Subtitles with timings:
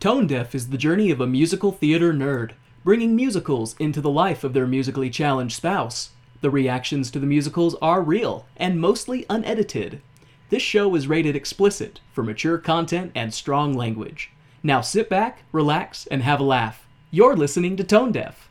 [0.00, 2.52] Tone Deaf is the journey of a musical theater nerd,
[2.84, 6.10] bringing musicals into the life of their musically challenged spouse.
[6.40, 10.00] The reactions to the musicals are real and mostly unedited.
[10.50, 14.30] This show is rated explicit for mature content and strong language.
[14.62, 16.86] Now sit back, relax, and have a laugh.
[17.10, 18.48] You're listening to Tone Deaf.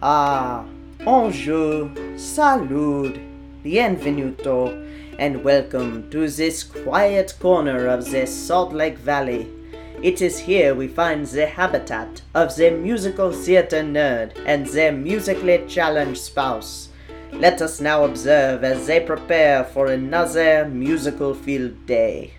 [0.00, 0.64] Ah,
[1.04, 3.20] bonjour, salud,
[3.62, 4.88] bienvenuto,
[5.18, 9.57] and welcome to this quiet corner of the Salt Lake Valley.
[10.00, 15.64] It is here we find the habitat of the musical theater nerd and their musically
[15.66, 16.90] challenged spouse.
[17.32, 22.34] Let us now observe as they prepare for another musical field day.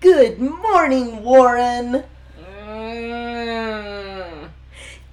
[0.00, 2.04] Good morning, Warren!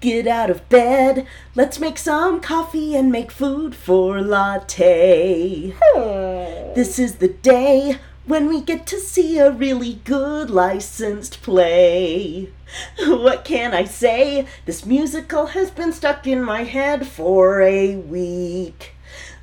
[0.03, 1.25] Get out of bed.
[1.55, 5.73] Let's make some coffee and make food for latte.
[5.81, 6.73] Hmm.
[6.73, 12.49] This is the day when we get to see a really good licensed play.
[13.05, 14.45] What can I say?
[14.65, 18.95] This musical has been stuck in my head for a week.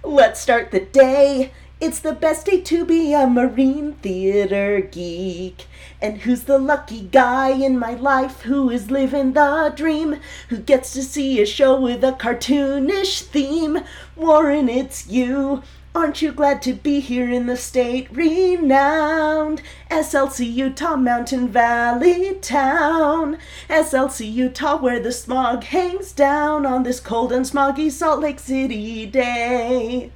[0.05, 1.53] Let's start the day.
[1.81, 5.65] It's the best day to be a marine theater geek.
[6.03, 10.17] And who's the lucky guy in my life who is living the dream?
[10.49, 13.81] Who gets to see a show with a cartoonish theme?
[14.17, 15.63] Warren, it's you.
[15.93, 23.37] Aren't you glad to be here in the state renowned SLC Utah Mountain Valley town?
[23.69, 29.05] SLC Utah, where the smog hangs down on this cold and smoggy Salt Lake City
[29.05, 30.13] day.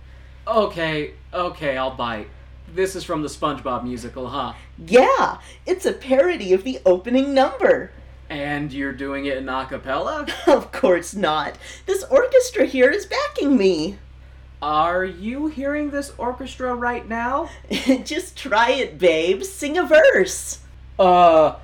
[0.46, 2.28] Okay, okay, I'll bite.
[2.74, 4.54] This is from the SpongeBob musical, huh?
[4.84, 7.92] Yeah, it's a parody of the opening number.
[8.28, 10.26] And you're doing it in a cappella?
[10.48, 11.56] Of course not.
[11.86, 13.98] This orchestra here is backing me.
[14.60, 17.48] Are you hearing this orchestra right now?
[18.04, 19.44] Just try it, babe.
[19.44, 20.58] Sing a verse.
[20.98, 21.54] Uh,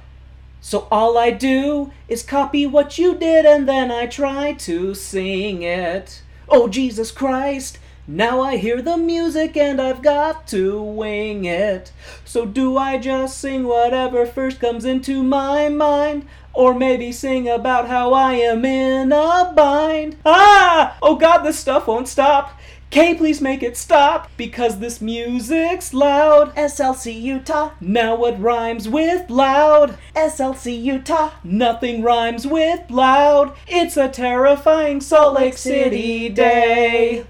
[0.60, 5.62] so all I do is copy what you did and then I try to sing
[5.62, 6.22] it.
[6.48, 7.80] Oh, Jesus Christ.
[8.12, 11.92] Now I hear the music and I've got to wing it.
[12.24, 16.26] So do I just sing whatever first comes into my mind?
[16.52, 20.16] Or maybe sing about how I am in a bind?
[20.26, 20.98] Ah!
[21.00, 22.58] Oh god, this stuff won't stop.
[22.90, 26.52] Kay, please make it stop because this music's loud.
[26.56, 27.74] SLC Utah.
[27.80, 29.96] Now what rhymes with loud?
[30.16, 31.30] SLC Utah.
[31.44, 33.54] Nothing rhymes with loud.
[33.68, 37.24] It's a terrifying Salt Lake City day.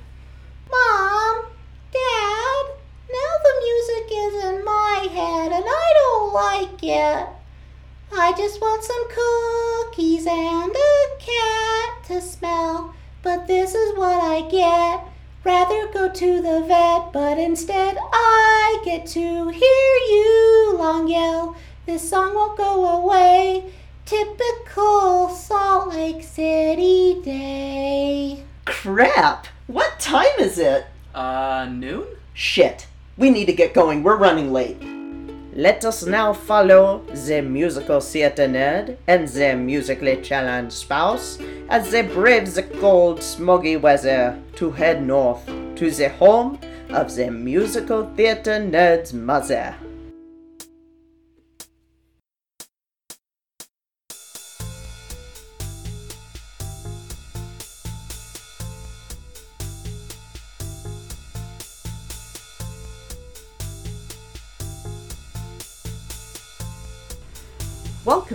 [0.71, 1.47] Mom,
[1.93, 2.65] Dad,
[3.11, 7.27] now the music is in my head and I don't like it.
[8.13, 14.49] I just want some cookies and a cat to smell, but this is what I
[14.49, 15.05] get.
[15.45, 21.57] Rather go to the vet, but instead I get to hear you long yell.
[21.87, 23.73] This song won't go away.
[24.05, 28.45] Typical Salt Lake City day.
[28.67, 29.47] Crap!
[29.71, 30.85] What time is it?
[31.15, 32.05] Uh, noon?
[32.35, 32.89] Shit.
[33.17, 34.03] We need to get going.
[34.03, 34.83] We're running late.
[35.55, 41.39] Let us now follow the musical theater nerd and their musically challenged spouse
[41.69, 46.59] as they brave the cold, smoggy weather to head north to the home
[46.89, 49.77] of the musical theater nerd's mother.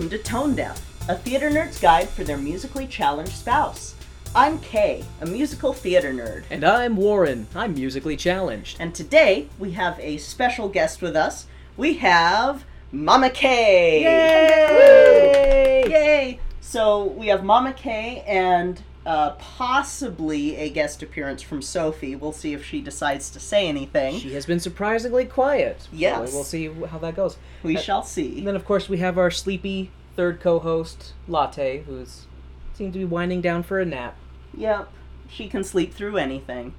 [0.06, 3.96] Welcome to Tone Deaf, a theater nerd's guide for their musically challenged spouse.
[4.36, 7.48] I'm Kay, a musical theater nerd, And I'm Warren.
[7.56, 8.76] I'm musically challenged.
[8.78, 11.46] and today we have a special guest with us.
[11.76, 14.04] We have Mama Kay.
[14.04, 15.82] Yay!
[15.88, 15.90] Woo!
[15.90, 16.40] Yay!
[16.60, 22.16] So we have Mama Kay and uh, possibly a guest appearance from Sophie.
[22.16, 24.18] We'll see if she decides to say anything.
[24.18, 25.86] She has been surprisingly quiet.
[25.92, 26.30] Yes.
[26.30, 27.36] So we'll see how that goes.
[27.62, 28.38] we uh, shall see.
[28.38, 32.26] And then, of course, we have our sleepy third co-host, Latte, who's
[32.74, 34.16] seemed to be winding down for a nap.
[34.54, 34.90] Yep,
[35.28, 36.74] she can sleep through anything.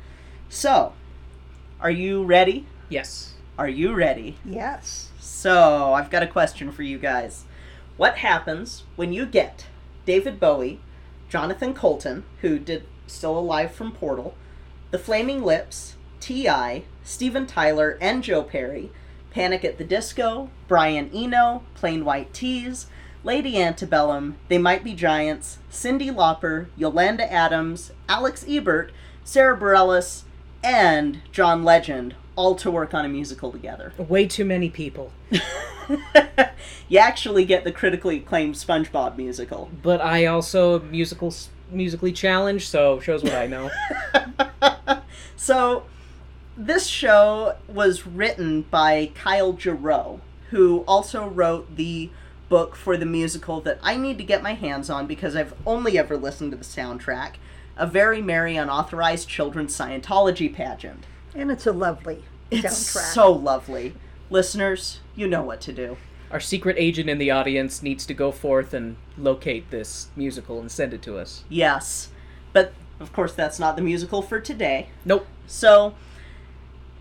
[0.49, 0.93] So,
[1.79, 2.65] are you ready?
[2.89, 3.33] Yes.
[3.57, 4.37] Are you ready?
[4.45, 5.09] Yes.
[5.19, 7.45] So, I've got a question for you guys.
[7.97, 9.67] What happens when you get
[10.05, 10.79] David Bowie,
[11.29, 14.35] Jonathan Coulton, who did Still Alive from Portal,
[14.91, 18.91] The Flaming Lips, T.I., Steven Tyler, and Joe Perry,
[19.31, 22.87] Panic at the Disco, Brian Eno, Plain White T's,
[23.27, 28.93] Lady Antebellum, They Might Be Giants, Cyndi Lauper, Yolanda Adams, Alex Ebert,
[29.25, 30.23] Sara Bareilles,
[30.63, 33.91] and John Legend all to work on a musical together.
[33.97, 35.11] Way too many people.
[36.87, 39.69] you actually get the critically acclaimed SpongeBob musical.
[39.83, 41.33] But I also musical
[41.69, 43.69] musically challenged, so shows what I know.
[45.35, 45.83] so
[46.55, 50.21] this show was written by Kyle Jarrow,
[50.51, 52.09] who also wrote the
[52.49, 55.97] book for the musical that I need to get my hands on because I've only
[55.97, 57.33] ever listened to the soundtrack.
[57.75, 61.05] A very merry unauthorized children's Scientology pageant.
[61.35, 63.13] And it's a lovely It's soundtrack.
[63.13, 63.93] so lovely.
[64.29, 65.97] Listeners, you know what to do.
[66.31, 70.71] Our secret agent in the audience needs to go forth and locate this musical and
[70.71, 71.43] send it to us.
[71.49, 72.09] Yes.
[72.51, 74.89] But of course that's not the musical for today.
[75.05, 75.27] Nope.
[75.45, 75.93] So,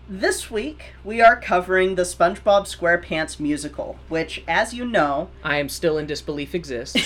[0.09, 5.69] this week we are covering the SpongeBob SquarePants musical, which, as you know, I am
[5.69, 6.97] still in disbelief exists.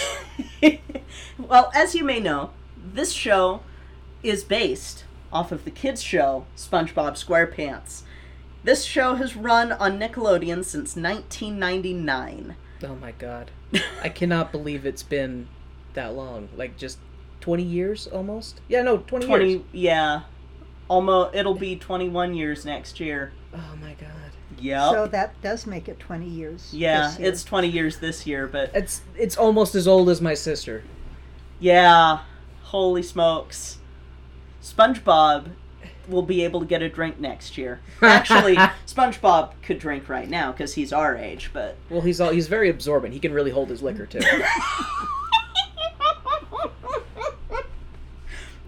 [1.38, 3.62] well, as you may know, this show
[4.24, 8.03] is based off of the kids' show SpongeBob SquarePants.
[8.63, 12.56] This show has run on Nickelodeon since 1999.
[12.83, 13.50] oh my god.
[14.04, 15.47] I cannot believe it's been
[15.94, 16.50] that long.
[16.56, 17.00] Like just
[17.39, 18.62] 20 years almost?
[18.68, 19.62] Yeah, no, 20, 20, years.
[19.71, 20.21] yeah.
[20.91, 23.31] Almost, it'll be 21 years next year.
[23.53, 24.09] Oh my god.
[24.59, 24.91] Yeah.
[24.91, 26.69] So that does make it 20 years.
[26.73, 27.29] yeah, this year.
[27.29, 30.83] it's 20 years this year, but It's it's almost as old as my sister.
[31.61, 32.19] Yeah,
[32.63, 33.77] holy smokes.
[34.61, 35.51] SpongeBob
[36.09, 37.79] will be able to get a drink next year.
[38.01, 38.55] Actually,
[38.85, 41.77] SpongeBob could drink right now because he's our age, but.
[41.89, 43.13] Well, he's all he's very absorbent.
[43.13, 44.19] He can really hold his liquor too.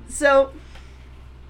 [0.07, 0.51] so,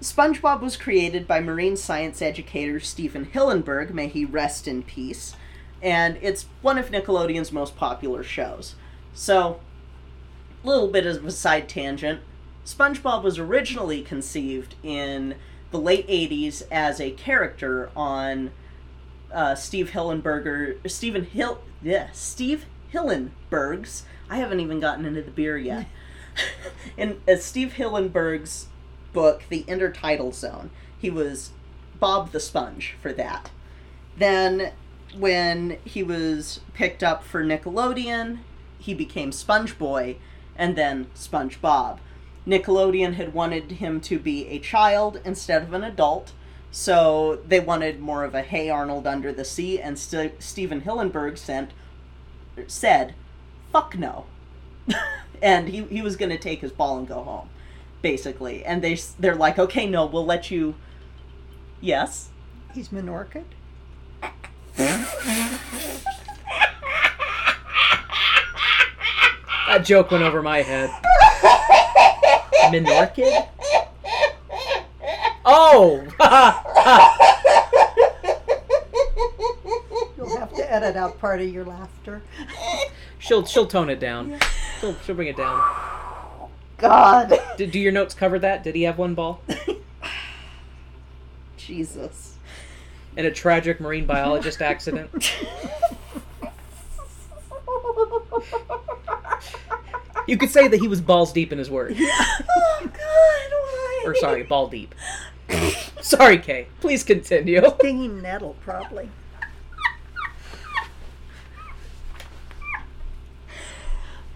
[0.04, 5.34] SpongeBob was created by marine science educator Stephen Hillenburg, may he rest in peace,
[5.80, 8.74] and it's one of Nickelodeon's most popular shows.
[9.14, 9.60] So,
[10.62, 12.20] a little bit of a side tangent.
[12.66, 15.36] SpongeBob was originally conceived in
[15.70, 18.50] the late 80s as a character on
[19.32, 24.04] uh, Steve Hillenberger, Stephen Hill, yeah, Steve Hillenburg's.
[24.28, 25.86] I haven't even gotten into the beer yet.
[26.98, 28.66] and uh, Steve Hillenburg's
[29.14, 31.50] book, The Intertidal Zone, he was
[31.98, 33.50] Bob the Sponge for that.
[34.18, 34.72] Then,
[35.16, 38.40] when he was picked up for Nickelodeon,
[38.78, 40.16] he became Sponge Boy,
[40.56, 41.98] and then SpongeBob.
[42.46, 46.32] Nickelodeon had wanted him to be a child instead of an adult,
[46.70, 51.38] so they wanted more of a Hey Arnold under the sea, and St- Stephen Hillenburg
[51.38, 51.70] sent
[52.66, 53.14] said,
[53.72, 54.26] "Fuck no,"
[55.42, 57.48] and he he was gonna take his ball and go home,
[58.04, 58.62] basically.
[58.66, 60.74] And they they're like, "Okay, no, we'll let you."
[61.80, 62.28] Yes.
[62.74, 63.42] He's Minorca.
[69.66, 70.90] that joke went over my head.
[72.70, 73.48] Minorkid?
[75.46, 76.02] Oh!
[80.16, 82.22] You'll have to edit out part of your laughter.
[83.18, 84.38] she'll she'll tone it down.
[84.80, 85.93] She'll she'll bring it down.
[86.78, 87.38] God.
[87.56, 88.64] Did, do your notes cover that?
[88.64, 89.42] Did he have one ball?
[91.56, 92.36] Jesus.
[93.16, 95.32] In a tragic marine biologist accident?
[100.26, 101.92] You could say that he was balls deep in his work.
[101.98, 104.02] oh God, why?
[104.06, 104.94] Or sorry, ball deep.
[106.00, 106.68] sorry, Kay.
[106.80, 107.62] Please continue.
[107.78, 109.10] Stinging nettle, probably.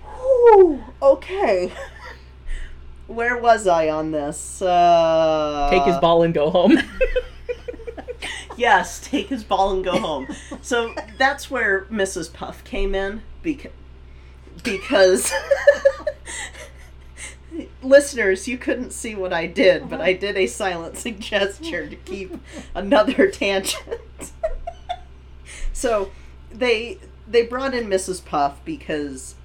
[0.04, 1.72] Whew, okay.
[3.08, 4.62] Where was I on this?
[4.62, 6.78] Uh, Take his ball and go home.
[8.56, 10.26] Yes, take his ball and go home.
[10.62, 12.32] so that's where Mrs.
[12.32, 13.70] Puff came in because
[14.64, 15.32] because
[17.82, 22.34] listeners, you couldn't see what I did, but I did a silencing gesture to keep
[22.74, 24.32] another tangent.
[25.72, 26.10] so
[26.50, 26.98] they
[27.28, 28.24] they brought in Mrs.
[28.24, 29.36] Puff because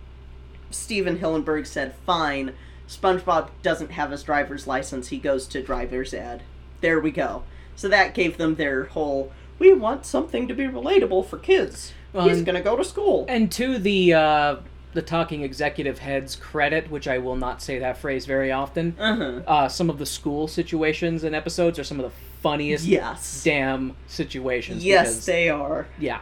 [0.71, 2.53] Stephen Hillenburg said, "Fine,
[2.97, 5.09] SpongeBob doesn't have his driver's license.
[5.09, 6.43] He goes to driver's ed."
[6.81, 7.43] There we go.
[7.75, 9.31] So that gave them their whole.
[9.59, 11.93] We want something to be relatable for kids.
[12.11, 13.25] Well, He's gonna go to school.
[13.27, 14.55] and to the uh,
[14.93, 19.41] the talking executive head's credit, which I will not say that phrase very often, Uh-huh.
[19.47, 23.41] uh, some of the school situations and episodes are some of the funniest Yes.
[23.43, 24.85] damn situations.
[24.85, 25.87] Yes, because- they are.
[25.97, 26.19] yeah.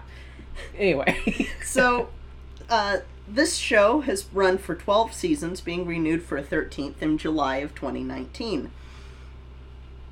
[0.78, 2.10] Anyway, So,
[2.70, 2.98] uh,
[3.34, 7.74] this show has run for 12 seasons, being renewed for a 13th in July of
[7.74, 8.72] 2019.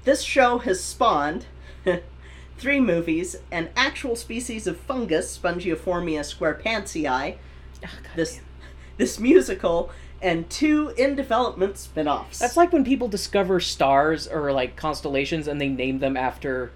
[0.06, 1.46] This show has spawned
[2.58, 7.38] three movies, an actual species of fungus, Spongiforma squarepantsii,
[7.84, 8.42] Ah, this
[8.98, 12.40] this musical, and two in development spin offs.
[12.40, 16.72] That's like when people discover stars or like constellations and they name them after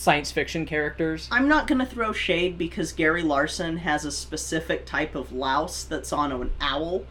[0.00, 1.28] science fiction characters.
[1.30, 5.84] I'm not going to throw shade because Gary Larson has a specific type of louse
[5.84, 7.04] that's on an owl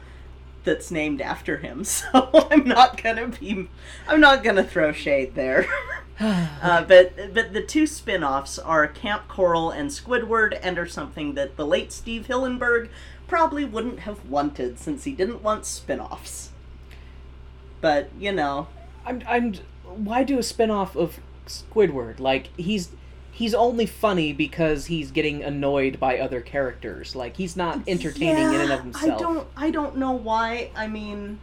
[0.63, 1.83] that's named after him.
[1.85, 3.69] So I'm not going to be
[4.07, 5.67] I'm not going to throw shade there.
[6.19, 11.57] uh, but but the two spin-offs are Camp Coral and Squidward and are something that
[11.57, 12.89] the late Steve Hillenburg
[13.27, 16.49] probably wouldn't have wanted since he didn't want spin-offs.
[17.81, 18.67] But, you know,
[19.05, 19.53] I'm I'm
[19.83, 22.19] why do a spin-off of Squidward?
[22.19, 22.89] Like he's
[23.31, 27.15] he's only funny because he's getting annoyed by other characters.
[27.15, 29.13] Like he's not entertaining in and of himself.
[29.13, 30.71] I don't I don't know why.
[30.75, 31.39] I mean,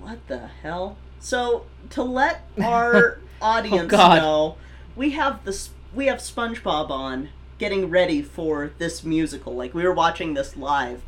[0.00, 0.96] what the hell?
[1.20, 4.18] So to let our oh, audience Oh, God.
[4.18, 4.56] know,
[4.94, 9.54] we have this we have SpongeBob on getting ready for this musical.
[9.54, 11.02] Like we were watching this live,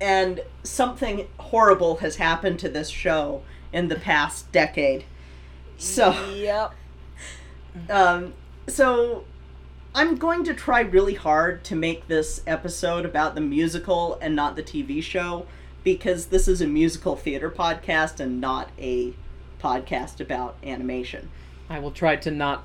[0.00, 5.04] and something horrible has happened to this show in the past decade.
[5.78, 6.10] So.
[6.34, 6.74] Yep.
[7.88, 8.34] Um,
[8.66, 9.24] so
[9.94, 14.56] I'm going to try really hard to make this episode about the musical and not
[14.56, 15.46] the TV show
[15.84, 19.14] because this is a musical theater podcast and not a
[19.62, 21.30] podcast about animation.
[21.70, 22.64] I will try to not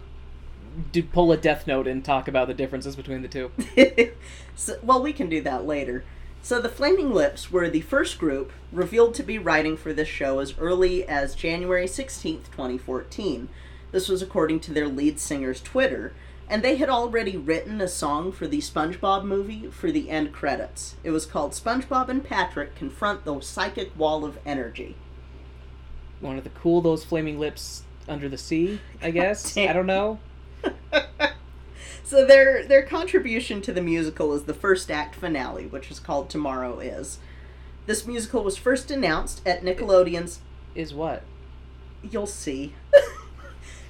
[0.92, 3.52] do, pull a death note and talk about the differences between the two.
[4.56, 6.04] so, well, we can do that later.
[6.42, 10.40] So, the Flaming Lips were the first group revealed to be writing for this show
[10.40, 13.50] as early as January 16th, 2014.
[13.92, 16.14] This was according to their lead singer's Twitter,
[16.50, 20.96] and they had already written a song for the SpongeBob movie for the end credits.
[21.04, 24.96] It was called SpongeBob and Patrick Confront the Psychic Wall of Energy.
[26.22, 29.58] Wanted to cool those flaming lips under the sea, I guess.
[29.58, 30.20] I don't know.
[32.12, 36.30] So their their contribution to the musical is the first act finale, which is called
[36.30, 37.20] Tomorrow Is.
[37.86, 40.42] This musical was first announced at Nickelodeon's
[40.76, 41.24] Is what?
[42.04, 42.76] You'll see.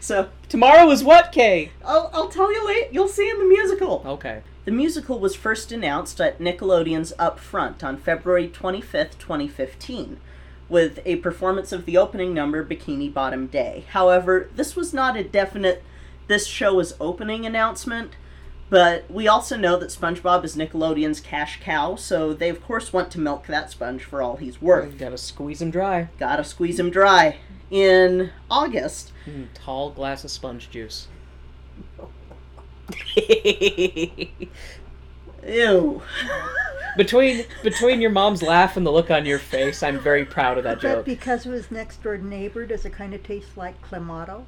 [0.02, 1.72] so Tomorrow is what, Kay?
[1.86, 2.90] I'll, I'll tell you late.
[2.92, 4.04] You'll see in the musical.
[4.06, 4.42] Okay.
[4.66, 10.20] The musical was first announced at Nickelodeon's Upfront on February 25th, 2015,
[10.68, 13.86] with a performance of the opening number Bikini Bottom Day.
[13.92, 15.84] However, this was not a definite
[16.28, 18.12] this show is opening announcement,
[18.70, 23.12] but we also know that SpongeBob is Nickelodeon's cash cow, so they of course want
[23.12, 24.98] to milk that sponge for all he's worth.
[24.98, 26.08] Gotta squeeze him dry.
[26.20, 27.38] Gotta squeeze him dry.
[27.70, 31.08] In August, Mm, tall glass of sponge juice.
[35.48, 36.02] ew.
[36.98, 40.66] Between between your mom's laugh and the look on your face, I'm very proud of
[40.66, 40.92] that joke.
[40.92, 41.06] But joke.
[41.06, 44.44] because it was next door neighbor, does it kind of taste like Clamato?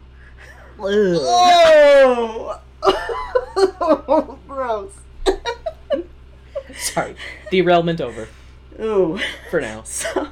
[0.80, 1.18] Ew.
[1.22, 2.60] Oh!
[4.48, 4.92] Gross.
[6.76, 7.16] Sorry.
[7.52, 8.28] Derailment over.
[8.80, 9.20] Ooh.
[9.50, 9.84] For now.
[9.84, 10.30] So,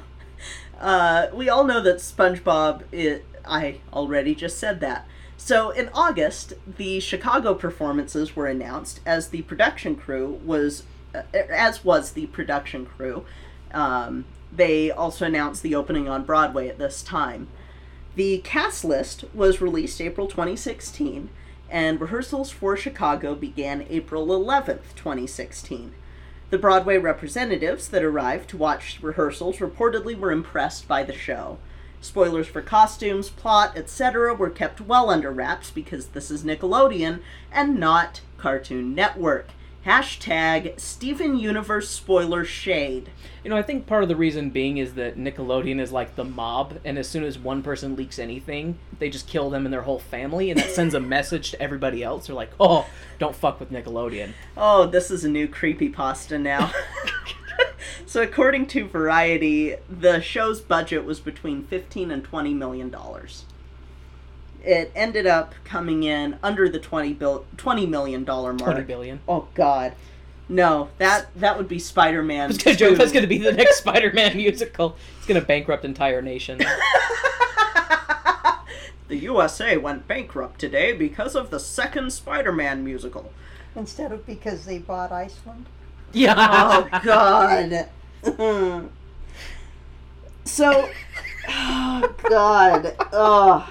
[0.80, 2.82] uh, we all know that SpongeBob.
[2.92, 5.06] It, I already just said that.
[5.36, 10.84] So in August, the Chicago performances were announced as the production crew was,
[11.14, 13.24] uh, as was the production crew.
[13.72, 17.48] Um, they also announced the opening on Broadway at this time.
[18.14, 21.30] The cast list was released April 2016,
[21.70, 25.94] and rehearsals for Chicago began April 11th, 2016.
[26.50, 31.56] The Broadway representatives that arrived to watch rehearsals reportedly were impressed by the show.
[32.02, 34.34] Spoilers for costumes, plot, etc.
[34.34, 37.20] were kept well under wraps because this is Nickelodeon
[37.52, 39.50] and not Cartoon Network.
[39.86, 43.10] Hashtag Steven Universe spoiler shade.
[43.44, 46.24] You know, I think part of the reason being is that Nickelodeon is like the
[46.24, 49.82] mob, and as soon as one person leaks anything, they just kill them and their
[49.82, 52.26] whole family, and that sends a message to everybody else.
[52.26, 52.84] They're like, oh,
[53.20, 54.32] don't fuck with Nickelodeon.
[54.56, 56.72] Oh, this is a new creepy pasta now.
[58.06, 63.44] so according to Variety, the show's budget was between 15 and 20 million dollars.
[64.64, 68.72] It ended up coming in under the 20 bill 20 million dollar mark.
[68.72, 69.20] 20 billion.
[69.26, 69.94] Oh god.
[70.48, 72.40] No, that that would be Spider-Man.
[72.44, 74.96] I was gonna joke that's gonna be the next Spider-Man musical.
[75.18, 76.58] It's gonna bankrupt entire nation.
[79.08, 83.32] the USA went bankrupt today because of the second Spider-Man musical.
[83.74, 85.66] Instead of because they bought Iceland?
[86.12, 86.34] Yeah.
[86.36, 87.88] oh god.
[90.44, 90.88] So
[91.48, 92.96] oh god.
[93.12, 93.68] Oh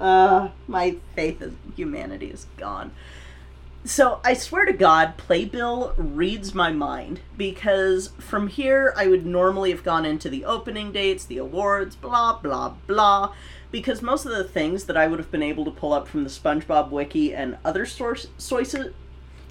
[0.00, 2.92] uh my faith in humanity is gone.
[3.84, 9.70] So i swear to god playbill reads my mind because from here i would normally
[9.70, 13.32] have gone into the opening dates the awards blah blah blah
[13.70, 16.24] because most of the things that i would have been able to pull up from
[16.24, 18.92] the spongebob wiki and other source sources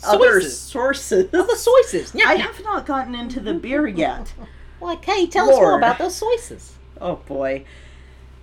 [0.04, 0.60] other Sources.
[0.60, 2.12] sources the sources.
[2.14, 2.30] Yeah.
[2.30, 4.34] I have not gotten into the beer yet.
[4.80, 6.74] Well, okay, tell us more about those sources.
[7.02, 7.66] Oh boy.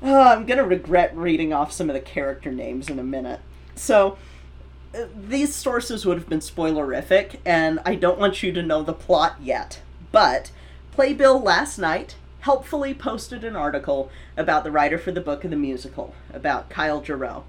[0.03, 3.39] Oh, I'm gonna regret reading off some of the character names in a minute.
[3.77, 4.19] So,
[4.93, 8.93] uh, these sources would have been spoilerific, and I don't want you to know the
[8.93, 9.81] plot yet.
[10.11, 10.51] But,
[10.91, 15.57] Playbill last night helpfully posted an article about the writer for the book of the
[15.57, 17.45] musical, about Kyle Jarrow.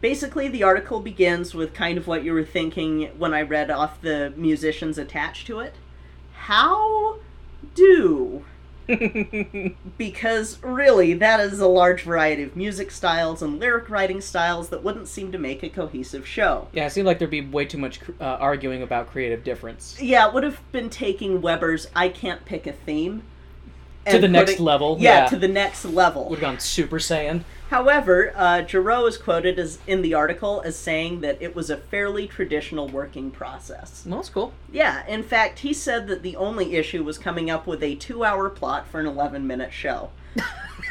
[0.00, 4.00] Basically, the article begins with kind of what you were thinking when I read off
[4.00, 5.74] the musicians attached to it.
[6.32, 7.18] How
[7.74, 8.44] do
[9.98, 14.82] because really that is a large variety of music styles and lyric writing styles that
[14.82, 16.68] wouldn't seem to make a cohesive show.
[16.72, 20.00] Yeah, it seemed like there'd be way too much uh, arguing about creative difference.
[20.00, 23.24] Yeah, it would have been taking Weber's I can't pick a theme
[24.12, 25.26] To the next putting- level, Yeah, yeah.
[25.26, 26.28] to the next level.
[26.28, 27.42] Would have gone Super Saiyan.
[27.70, 28.62] However, uh,
[29.06, 33.30] is quoted as in the article as saying that it was a fairly traditional working
[33.30, 34.04] process.
[34.06, 34.52] Well, that's cool.
[34.72, 38.48] Yeah, in fact, he said that the only issue was coming up with a two-hour
[38.50, 40.10] plot for an eleven-minute show.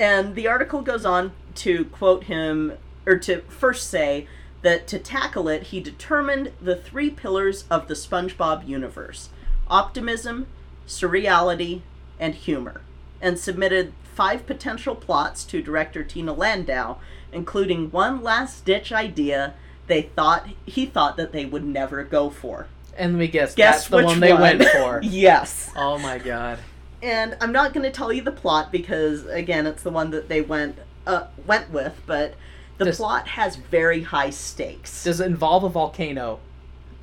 [0.00, 2.74] And the article goes on to quote him,
[3.04, 4.28] or to first say
[4.62, 9.30] that to tackle it, he determined the three pillars of the SpongeBob universe
[9.66, 10.46] optimism,
[10.88, 11.82] surreality,
[12.18, 12.80] and humor,
[13.20, 16.96] and submitted five potential plots to director Tina Landau,
[17.32, 19.54] including one last ditch idea
[19.86, 22.66] they thought he thought that they would never go for.
[22.96, 24.42] And let me guess, Guess that's the which one they one?
[24.42, 25.00] went for.
[25.04, 25.70] yes.
[25.76, 26.58] Oh my god.
[27.02, 30.28] and I'm not going to tell you the plot because again, it's the one that
[30.28, 30.76] they went
[31.06, 32.34] uh, went with, but
[32.78, 35.04] the Does- plot has very high stakes.
[35.04, 36.40] Does it involve a volcano?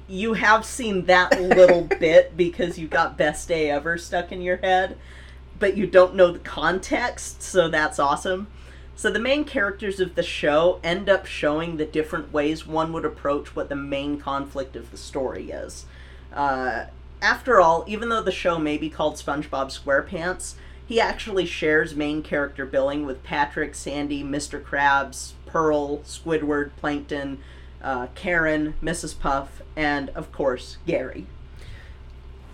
[0.07, 4.57] You have seen that little bit because you got best day ever stuck in your
[4.57, 4.97] head,
[5.59, 8.47] but you don't know the context, so that's awesome.
[8.95, 13.03] So the main characters of the show end up showing the different ways one would
[13.03, 15.85] approach what the main conflict of the story is.
[16.31, 16.85] Uh,
[17.21, 22.21] after all, even though the show may be called SpongeBob SquarePants, he actually shares main
[22.21, 24.61] character billing with Patrick, Sandy, Mr.
[24.61, 27.39] Krabs, Pearl, Squidward, Plankton,
[27.85, 29.17] uh, Karen, Mrs.
[29.17, 31.27] Puff, and of course Gary.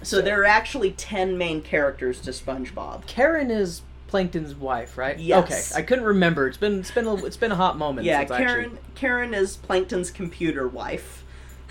[0.03, 3.07] So there are actually ten main characters to SpongeBob.
[3.07, 5.17] Karen is Plankton's wife, right?
[5.17, 5.71] Yes.
[5.71, 6.47] Okay, I couldn't remember.
[6.47, 8.05] It's been it's been a, it's been a hot moment.
[8.05, 8.65] Yeah, since I Karen.
[8.65, 8.79] Actually...
[8.95, 11.23] Karen is Plankton's computer wife,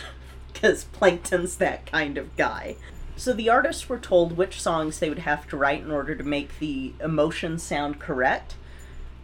[0.53, 2.77] because Plankton's that kind of guy.
[3.17, 6.25] So the artists were told which songs they would have to write in order to
[6.25, 8.55] make the emotion sound correct.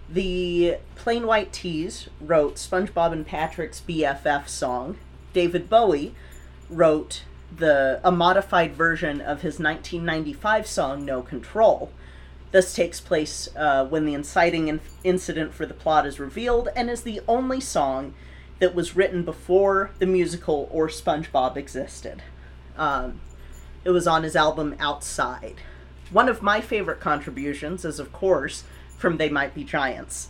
[0.09, 4.99] The Plain White T's wrote SpongeBob and Patrick's BFF song.
[5.33, 6.15] David Bowie
[6.71, 7.23] wrote
[7.55, 11.91] the a modified version of his 1995 song No Control.
[12.53, 16.89] This takes place uh, when the inciting in- incident for the plot is revealed and
[16.89, 18.15] is the only song
[18.61, 22.23] that was written before the musical or SpongeBob existed.
[22.79, 23.21] Um,
[23.85, 25.57] it was on his album Outside.
[26.11, 28.63] One of my favorite contributions is, of course,
[28.97, 30.29] from They Might Be Giants.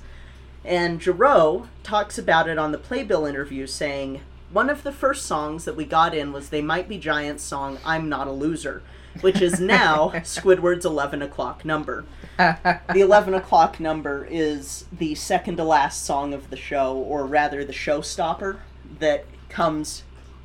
[0.65, 5.65] And Giroux talks about it on the Playbill interview, saying, One of the first songs
[5.65, 8.83] that we got in was They Might Be Giants' song, I'm Not a Loser,
[9.21, 12.05] which is now Squidward's 11 o'clock number.
[12.39, 17.65] The 11 o'clock number is the second to last song of the show, or rather
[17.65, 18.59] the showstopper,
[18.99, 20.03] that comes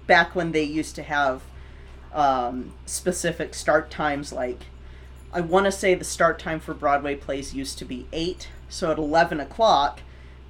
[0.08, 1.42] back when they used to have
[2.14, 4.66] um, specific start times like
[5.34, 8.92] I want to say the start time for Broadway plays used to be 8, so
[8.92, 10.02] at 11 o'clock,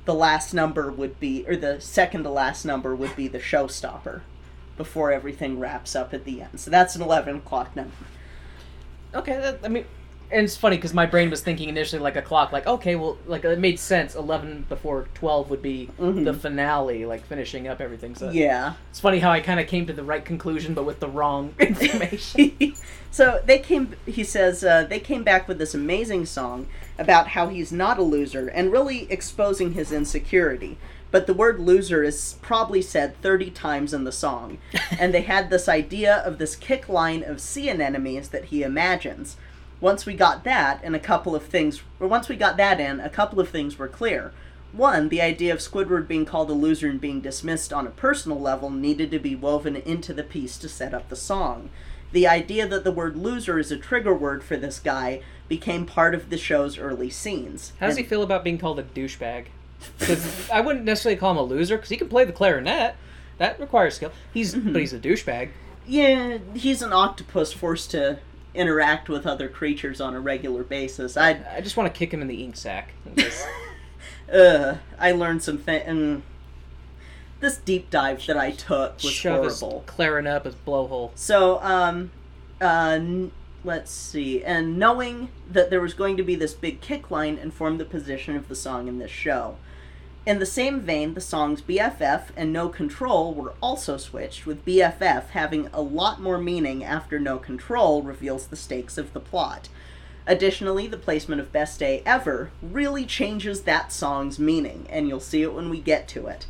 [0.05, 4.21] the last number would be, or the second to last number would be the showstopper
[4.77, 6.59] before everything wraps up at the end.
[6.59, 7.93] So that's an 11 o'clock number.
[9.13, 9.85] Okay, that, I mean,
[10.31, 13.17] and it's funny because my brain was thinking initially like a clock, like okay, well,
[13.25, 14.15] like it made sense.
[14.15, 16.23] Eleven before twelve would be Mhm.
[16.25, 18.15] the finale, like finishing up everything.
[18.15, 18.73] So Yeah.
[18.89, 21.53] it's funny how I kind of came to the right conclusion, but with the wrong
[21.59, 22.75] information.
[23.11, 26.67] so they came he says uh, they came back with this amazing song
[26.97, 30.77] about how he's not a loser and really exposing his insecurity
[31.09, 34.59] but the word loser is probably said 30 times in the song
[34.99, 39.35] and they had this idea of this kick line of sea anemones that he imagines
[39.81, 42.99] once we got that and a couple of things or once we got that in
[42.99, 44.31] a couple of things were clear
[44.73, 48.39] one, the idea of Squidward being called a loser and being dismissed on a personal
[48.39, 51.69] level needed to be woven into the piece to set up the song.
[52.13, 56.15] The idea that the word loser is a trigger word for this guy became part
[56.15, 57.73] of the show's early scenes.
[57.81, 59.47] How does he feel about being called a douchebag?
[59.99, 62.95] Because I wouldn't necessarily call him a loser because he can play the clarinet.
[63.39, 64.13] That requires skill.
[64.33, 64.71] He's Mm-hmm.
[64.71, 65.49] but he's a douchebag.
[65.85, 68.19] Yeah, he's an octopus forced to
[68.53, 71.15] interact with other creatures on a regular basis.
[71.17, 72.93] I, I just want to kick him in the ink sack.
[73.15, 73.47] Just-
[74.31, 76.23] uh, I learned some things.
[77.39, 79.83] This deep dive that I took was shove his horrible.
[79.87, 81.11] clarinet up his blowhole.
[81.15, 82.11] So, um,
[82.61, 83.31] Uh, n-
[83.63, 84.43] let's see.
[84.43, 88.35] And knowing that there was going to be this big kick line informed the position
[88.35, 89.57] of the song in this show.
[90.23, 95.29] In the same vein, the songs BFF and No Control were also switched, with BFF
[95.29, 99.67] having a lot more meaning after No Control reveals the stakes of the plot.
[100.27, 105.41] Additionally, the placement of Best Day Ever really changes that song's meaning, and you'll see
[105.41, 106.45] it when we get to it.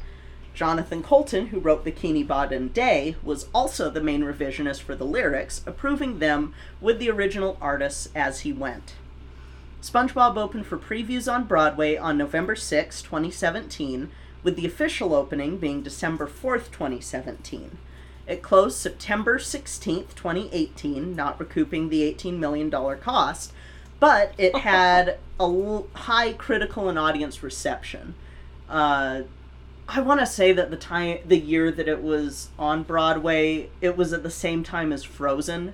[0.53, 5.61] Jonathan Coulton, who wrote Bikini Bottom Day, was also the main revisionist for the lyrics,
[5.65, 8.95] approving them with the original artists as he went.
[9.81, 14.09] SpongeBob opened for previews on Broadway on November 6, 2017,
[14.43, 17.77] with the official opening being December 4th, 2017.
[18.27, 23.53] It closed September 16th, 2018, not recouping the $18 million cost,
[23.99, 28.13] but it had a l- high critical and audience reception.
[28.69, 29.23] Uh,
[29.87, 33.97] I want to say that the time, the year that it was on Broadway, it
[33.97, 35.73] was at the same time as Frozen.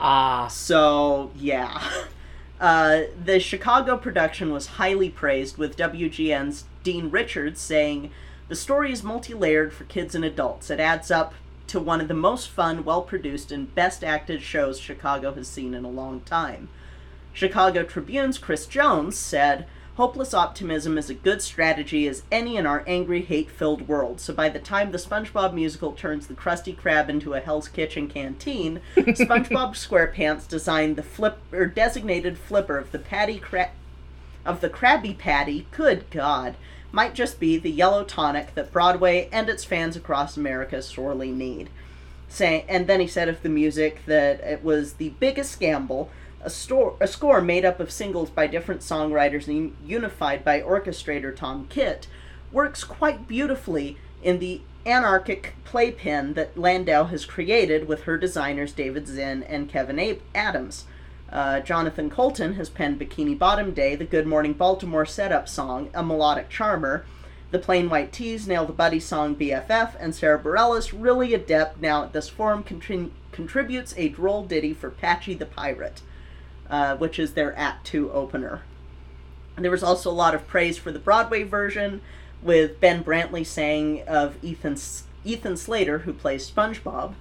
[0.00, 1.80] Ah, So yeah,
[2.60, 8.10] uh, the Chicago production was highly praised, with WGN's Dean Richards saying,
[8.48, 10.70] "The story is multi-layered for kids and adults.
[10.70, 11.34] It adds up
[11.68, 15.90] to one of the most fun, well-produced, and best-acted shows Chicago has seen in a
[15.90, 16.68] long time."
[17.32, 19.66] Chicago Tribune's Chris Jones said,
[19.96, 24.20] Hopeless optimism is a good strategy as any in our angry, hate filled world.
[24.20, 28.08] So by the time the SpongeBob musical turns the Krusty Krab into a Hell's Kitchen
[28.08, 33.72] canteen, SpongeBob SquarePants designed the flip or designated flipper of the Patty Cra-
[34.46, 35.66] of the Krabby Patty.
[35.72, 36.54] Good God,
[36.92, 41.68] might just be the yellow tonic that Broadway and its fans across America sorely need.
[42.28, 46.10] Saying, and then he said of the music that it was the biggest gamble
[46.42, 51.34] a, store, a score made up of singles by different songwriters and unified by orchestrator
[51.34, 52.06] Tom Kitt
[52.52, 59.06] works quite beautifully in the anarchic playpen that Landau has created with her designers David
[59.06, 60.84] Zinn and Kevin Adams.
[61.30, 66.02] Uh, Jonathan Coulton has penned Bikini Bottom Day, the Good Morning Baltimore setup song, a
[66.02, 67.04] melodic charmer.
[67.52, 72.04] The Plain White T's nail the buddy song BFF, and Sara Bareilles, really adept now
[72.04, 76.00] at this form, contri- contributes a droll ditty for Patchy the Pirate
[76.70, 78.62] uh, which is their Act 2 opener.
[79.56, 82.00] And there was also a lot of praise for the Broadway version,
[82.42, 84.76] with Ben Brantley saying of Ethan,
[85.24, 87.14] Ethan Slater, who plays SpongeBob,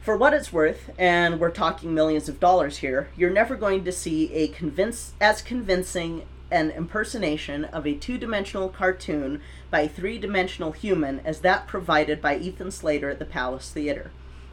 [0.00, 3.92] for what it's worth, and we're talking millions of dollars here, you're never going to
[3.92, 9.40] see a convince as convincing an impersonation of a two-dimensional cartoon
[9.70, 14.10] by a three-dimensional human as that provided by Ethan Slater at the Palace Theater.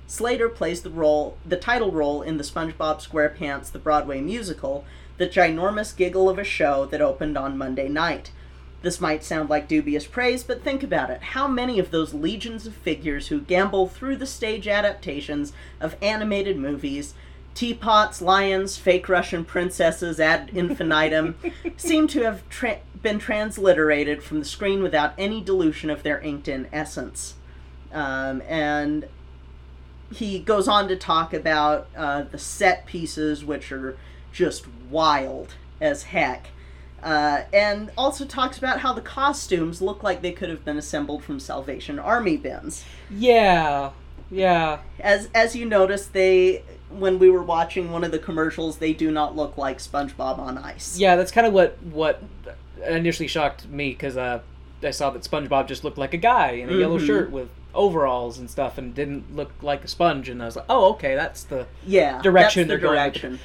[0.09, 4.85] Slater plays the role, the title role in the SpongeBob SquarePants the Broadway musical,
[5.17, 8.31] the ginormous giggle of a show that opened on Monday night.
[8.83, 11.21] This might sound like dubious praise, but think about it.
[11.21, 16.57] How many of those legions of figures who gamble through the stage adaptations of animated
[16.57, 17.13] movies,
[17.53, 21.35] teapots, lions, fake Russian princesses ad infinitum,
[21.77, 26.47] seem to have tra- been transliterated from the screen without any dilution of their inked
[26.47, 27.33] in essence?
[27.91, 29.07] Um, and
[30.11, 33.97] he goes on to talk about uh, the set pieces, which are
[34.31, 36.47] just wild as heck.
[37.03, 41.23] Uh, and also talks about how the costumes look like they could have been assembled
[41.23, 42.83] from Salvation Army bins.
[43.11, 43.91] yeah,
[44.31, 44.79] yeah.
[44.99, 49.11] As as you notice, they when we were watching one of the commercials, they do
[49.11, 50.97] not look like SpongeBob on ice.
[50.97, 52.21] Yeah, that's kind of what what
[52.85, 54.39] initially shocked me because uh,
[54.83, 57.05] I saw that SpongeBob just looked like a guy in a yellow Mhm.
[57.05, 60.27] shirt with overalls and stuff, and didn't look like a sponge.
[60.27, 62.95] And I was like, oh, okay, that's the yeah, Direction that's the they're going.
[62.95, 63.39] direction.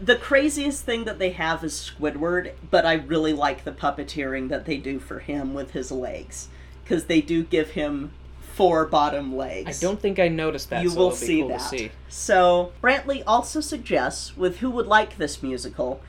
[0.00, 4.64] The craziest thing that they have is Squidward, but I really like the puppeteering that
[4.64, 6.48] they do for him with his legs
[6.82, 8.10] because they do give him
[8.54, 9.82] four bottom legs.
[9.82, 10.82] I don't think I noticed that.
[10.82, 11.60] you so will see cool that.
[11.60, 11.90] See.
[12.08, 16.00] So, Brantley also suggests with who would like this musical,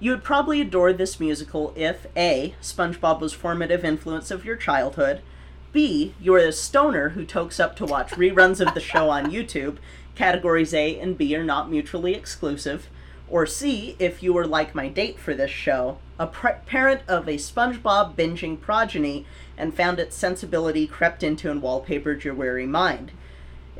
[0.00, 2.54] you would probably adore this musical if A.
[2.60, 5.22] SpongeBob was formative influence of your childhood,
[5.72, 6.14] B.
[6.20, 9.78] You're a stoner who tokes up to watch reruns of the show on YouTube.
[10.14, 12.88] Categories A and B are not mutually exclusive.
[13.30, 17.38] Or C, if you were like my date for this show, a parent of a
[17.38, 19.24] SpongeBob binging progeny
[19.56, 23.10] and found its sensibility crept into and wallpapered your weary mind.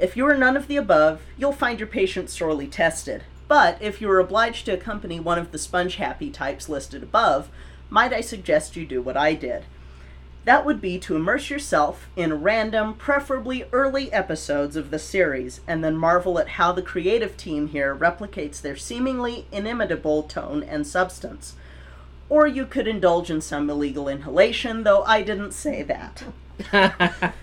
[0.01, 3.25] If you are none of the above, you'll find your patience sorely tested.
[3.49, 7.51] But if you are obliged to accompany one of the sponge happy types listed above,
[7.91, 9.65] might I suggest you do what I did?
[10.45, 15.85] That would be to immerse yourself in random, preferably early episodes of the series, and
[15.85, 21.55] then marvel at how the creative team here replicates their seemingly inimitable tone and substance.
[22.29, 26.25] Or you could indulge in some illegal inhalation, though I didn't say that.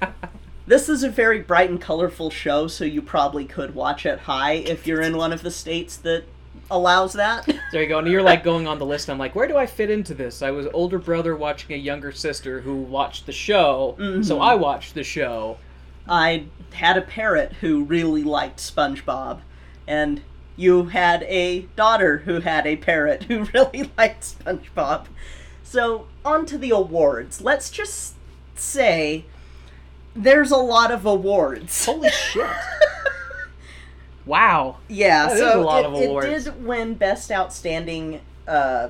[0.69, 4.53] This is a very bright and colorful show, so you probably could watch it high
[4.53, 6.25] if you're in one of the states that
[6.71, 7.47] allows that.
[7.71, 7.99] There you go.
[7.99, 9.11] And you're like going on the list.
[9.11, 10.41] I'm like, where do I fit into this?
[10.41, 14.41] I was older brother watching a younger sister who watched the show, so mm-hmm.
[14.41, 15.57] I watched the show.
[16.07, 19.41] I had a parrot who really liked SpongeBob,
[19.87, 20.21] and
[20.55, 25.05] you had a daughter who had a parrot who really liked SpongeBob.
[25.63, 27.41] So, on to the awards.
[27.41, 28.15] Let's just
[28.55, 29.25] say
[30.15, 31.85] there's a lot of awards.
[31.85, 32.49] Holy shit!
[34.29, 34.77] wow.
[34.87, 38.89] Yeah, That is so a lot it, of it did win Best Outstanding uh,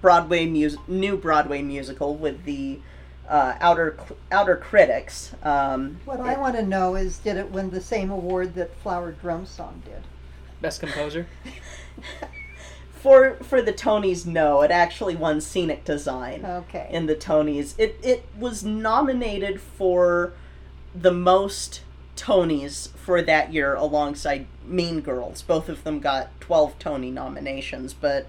[0.00, 2.80] Broadway mus- New Broadway Musical with the
[3.28, 3.96] uh, Outer
[4.32, 5.32] Outer Critics.
[5.42, 9.12] Um, What I want to know is, did it win the same award that Flower
[9.12, 10.02] Drum Song did?
[10.60, 11.26] Best composer.
[12.92, 16.88] for for the Tonys, no, it actually won Scenic Design Okay.
[16.90, 17.74] in the Tonys.
[17.78, 20.32] It it was nominated for
[20.94, 21.82] the most
[22.20, 25.42] Tonys for that year alongside Mean Girls.
[25.42, 28.26] Both of them got 12 Tony nominations, but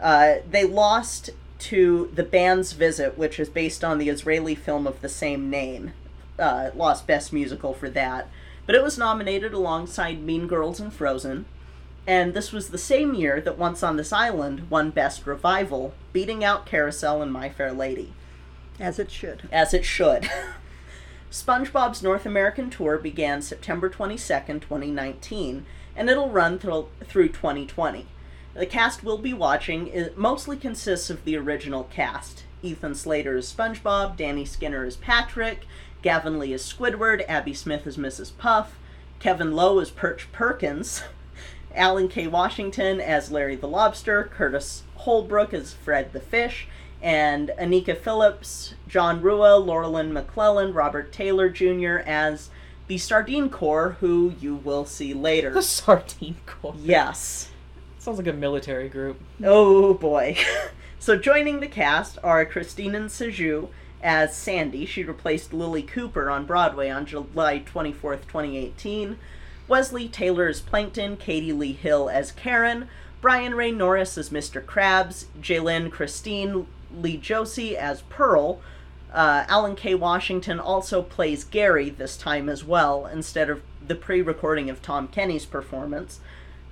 [0.00, 5.00] uh, they lost to The Band's Visit, which is based on the Israeli film of
[5.00, 5.92] the same name.
[6.38, 8.28] Uh, it lost Best Musical for that.
[8.66, 11.44] But it was nominated alongside Mean Girls and Frozen.
[12.06, 16.42] And this was the same year that Once on This Island won Best Revival, beating
[16.42, 18.12] out Carousel and My Fair Lady
[18.80, 19.48] As it should.
[19.52, 20.28] as it should.
[21.32, 25.64] SpongeBob's North American tour began September 22nd, 2019,
[25.96, 28.06] and it'll run through, through 2020.
[28.52, 32.44] The cast we'll be watching is, mostly consists of the original cast.
[32.62, 35.64] Ethan Slater is SpongeBob, Danny Skinner is Patrick,
[36.02, 38.36] Gavin Lee is Squidward, Abby Smith is Mrs.
[38.36, 38.78] Puff,
[39.18, 41.02] Kevin Lowe is Perch Perkins,
[41.74, 42.26] Allan K.
[42.26, 46.68] Washington as Larry the Lobster, Curtis Holbrook as Fred the Fish,
[47.02, 51.98] and Anika Phillips, John Rua, Laurelyn McClellan, Robert Taylor Jr.
[52.06, 52.48] as
[52.86, 55.50] the Sardine Corps, who you will see later.
[55.50, 56.76] The Sardine Corps.
[56.78, 57.50] Yes.
[57.98, 59.20] Sounds like a military group.
[59.44, 60.36] Oh boy.
[60.98, 63.68] so joining the cast are Christine Sajous
[64.02, 64.86] as Sandy.
[64.86, 69.18] She replaced Lilli Cooper on Broadway on July 24th, 2018.
[69.68, 72.88] Wesley Taylor as Plankton, Katie Lee Hill as Karen,
[73.20, 74.62] Brian Ray Norris as Mr.
[74.62, 76.66] Krabs, Jalen Christine
[77.00, 78.60] Lee Josie as Pearl.
[79.12, 79.94] Uh, Allan K.
[79.94, 85.08] Washington also plays Gary this time as well, instead of the pre recording of Tom
[85.08, 86.20] Kenny's performance.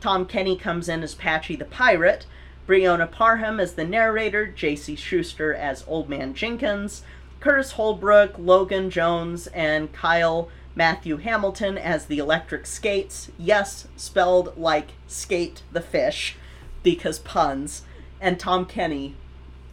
[0.01, 2.25] Tom Kenny comes in as Patchy the Pirate,
[2.67, 4.97] Breonna Parham as the narrator, J.C.
[4.97, 7.03] Schuster as Old Man Jenkins,
[7.41, 13.31] Curtis Holbrook, Logan Jones, and Kyle Matthew Hamilton as the Electric Skates.
[13.39, 16.37] Yes, spelled like skate the fish,
[16.83, 17.83] because puns.
[18.21, 19.17] And Tom Kenny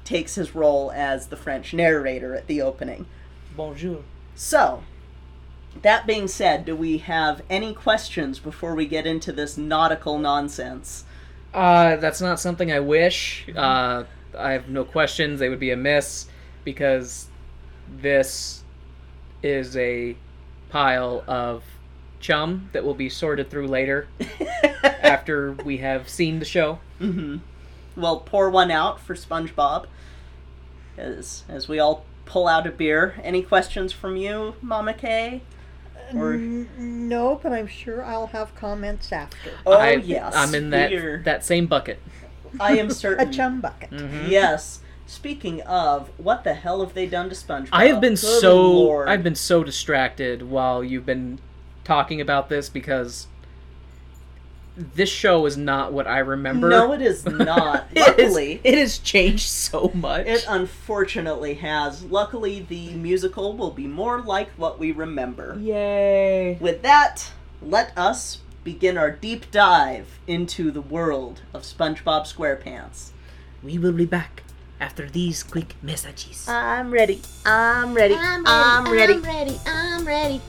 [0.07, 3.05] takes his role as the French narrator at the opening.
[3.57, 4.03] Bonjour.
[4.35, 4.83] So,
[5.81, 11.03] that being said, do we have any questions before we get into this nautical nonsense?
[11.53, 13.49] Uh, that's not something I wish.
[13.53, 14.05] Uh,
[14.37, 15.41] I have no questions.
[15.41, 16.27] They would be amiss
[16.63, 17.27] because
[17.89, 18.63] this
[19.43, 20.15] is a
[20.69, 21.63] pile of
[22.21, 24.07] chum that will be sorted through later
[24.83, 26.79] after we have seen the show.
[27.97, 29.87] Well, pour one out for SpongeBob
[30.97, 33.19] as as we all pull out a beer.
[33.23, 35.41] Any questions from you, Mama Kay?
[36.15, 39.51] Or N- no, but I'm sure I'll have comments after.
[39.65, 41.21] oh I, yes, I'm in that beer.
[41.25, 41.99] that same bucket.
[42.59, 43.91] I am certain A chum bucket.
[43.91, 44.27] Mm-hmm.
[44.29, 44.79] Yes.
[45.05, 47.69] Speaking of, what the hell have they done to SpongeBob?
[47.71, 49.07] I have been Good so Lord.
[49.09, 51.39] I've been so distracted while you've been
[51.85, 53.27] talking about this because
[54.77, 56.69] this show is not what I remember.
[56.69, 57.87] No, it is not.
[57.95, 60.27] It is- Luckily, it has changed so much.
[60.27, 62.03] It unfortunately has.
[62.03, 65.57] Luckily, the musical will be more like what we remember.
[65.59, 66.57] Yay!
[66.61, 73.09] With that, let us begin our deep dive into the world of SpongeBob SquarePants.
[73.63, 74.43] We will be back
[74.79, 76.47] after these quick messages.
[76.47, 77.19] I'm ready.
[77.45, 78.13] I'm ready.
[78.15, 78.45] I'm ready.
[78.45, 79.13] I'm ready.
[79.15, 79.59] I'm ready.
[79.65, 80.41] I'm ready.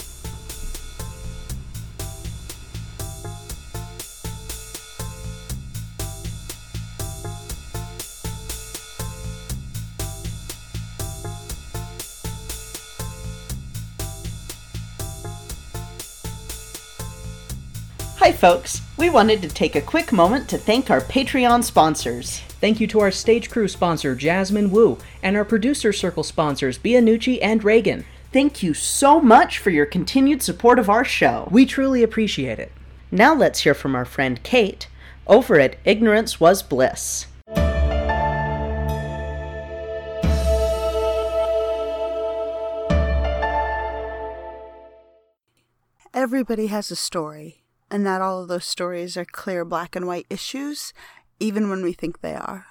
[18.29, 18.83] Hi, folks.
[18.99, 22.41] We wanted to take a quick moment to thank our Patreon sponsors.
[22.61, 27.38] Thank you to our stage crew sponsor, Jasmine Wu, and our producer circle sponsors, Bianucci
[27.41, 28.05] and Reagan.
[28.31, 31.49] Thank you so much for your continued support of our show.
[31.51, 32.71] We truly appreciate it.
[33.11, 34.88] Now let's hear from our friend Kate
[35.27, 37.29] over at Ignorance Was Bliss.
[46.12, 50.27] Everybody has a story, and not all of those stories are clear black and white
[50.29, 50.92] issues,
[51.40, 52.66] even when we think they are.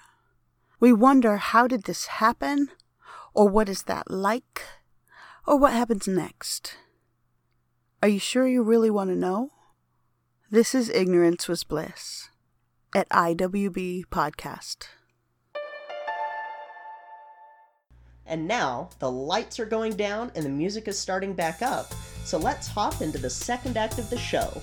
[0.79, 2.69] We wonder how did this happen?
[3.33, 4.63] Or what is that like?
[5.45, 6.75] Or what happens next?
[8.01, 9.51] Are you sure you really want to know?
[10.51, 12.29] This is Ignorance Was Bliss
[12.95, 14.87] at IWB Podcast.
[18.25, 21.93] And now the lights are going down and the music is starting back up.
[22.23, 24.61] So let's hop into the second act of the show.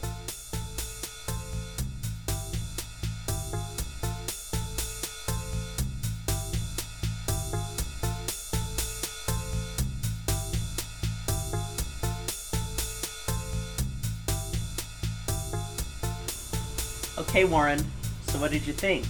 [17.35, 17.85] Okay, Warren.
[18.29, 19.05] So what did you think?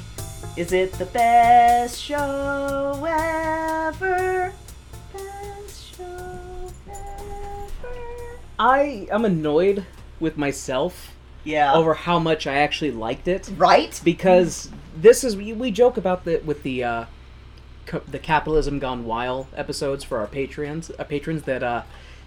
[0.56, 4.50] Is it the best show ever?
[5.12, 8.38] Best show ever?
[8.58, 9.84] I am annoyed
[10.20, 11.12] with myself
[11.44, 11.74] Yeah.
[11.74, 14.00] over how much I actually liked it right?
[14.02, 17.04] because this is we, we joke about the with the uh,
[17.84, 21.82] co- the capitalism gone wild episodes for our patrons uh, patrons that uh,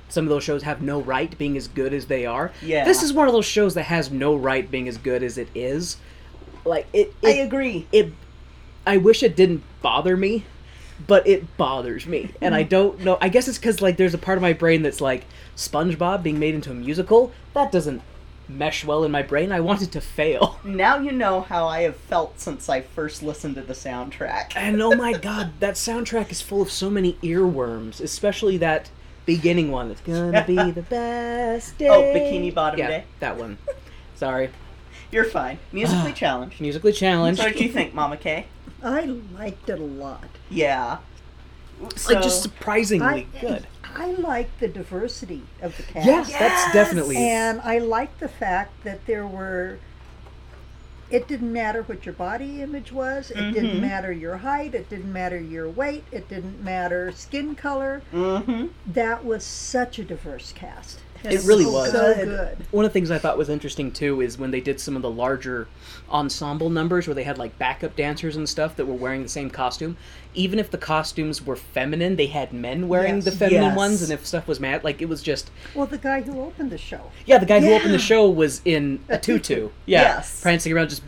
[0.10, 2.52] some of those shows have no right being as good as they are.
[2.62, 2.86] Yeah.
[2.86, 5.50] This is one of those shows that has no right being as good as it
[5.54, 5.98] is.
[6.66, 7.88] Like it, I agree.
[7.92, 8.14] it
[8.86, 10.46] I wish it didn't bother me,
[11.06, 12.32] but it bothers me.
[12.42, 13.18] And I don't know.
[13.22, 16.40] I guess it's cuz like there's a part of my brain that's like SpongeBob being
[16.40, 17.32] made into a musical.
[17.54, 18.02] That doesn't
[18.50, 19.52] mesh well in my brain.
[19.52, 20.60] I want it to fail.
[20.64, 24.54] Now you know how I have felt since I first listened to the soundtrack.
[24.56, 28.90] And oh my god, that soundtrack is full of so many earworms, especially that
[29.28, 29.92] beginning one.
[29.92, 31.90] It's gonna be the best day.
[31.90, 33.04] Oh, Bikini Bottom yeah, Day?
[33.20, 33.60] that one.
[34.16, 34.50] Sorry.
[35.12, 35.60] You're fine.
[35.72, 36.60] Musically challenged.
[36.60, 37.40] Musically challenged.
[37.40, 38.48] So what did you think, Mama K?
[38.82, 40.26] I liked it a lot.
[40.50, 40.98] Yeah.
[41.80, 43.68] like just surprisingly I, good.
[43.84, 46.06] I like the diversity of the cast.
[46.06, 49.78] Yes, that's definitely And I like the fact that there were.
[51.10, 53.32] It didn't matter what your body image was.
[53.32, 53.54] It Mhm.
[53.54, 54.76] didn't matter your height.
[54.76, 56.08] It didn't matter your weight.
[56.12, 58.04] It didn't matter skin color.
[58.12, 58.68] Mm-hmm.
[58.86, 61.04] That was such a diverse cast.
[61.24, 61.92] It really so, was.
[61.92, 62.26] So Good.
[62.26, 62.58] good.
[62.72, 65.02] One of the things I thought was interesting too is when they did some of
[65.02, 65.68] the larger
[66.10, 69.50] ensemble numbers where they had like backup dancers and stuff that were wearing the same
[69.50, 69.98] costume.
[70.34, 73.26] Even if the costumes were feminine, they had men wearing Yes.
[73.26, 73.78] the feminine Yes.
[73.78, 76.72] ones, and if stuff was mad, like it was just Well, the guy who opened
[76.72, 77.02] the show.
[77.26, 77.38] yeah.
[77.40, 79.40] The guy who opened the show was in a A tutu.
[79.56, 80.40] tutu, yeah, Yes.
[80.42, 81.02] prancing around just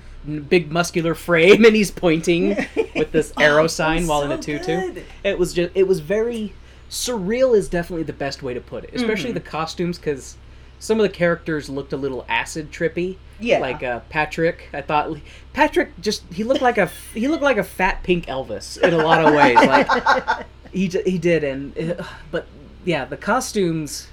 [0.50, 2.50] big muscular frame, and he's pointing
[2.96, 4.66] with this arrow sign while in a tutu.
[4.94, 5.04] good.
[5.24, 6.54] It was just it was very
[6.90, 9.36] surreal is definitely the best way to put it, especially Mhm.
[9.36, 10.38] the costumes because
[10.80, 13.18] some of the characters looked a little acid trippy.
[13.42, 13.60] Yeah.
[13.60, 14.68] like uh, Patrick.
[14.74, 15.18] I thought
[15.54, 18.98] Patrick just he looked like a he looked like a fat pink Elvis in a
[18.98, 19.56] lot of ways.
[19.56, 22.48] Like he he did, and uh, but
[22.84, 24.08] yeah, the costumes.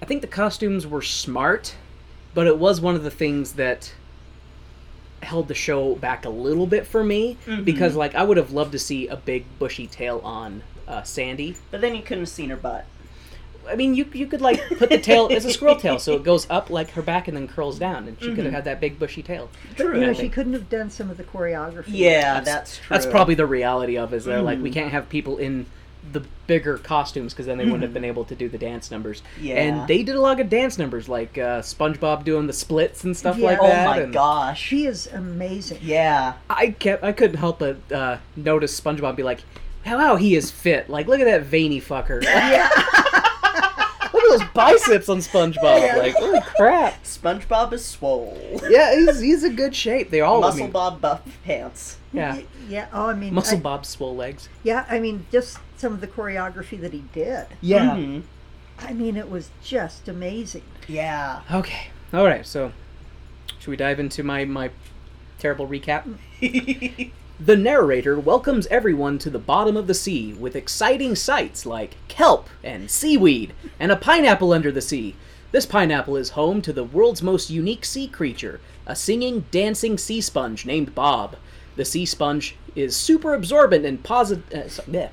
[0.00, 1.74] I think the costumes were smart,
[2.34, 3.92] but it was one of the things that
[5.22, 7.64] held the show back a little bit for me Mhm.
[7.64, 10.62] because like I would have loved to see a big bushy tail on
[10.92, 11.56] uh, Sandy.
[11.70, 12.84] But then you couldn't have seen her butt.
[13.68, 16.24] I mean, you you could like put the tail as a squirrel tail, so it
[16.24, 18.80] goes up like her back and then curls down, and she could have had that
[18.80, 19.48] big bushy tail.
[19.76, 20.00] True.
[20.00, 21.84] You know, she couldn't have done some of the choreography.
[21.88, 22.86] Yeah, that's true.
[22.88, 24.16] That's probably the reality of it.
[24.16, 24.74] Is that like we Mhm.
[24.74, 25.66] can't have people in
[26.12, 29.22] the bigger costumes because then they wouldn't have been able to do the dance numbers.
[29.40, 29.54] Yeah.
[29.62, 33.16] And they did a lot of dance numbers, like uh, SpongeBob doing the splits and
[33.16, 33.46] stuff Yeah.
[33.46, 33.86] like Oh that.
[33.86, 34.60] Oh my and gosh.
[34.60, 35.78] She is amazing.
[35.80, 36.32] Yeah.
[36.50, 39.44] I kept I couldn't help but uh, notice SpongeBob be like,
[39.86, 40.88] "Wow, he is fit!
[40.90, 42.22] Like, look at that veiny fucker!
[42.24, 42.68] Yeah.
[44.12, 45.80] look at those biceps on SpongeBob!
[45.80, 45.96] Yeah.
[45.96, 47.02] Like, holy crap!
[47.04, 48.38] SpongeBob is swole.
[48.68, 50.10] Yeah, he's he's in good shape.
[50.10, 51.98] They all I Muscle mean, Bob buff pants.
[52.12, 52.88] Yeah, Yeah.
[52.92, 54.48] Oh, I mean, Muscle I- Bob swole legs.
[54.62, 57.46] Yeah, I mean, just some of the choreography that he did.
[57.60, 57.90] Yeah.
[57.96, 58.22] Mhm.
[58.80, 60.62] I mean, it was just amazing.
[60.88, 61.40] Yeah.
[61.50, 61.88] Okay.
[62.12, 62.44] All right.
[62.46, 62.72] So,
[63.58, 64.70] should we dive into my my
[65.38, 66.04] terrible recap?
[67.44, 72.48] The narrator welcomes everyone to the bottom of the sea with exciting sights like kelp
[72.62, 75.16] and seaweed and a pineapple under the sea.
[75.50, 80.20] This pineapple is home to the world's most unique sea creature, a singing, dancing sea
[80.20, 81.34] sponge named Bob.
[81.74, 84.78] The sea sponge is super absorbent and positive.
[84.94, 85.08] Uh,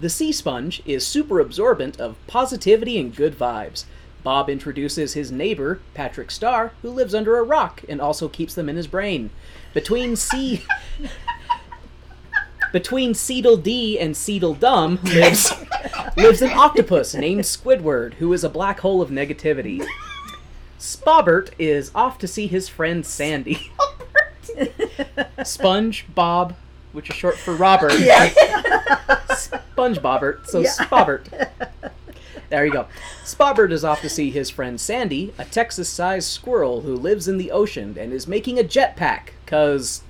[0.00, 3.84] the sea sponge is super absorbent of positivity and good vibes.
[4.22, 8.70] Bob introduces his neighbor, Patrick Star, who lives under a rock and also keeps them
[8.70, 9.28] in his brain.
[9.74, 10.62] Between sea.
[12.72, 15.52] Between Seedle D and Seedle Dum lives
[16.16, 19.84] lives an octopus named Squidward, who is a black hole of negativity.
[20.78, 23.70] Spobbert is off to see his friend Sandy.
[25.44, 26.54] Sponge Bob,
[26.92, 27.92] which is short for Robert.
[29.36, 30.70] Sponge Bobbert, so Yeah.
[30.70, 31.48] Spobbert.
[32.48, 32.86] There you go.
[33.24, 37.50] Spobbert is off to see his friend Sandy, a Texas-sized squirrel who lives in the
[37.52, 40.02] ocean and is making a jetpack, cause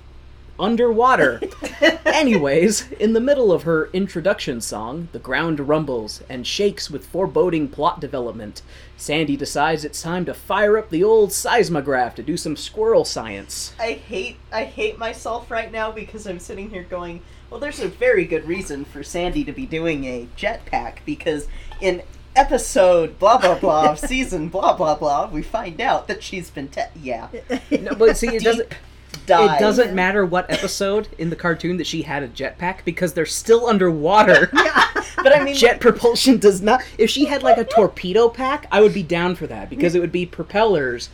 [0.61, 1.41] underwater.
[2.05, 7.67] Anyways, in the middle of her introduction song, the ground rumbles and shakes with foreboding
[7.67, 8.61] plot development.
[8.95, 13.73] Sandy decides it's time to fire up the old seismograph to do some squirrel science.
[13.79, 17.87] I hate I hate myself right now because I'm sitting here going, well, there's a
[17.87, 21.47] very good reason for Sandy to be doing a jetpack because
[21.81, 22.03] in
[22.35, 26.69] episode blah blah blah of season blah blah blah we find out that she's been
[26.69, 27.27] te- yeah
[27.69, 28.71] No, but see, it doesn't.
[29.13, 33.25] It doesn't matter what episode in the cartoon that she had a jetpack because they're
[33.25, 34.49] still underwater.
[34.51, 36.81] but I mean Jet propulsion does not.
[36.97, 39.99] If she had like a torpedo pack, I would be down for that because it
[39.99, 41.09] would be propellers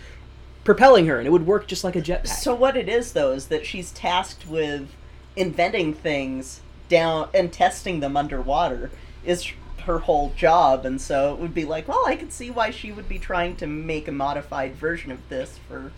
[0.63, 2.27] propelling her and it would work just like a jetpack.
[2.27, 4.89] So what it is though is that she's tasked with
[5.35, 8.89] inventing things down and testing them underwater
[9.25, 9.51] is
[9.85, 12.91] her whole job and so it would be like, well, I could see why she
[12.91, 15.91] would be trying to make a modified version of this for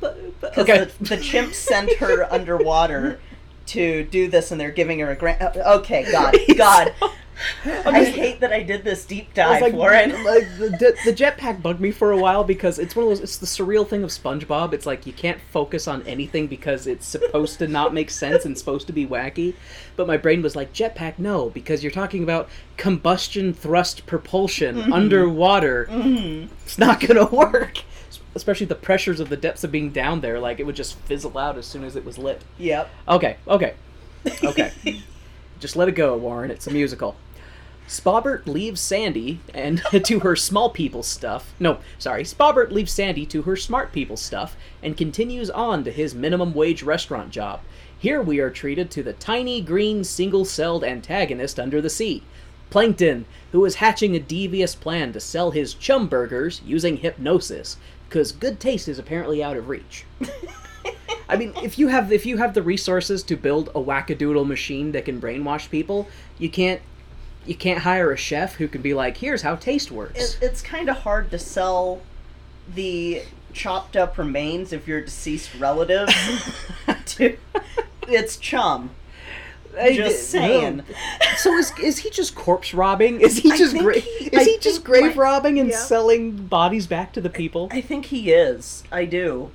[0.00, 0.18] but
[0.58, 0.84] Okay.
[0.84, 3.20] the, the chimps sent her underwater
[3.66, 5.40] to do this and they're giving her a grant.
[5.40, 6.94] uh, Okay, God, God.
[7.64, 10.10] I hate that I did this deep dive, like, Warren.
[10.24, 13.20] like, the, the jetpack bugged me for a while because it's one of those.
[13.20, 14.74] It's the surreal thing of SpongeBob.
[14.74, 18.58] It's like you can't focus on anything because it's supposed to not make sense and
[18.58, 19.54] supposed to be wacky.
[19.96, 25.88] But my brain was like, jetpack, no, because you're talking about combustion thrust propulsion underwater.
[26.66, 27.78] It's not gonna work.
[28.34, 31.36] Especially the pressures of the depths of being down there, like it would just fizzle
[31.36, 32.42] out as soon as it was lit.
[32.58, 32.90] Yep.
[33.08, 33.74] Okay, okay,
[34.44, 34.72] okay.
[35.58, 36.50] Just let it go, Warren.
[36.50, 37.16] It's a musical.
[37.90, 41.52] Spobbert leaves Sandy and to her small people stuff.
[41.58, 42.22] No, sorry.
[42.22, 46.84] Spobbert leaves Sandy to her smart people stuff and continues on to his minimum wage
[46.84, 47.60] restaurant job.
[47.98, 52.22] Here we are treated to the tiny green single-celled antagonist under the sea,
[52.70, 57.76] Plankton, who is hatching a devious plan to sell his chum burgers using hypnosis,
[58.10, 60.04] because good taste is apparently out of reach.
[61.28, 64.90] I mean, if you have if you have the resources to build a wackadoodle machine
[64.92, 66.82] that can brainwash people, you can't
[67.46, 70.60] you can't hire a chef who can be like, "Here's how taste works." It, it's
[70.60, 72.02] kind of hard to sell
[72.74, 76.08] the chopped up remains of your deceased relative
[77.06, 77.36] to
[78.08, 78.90] its chum.
[79.78, 80.40] I- Just no.
[80.40, 80.82] saying.
[81.36, 83.20] So is is he just corpse robbing?
[83.20, 85.76] Is he just gra- he- is I he just grave my- robbing and yeah.
[85.76, 87.68] selling bodies back to the people?
[87.70, 88.82] I think he is.
[88.90, 89.50] I do.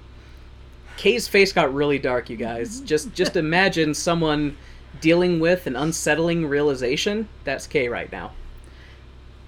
[0.97, 2.80] Kay's face got really dark, you guys.
[2.82, 4.55] Just just imagine someone
[5.01, 7.28] dealing with an unsettling realization.
[7.43, 8.32] That's Kay right now.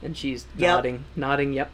[0.03, 0.67] And she's Yep.
[0.67, 1.71] nodding, nodding, yep.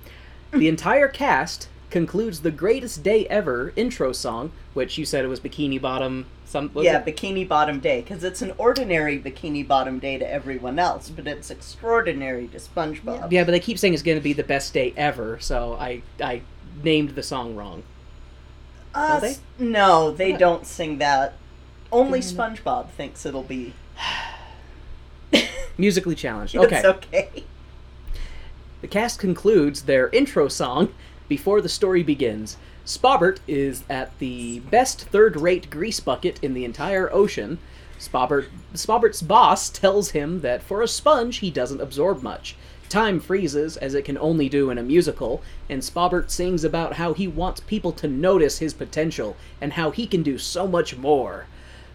[0.52, 5.40] The entire cast concludes the greatest day ever intro song, which you said it was
[5.40, 7.06] Bikini Bottom some was yeah, it?
[7.06, 11.50] Bikini Bottom Day, because it's an ordinary Bikini Bottom Day to everyone else, but it's
[11.50, 13.32] extraordinary to SpongeBob.
[13.32, 16.04] Yeah, but they keep saying it's going to be the best day ever, so I
[16.22, 16.44] I
[16.84, 17.82] named the song wrong.
[18.94, 19.36] Uh, they?
[19.58, 20.40] No, they What?
[20.40, 21.34] don't sing that.
[21.92, 23.74] Only SpongeBob thinks it'll be.
[25.78, 26.56] Musically challenged.
[26.62, 26.88] It's Okay.
[26.88, 27.44] okay.
[28.82, 30.94] The cast concludes their intro song
[31.28, 32.58] before the story begins.
[32.86, 37.60] Spobbert is at the best third-rate grease bucket in the entire ocean.
[37.98, 42.58] Spobbert, Spobbert's boss tells him that for a sponge he doesn't absorb much.
[42.90, 47.14] Time freezes, as it can only do in a musical, and Spobbert sings about how
[47.14, 51.48] he wants people to notice his potential and how he can do so much more.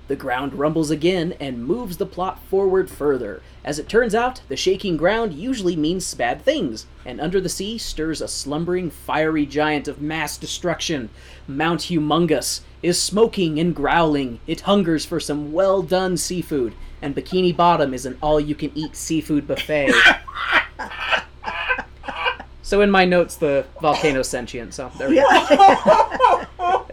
[0.08, 3.42] The ground rumbles again and moves the plot forward further.
[3.62, 7.76] As it turns out, the shaking ground usually means bad things, and under the sea
[7.76, 11.10] stirs a slumbering, fiery giant of mass destruction.
[11.46, 14.40] Mount Humongous is smoking and growling.
[14.46, 18.72] It hungers for some well done seafood, and Bikini Bottom is an all you can
[18.74, 19.92] eat seafood buffet.
[22.62, 26.44] so, in my notes, the volcano sentient, so there we go.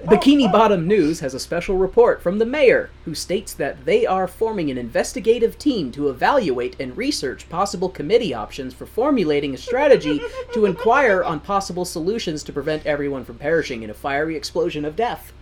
[0.05, 4.27] Bikini Bottom News has a special report from the mayor, who states that they are
[4.27, 10.21] forming an investigative team to evaluate and research possible committee options for formulating a strategy
[10.53, 14.95] to inquire on possible solutions to prevent everyone from perishing in a fiery explosion of
[14.95, 15.33] death.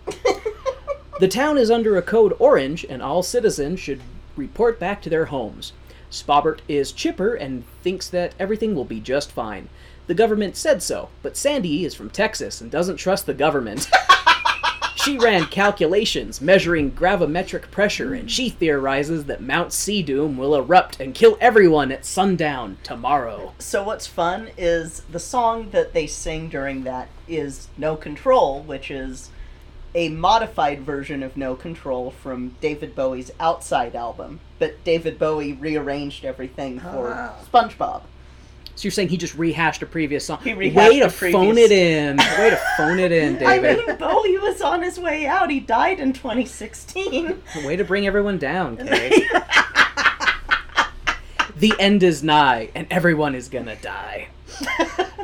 [1.20, 4.00] The town is under a code orange, and all citizens should
[4.36, 5.72] report back to their homes.
[6.10, 9.68] Spobbert is chipper and thinks that everything will be just fine.
[10.06, 13.88] The government said so, but Sandy is from Texas and doesn't trust the government.
[15.04, 21.14] She ran calculations measuring gravimetric pressure, and she theorizes that Mount Seadoom will erupt and
[21.14, 23.52] kill everyone at sundown tomorrow.
[23.58, 28.90] So what's fun is the song that they sing during that is No Control, which
[28.90, 29.28] is
[29.94, 34.40] a modified version of No Control from David Bowie's Outside album.
[34.58, 37.34] But David Bowie rearranged everything for Ah.
[37.52, 38.02] SpongeBob.
[38.76, 40.40] So you're saying he just rehashed a previous song?
[40.42, 42.16] He rehashed Way to previous- phone it in.
[42.16, 43.80] Way to phone it in, David.
[43.80, 45.50] I mean, Bowie was on his way out.
[45.50, 47.40] He died in 2016.
[47.64, 49.26] Way to bring everyone down, Kay.
[51.56, 54.28] the end is nigh, and everyone is gonna die.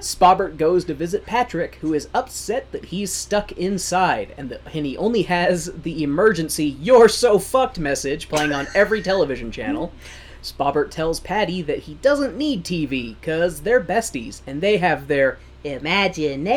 [0.00, 4.86] Spobbert goes to visit Patrick, who is upset that he's stuck inside, and, that, and
[4.86, 9.92] he only has the emergency "You're so fucked" message playing on every television channel.
[10.42, 15.38] Spobbert tells Patty that he doesn't need TV because they're besties and they have their
[15.64, 16.48] imagination.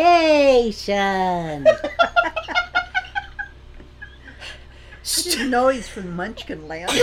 [5.06, 6.92] I didn't know he's from Munchkin Land.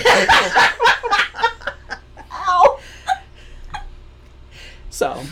[2.33, 2.81] Ow!
[4.89, 5.23] So,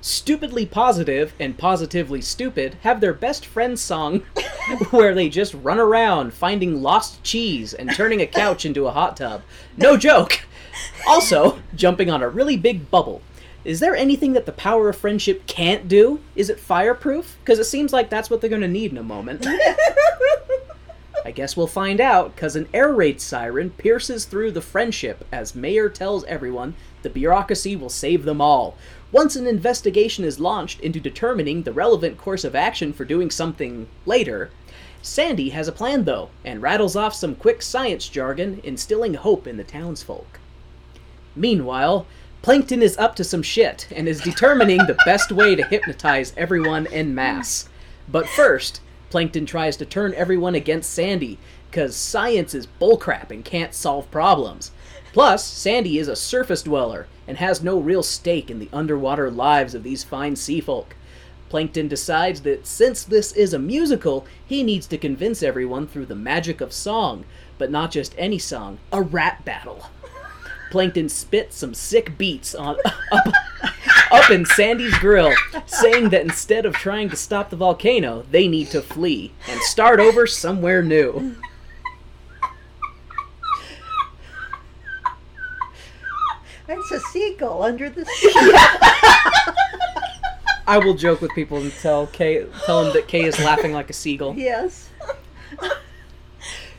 [0.00, 4.20] Stupidly Positive and Positively Stupid have their best friend song
[4.90, 9.16] where they just run around finding lost cheese and turning a couch into a hot
[9.16, 9.42] tub.
[9.76, 10.40] No joke!
[11.06, 13.22] Also, jumping on a really big bubble.
[13.64, 16.20] Is there anything that the power of friendship can't do?
[16.34, 17.36] Is it fireproof?
[17.40, 19.46] Because it seems like that's what they're going to need in a moment.
[21.24, 25.54] I guess we'll find out, because an air raid siren pierces through the friendship as
[25.54, 28.76] Mayor tells everyone the bureaucracy will save them all.
[29.12, 33.86] Once an investigation is launched into determining the relevant course of action for doing something
[34.06, 34.50] later,
[35.00, 39.56] Sandy has a plan though, and rattles off some quick science jargon, instilling hope in
[39.56, 40.40] the townsfolk.
[41.34, 42.06] Meanwhile,
[42.42, 46.86] Plankton is up to some shit and is determining the best way to hypnotize everyone
[46.88, 47.68] en masse.
[48.08, 48.80] But first,
[49.10, 51.38] Plankton tries to turn everyone against Sandy,
[51.70, 54.72] because science is bullcrap and can't solve problems.
[55.12, 59.74] Plus, Sandy is a surface dweller and has no real stake in the underwater lives
[59.74, 60.96] of these fine sea folk.
[61.48, 66.14] Plankton decides that since this is a musical, he needs to convince everyone through the
[66.14, 67.24] magic of song,
[67.56, 69.86] but not just any song, a rap battle.
[70.72, 72.76] Plankton spits some sick beats on
[73.12, 73.26] up,
[74.10, 75.30] up in Sandy's grill,
[75.66, 80.00] saying that instead of trying to stop the volcano, they need to flee and start
[80.00, 81.36] over somewhere new.
[86.66, 88.32] That's a seagull under the sea.
[90.66, 93.90] I will joke with people and tell Kay, tell them that Kay is laughing like
[93.90, 94.34] a seagull.
[94.36, 94.88] yes.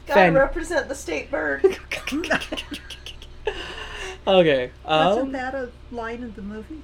[0.08, 1.78] Gotta Fan- represent the state bird.
[4.26, 4.72] Okay.
[4.86, 6.82] Wasn't Um, that a line in the movie?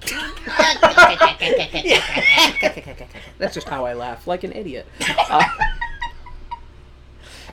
[3.38, 4.86] That's just how I laugh, like an idiot.
[5.30, 5.44] Uh,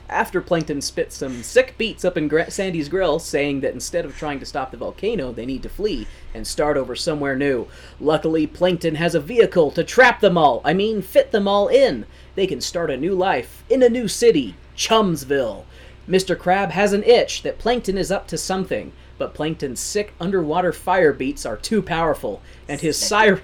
[0.08, 4.16] after Plankton spits some sick beats up in Gra- Sandy's grill, saying that instead of
[4.16, 7.66] trying to stop the volcano, they need to flee and start over somewhere new.
[7.98, 10.60] Luckily, Plankton has a vehicle to trap them all.
[10.64, 12.06] I mean, fit them all in.
[12.36, 15.64] They can start a new life in a new city, Chumsville.
[16.08, 16.38] Mr.
[16.38, 21.12] Crab has an itch that Plankton is up to something, but Plankton's sick underwater fire
[21.12, 23.40] beats are too powerful, and his siren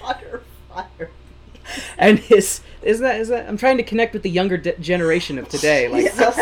[0.00, 1.10] Water fire.
[1.98, 5.38] and his is that is that I'm trying to connect with the younger de- generation
[5.38, 5.88] of today.
[5.88, 6.36] Like that's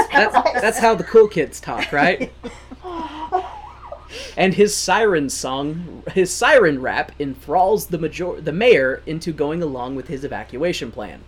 [0.61, 2.33] that's how the cool kids talk, right?
[4.37, 9.97] and his siren song, his siren rap enthralls the major the mayor into going along
[9.97, 11.21] with his evacuation plan.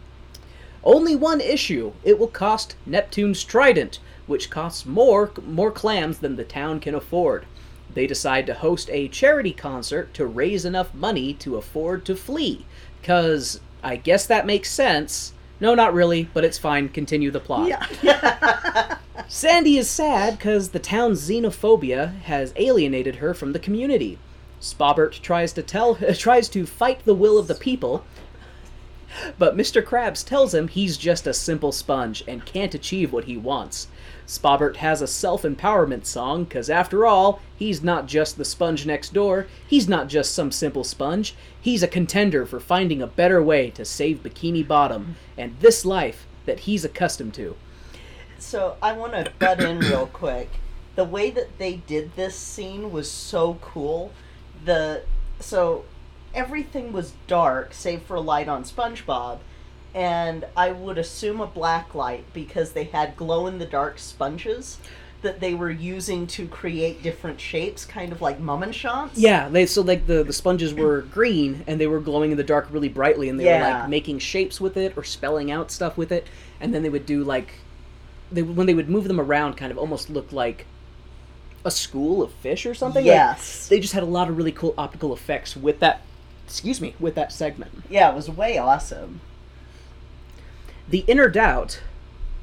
[0.84, 6.44] Only one issue: it will cost Neptune's trident, which costs more more clams than the
[6.44, 7.46] town can afford.
[7.94, 12.64] They decide to host a charity concert to raise enough money to afford to flee.
[13.02, 15.32] Cause I guess that makes sense.
[15.60, 16.88] No, not really, but it's fine.
[16.88, 17.68] Continue the plot.
[17.68, 18.98] Yeah.
[19.28, 24.18] Sandy is sad because the town's xenophobia has alienated her from the community.
[24.60, 28.04] Spobbert tries to tell tries to fight the will of the people,
[29.38, 29.82] but Mr.
[29.82, 33.88] Krabs tells him he's just a simple sponge and can't achieve what he wants.
[34.33, 39.47] Spobbert has a self-empowerment song cuz after all, he's not just the sponge next door,
[39.66, 43.85] he's not just some simple sponge, he's a contender for finding a better way to
[43.85, 47.57] save Bikini Bottom and this life that he's accustomed to.
[48.39, 50.49] So I want to butt in real quick.
[50.97, 54.12] The way that they did this scene was so cool.
[54.64, 55.03] The
[55.41, 55.85] so
[56.35, 59.41] everything was dark save for light on SpongeBob,
[59.95, 64.78] and I would assume a black light because they had glow in the dark sponges
[65.22, 69.11] that they were using to create different shapes, kind of like mummenschanz.
[69.14, 72.43] Yeah, they so like the the sponges were green and they were glowing in the
[72.45, 75.97] dark really brightly, and they were like making shapes with it or spelling out stuff
[75.97, 76.26] with it,
[76.61, 77.55] and then they would do like
[78.32, 80.66] they when they would move them around, kind of almost looked like
[81.64, 83.05] a school of fish or something.
[83.05, 83.68] Like, Yes.
[83.68, 86.01] they just had a lot of really cool optical effects with that.
[86.45, 87.84] Excuse me, with that segment.
[87.88, 89.20] yeah, it was way awesome.
[90.89, 91.80] The inner doubt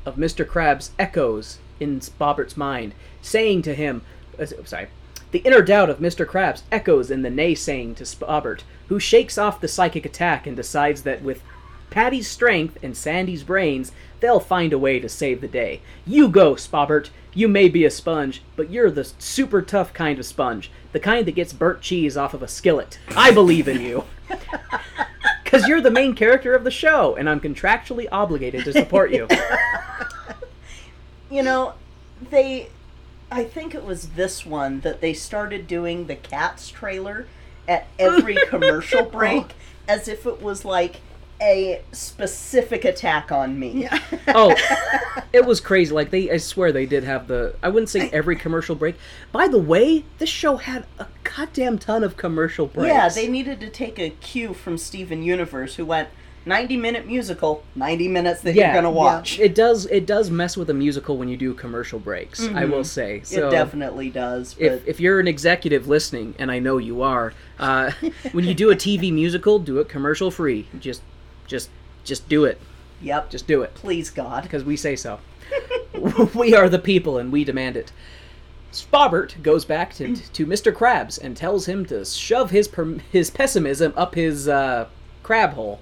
[0.06, 0.46] of Mr.
[0.46, 4.02] Krabs echoes in Bobbert's mind, saying to him,
[4.40, 4.88] uh, sorry,
[5.32, 6.26] The inner doubt of Mr.
[6.26, 11.04] Krabs echoes in the naysaying to Spobbert, who shakes off the psychic attack and decides
[11.04, 11.42] that with
[11.90, 15.82] Patty's strength and Sandy's brains, they'll find a way to save the day.
[16.06, 17.10] You go, Spobbert.
[17.34, 21.26] You may be a sponge, but you're the super tough kind of sponge, the kind
[21.28, 23.00] that gets burnt cheese off of a skillet.
[23.16, 24.06] I believe in you.
[25.50, 29.28] Because you're the main character of the show, and I'm contractually obligated to support you.
[31.30, 31.74] You know,
[32.30, 32.70] they.
[33.32, 37.28] I think it was this one that they started doing the Cats trailer
[37.68, 39.54] at every commercial break oh.
[39.88, 41.02] as if it was like
[41.42, 43.84] a specific attack on me.
[43.84, 44.00] Yeah.
[44.30, 44.56] oh,
[45.34, 45.94] it was crazy.
[45.94, 47.56] Like they, I swear they did have the.
[47.64, 48.96] I wouldn't say every commercial break.
[49.32, 52.88] By the way, this show had a goddamn ton of commercial breaks.
[52.88, 56.10] Yeah, they needed to take a cue from Steven Universe, who went
[56.46, 59.40] 90 minute musical, 90 minutes that Yeah, you're gonna watch.
[59.40, 59.86] It does.
[59.86, 62.48] It does mess with a musical when you do commercial breaks.
[62.48, 63.22] I will say.
[63.24, 64.54] So it definitely does.
[64.54, 67.92] But If, if you're an executive listening, and I know you are, uh,
[68.32, 70.68] when you do a TV musical, do it commercial free.
[70.80, 71.02] Just,
[71.50, 71.70] just,
[72.06, 72.62] just do it.
[73.02, 73.74] yep, Just do it.
[73.74, 74.43] please God.
[74.43, 75.20] because we say so.
[76.36, 77.91] we are the people and we demand it.
[78.72, 80.72] Spobbert goes back to, to Mr.
[80.72, 84.88] Krabs and tells him to shove his per- his pessimism up his uh,
[85.24, 85.80] crab hole.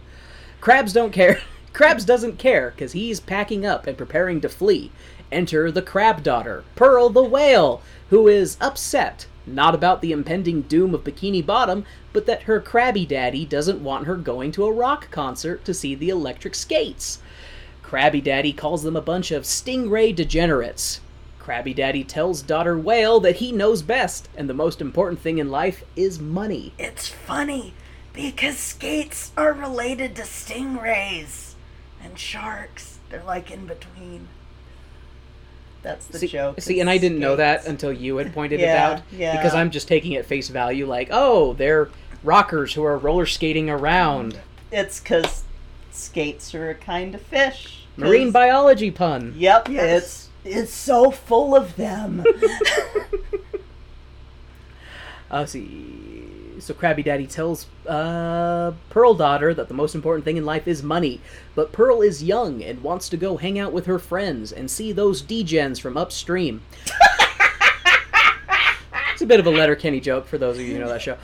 [0.62, 1.42] Krabs don't care.
[1.74, 4.92] Krabs doesn't care because he's packing up and preparing to flee.
[5.32, 10.94] Enter the crab daughter, Pearl the whale, who is upset not about the impending doom
[10.94, 15.10] of Bikini Bottom, but that her crabby daddy doesn't want her going to a rock
[15.12, 17.20] concert to see the electric skates.
[17.88, 21.00] Krabby Daddy calls them a bunch of stingray degenerates.
[21.40, 25.50] Krabby Daddy tells daughter Whale that he knows best, and the most important thing in
[25.50, 26.74] life is money.
[26.78, 27.74] It's funny
[28.12, 31.54] because skates are related to stingrays
[32.04, 33.00] and sharks.
[33.10, 34.28] They're like in between.
[35.88, 36.60] That's the See, joke.
[36.60, 39.02] see, and I didn't know that until you had pointed it out.
[39.12, 39.38] yeah.
[39.38, 41.90] Because I'm just taking it face value, like, oh, they're
[42.24, 44.40] rockers who are roller skating around.
[44.72, 45.44] It's because
[45.92, 47.86] skates are a kind of fish.
[47.96, 49.34] Marine biology pun.
[49.38, 50.04] Yep, Yes.
[50.44, 52.24] it's it's so full of them.
[55.30, 56.26] Uh, see.
[56.60, 60.82] So Krabby Daddy tells uh, Pearl Daughter that the most important thing in life is
[60.84, 61.22] money,
[61.56, 64.92] but Pearl is young and wants to go hang out with her friends and see
[64.92, 66.62] those degens from upstream.
[69.12, 71.18] it's a bit of a Letterkenny joke for those of you who know that show.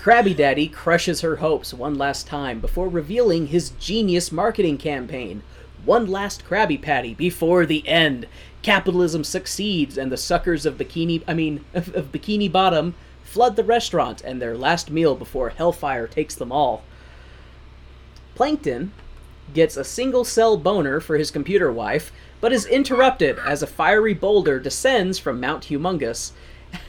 [0.00, 5.42] Krabby Daddy crushes her hopes one last time before revealing his genius marketing campaign.
[5.84, 8.26] One last Krabby Patty before the end.
[8.62, 12.94] Capitalism succeeds, and the suckers of Bikini, I mean, of, of Bikini Bottom,
[13.36, 16.82] flood the restaurant and their last meal before Hellfire takes them all.
[18.34, 18.92] Plankton
[19.52, 22.10] gets a single cell boner for his computer wife,
[22.40, 26.32] but is interrupted as a fiery boulder descends from Mount Humongous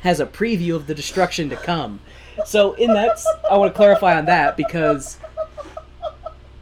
[0.06, 2.00] as a preview of the destruction to come.
[2.45, 3.20] So, in that,
[3.52, 5.18] I want to clarify on that because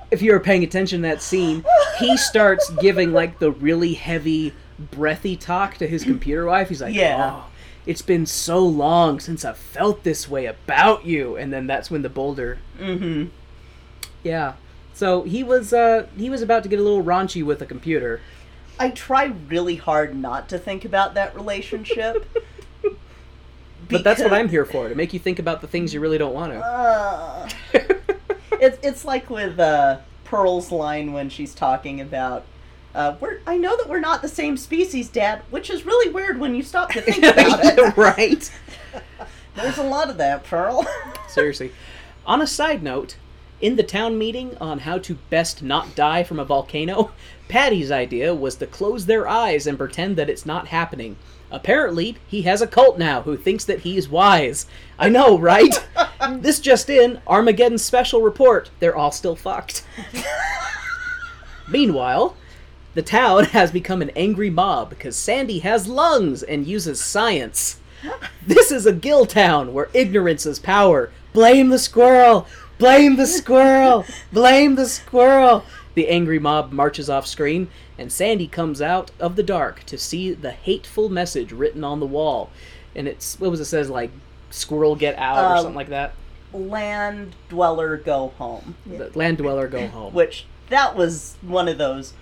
[0.09, 1.63] if you were paying attention to that scene,
[1.99, 6.69] he starts giving like the really heavy, breathy talk to his computer wife.
[6.69, 7.33] He's like, Yeah.
[7.35, 7.45] "Oh,
[7.85, 12.01] it's been so long since I've felt this way about you," and then that's when
[12.01, 12.59] the boulder.
[12.79, 13.29] mm-hmm.
[14.23, 14.53] Yeah.
[14.93, 18.21] So he was uh he was about to get a little raunchy with a computer.
[18.79, 22.27] I try really hard not to think about that relationship.
[23.87, 26.17] But that's what I'm here for, to make you think about the things you really
[26.17, 26.59] don't want to.
[26.59, 27.49] Uh,
[28.53, 32.45] it's it's like with uh, Pearl's line when she's talking about.
[32.95, 36.39] Uh, we're, I know that we're not the same species, Dad, which is really weird
[36.39, 37.97] when you stop to think about it.
[37.97, 38.49] right.
[39.55, 40.87] There's a lot of that, Pearl.
[41.27, 41.73] Seriously.
[42.25, 43.17] On a side note,
[43.59, 47.11] in the town meeting on how to best not die from a volcano,
[47.49, 51.17] Patty's idea was to close their eyes and pretend that it's not happening.
[51.51, 54.67] Apparently, he has a cult now who thinks that he's wise.
[54.97, 55.85] I know, right?
[56.39, 58.71] this just in Armageddon special report.
[58.79, 59.85] They're all still fucked.
[61.67, 62.35] Meanwhile,
[62.95, 67.79] the town has become an angry mob because Sandy has lungs and uses science.
[68.45, 71.11] This is a gill town where ignorance is power.
[71.33, 72.47] Blame the squirrel!
[72.77, 74.05] Blame the squirrel!
[74.31, 75.63] Blame the squirrel!
[75.95, 80.33] The angry mob marches off screen, and Sandy comes out of the dark to see
[80.33, 82.49] the hateful message written on the wall.
[82.95, 84.11] And it's, what was it says, like,
[84.49, 86.13] squirrel get out or Um, something like that?
[86.53, 88.75] Land dweller, go home.
[88.85, 90.13] The land dweller go home.
[90.13, 92.13] Which that was one of those.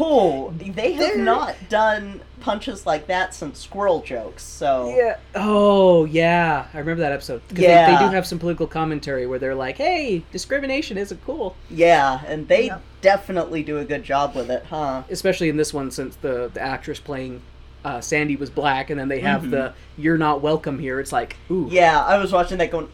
[0.00, 4.44] Oh, they have They're- not done punches like that since squirrel jokes.
[4.44, 5.16] So Yeah.
[5.34, 6.66] Oh, yeah.
[6.72, 7.42] I remember that episode.
[7.48, 7.98] Because they, Yeah.
[7.98, 11.56] they do have some political commentary where they're like, hey, discrimination isn't cool.
[11.68, 12.82] yeah, and they Yep.
[13.00, 15.02] definitely do a good job with it, huh?
[15.10, 17.42] Especially in this one, since the, the actress playing
[17.84, 21.36] uh, Sandy was black, and then they have the "You're not welcome here." It's like,
[21.50, 22.88] ooh, Yeah, I was watching that going,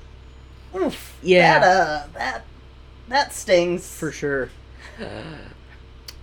[0.77, 1.17] oof.
[1.23, 1.59] Yeah.
[1.59, 2.45] That, uh, that,
[3.09, 3.87] that stings.
[3.91, 4.51] for sure.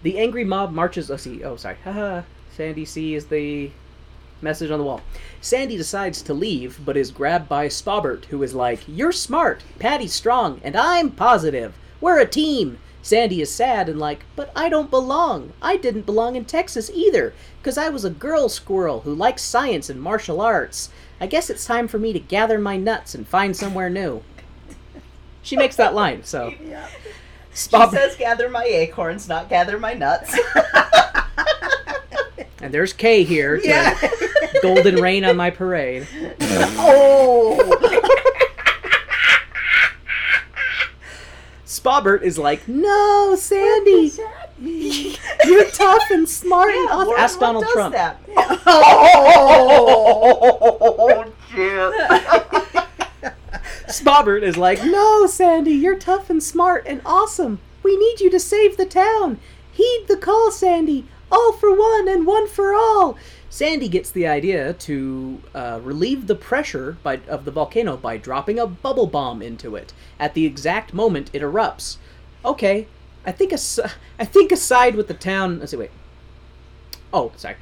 [0.03, 1.09] the angry mob marches.
[1.09, 1.43] Let's see.
[1.43, 1.77] Oh, sorry.
[1.83, 2.23] Haha.
[2.55, 3.71] Sandy sees the
[4.41, 5.01] message on the wall.
[5.39, 10.13] Sandy decides to leave, but is grabbed by Spobbert, who is like, You're smart, Patty's
[10.13, 11.73] strong, and I'm positive.
[11.99, 12.79] We're a team.
[13.03, 15.53] Sandy is sad and like, But I don't belong.
[15.61, 19.89] I didn't belong in Texas either, because I was a girl squirrel who likes science
[19.89, 20.89] and martial arts.
[21.19, 24.23] I guess it's time for me to gather my nuts and find somewhere new.
[25.43, 26.53] She makes that line, so.
[26.63, 26.87] Yeah.
[27.53, 30.39] She says, gather my acorns, not gather my nuts.
[32.61, 33.99] And there's Kay here yeah.
[34.61, 36.07] golden rain on my parade.
[36.77, 37.57] oh.
[41.65, 44.11] Spobbert is like, no, Sandy,
[44.59, 47.15] you're tough and smart and awesome.
[47.17, 47.95] Ask what Donald Trump.
[47.95, 48.21] That?
[49.87, 51.93] Oh, shit.
[53.91, 57.59] Spobbert is like, no, Sandy, you're tough and smart and awesome.
[57.83, 59.39] We need you to save the town.
[59.71, 61.05] Heed the call, Sandy.
[61.31, 63.17] All for one and one for all.
[63.49, 68.59] Sandy gets the idea to uh, relieve the pressure by, of the volcano by dropping
[68.59, 71.97] a bubble bomb into it at the exact moment it erupts.
[72.45, 72.87] Okay,
[73.25, 73.79] I think as-
[74.17, 75.59] I think aside with the town.
[75.59, 75.91] Let's see, wait.
[77.13, 77.57] Oh, sorry.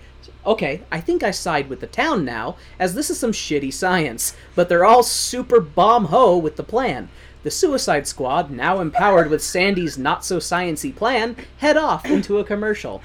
[0.45, 4.35] Okay, I think I side with the town now, as this is some shitty science,
[4.55, 7.09] but they're all super bomb ho with the plan.
[7.43, 12.43] The Suicide Squad, now empowered with Sandy's not so sciency plan, head off into a
[12.43, 13.01] commercial.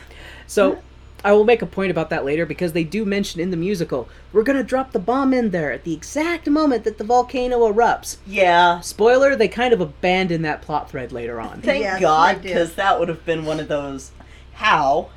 [0.47, 0.83] So,
[1.25, 4.09] I will make a point about that later because they do mention in the musical,
[4.33, 8.19] we're gonna drop the bomb in there at the exact moment that the volcano erupts.
[8.27, 8.81] Yeah.
[8.81, 11.62] Spoiler, they kind of abandon that plot thread later on.
[11.62, 14.12] Thank Yes, God, because that would have been one of those.
[14.55, 15.09] How?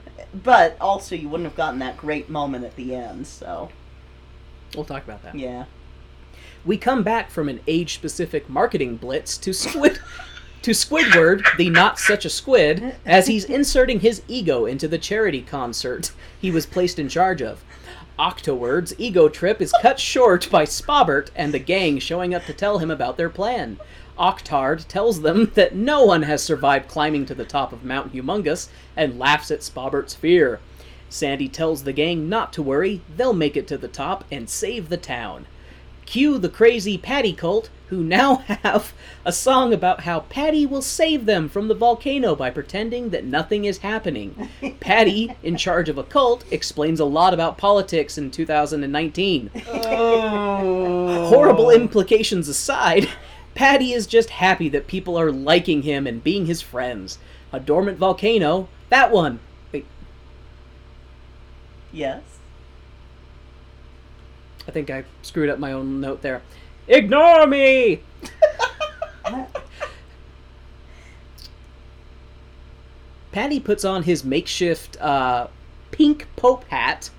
[0.43, 3.27] But also, you wouldn't have gotten that great moment at the end.
[3.27, 3.69] So
[4.75, 5.35] We'll talk about that.
[5.35, 5.65] yeah.
[6.65, 9.99] we come back from an age-specific marketing blitz to Squid
[10.63, 15.41] to Squidward, the not such a squid, as he's inserting his ego into the charity
[15.41, 16.11] concert
[16.41, 17.63] he was placed in charge of.
[18.19, 22.79] Octoward's ego trip is cut short by Spobbert and the gang showing up to tell
[22.79, 23.77] him about their plan.
[24.17, 28.69] Octard tells them that no one has survived climbing to the top of Mount Humongous
[28.95, 30.59] and laughs at Spobbert's fear.
[31.09, 34.89] Sandy tells the gang not to worry, they'll make it to the top and save
[34.89, 35.45] the town.
[36.05, 38.93] Cue the crazy Patty cult, who now have
[39.25, 43.65] a song about how Patty will save them from the volcano by pretending that nothing
[43.65, 44.49] is happening.
[44.79, 49.51] Patty, in charge of a cult, explains a lot about politics in 2019.
[49.67, 51.27] Oh.
[51.27, 53.09] Horrible implications aside,
[53.57, 57.17] Patty is just happy that people are liking him and being his friends.
[57.51, 59.39] A dormant volcano, that one.
[59.73, 59.83] Wait,
[61.91, 62.21] Yes.
[64.67, 66.43] I think I screwed up my own note there.
[66.87, 68.01] Ignore me!
[73.31, 75.47] Patty puts on his makeshift uh,
[75.89, 77.09] pink Pope hat.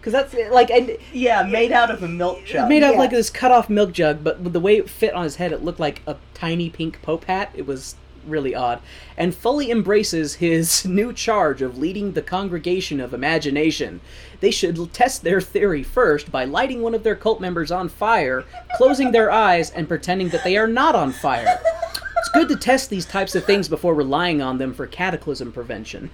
[0.00, 2.68] Because that's like, and Yeah, made out of a milk jug.
[2.68, 3.00] made out of Yeah.
[3.00, 5.52] like this cut off milk jug, but with the way it fit on his head,
[5.52, 7.50] it looked like a tiny pink Pope hat.
[7.54, 7.96] It was
[8.26, 8.80] really odd.
[9.16, 14.00] And fully embraces his new charge of leading the congregation of imagination.
[14.40, 18.44] They should test their theory first by lighting one of their cult members on fire,
[18.76, 21.58] closing their eyes, and pretending that they are not on fire.
[22.18, 26.10] It's good to test these types of things before relying on them for cataclysm prevention.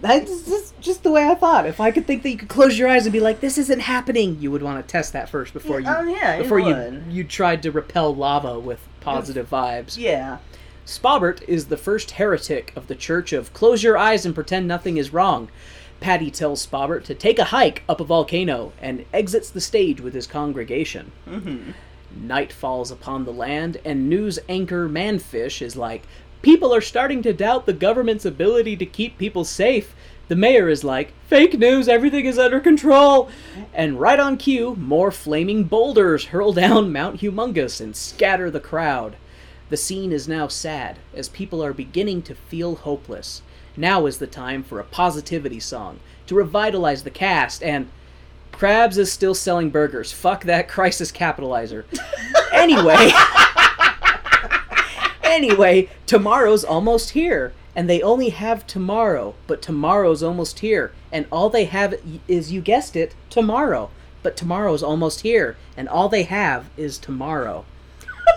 [0.00, 1.66] That's just, just the way I thought.
[1.66, 3.80] If I could think that you could close your eyes and be like, "This isn't
[3.80, 7.24] happening," you would want to test that first before you, Oh, yeah, before you you
[7.24, 9.96] tried to repel lava with positive vibes.
[9.96, 10.38] Yeah.
[10.86, 14.96] Spobbert is the first heretic of the Church of Close Your Eyes and Pretend Nothing
[14.96, 15.50] is Wrong.
[16.00, 20.14] Patty tells Spobbert to take a hike up a volcano and exits the stage with
[20.14, 21.12] his congregation.
[21.28, 21.72] Mm-hmm.
[22.26, 26.04] Night falls upon the land, and news anchor Manfish is like,
[26.42, 29.94] People are starting to doubt the government's ability to keep people safe.
[30.28, 33.28] The mayor is like, Fake news, everything is under control.
[33.74, 39.16] And right on cue, more flaming boulders hurl down Mount Humongous and scatter the crowd.
[39.68, 43.42] The scene is now sad, as people are beginning to feel hopeless.
[43.76, 47.88] Now is the time for a positivity song, to revitalize the cast, and.
[48.50, 50.10] Krabs is still selling burgers.
[50.10, 51.84] Fuck that crisis capitalizer.
[52.52, 53.10] anyway.
[55.28, 57.52] Anyway, tomorrow's almost here.
[57.78, 60.90] And they only have tomorrow, but tomorrow's almost here.
[61.12, 61.94] And all they have
[62.26, 63.90] is, you guessed it, tomorrow.
[64.24, 65.56] But tomorrow's almost here.
[65.76, 67.64] And all they have is tomorrow.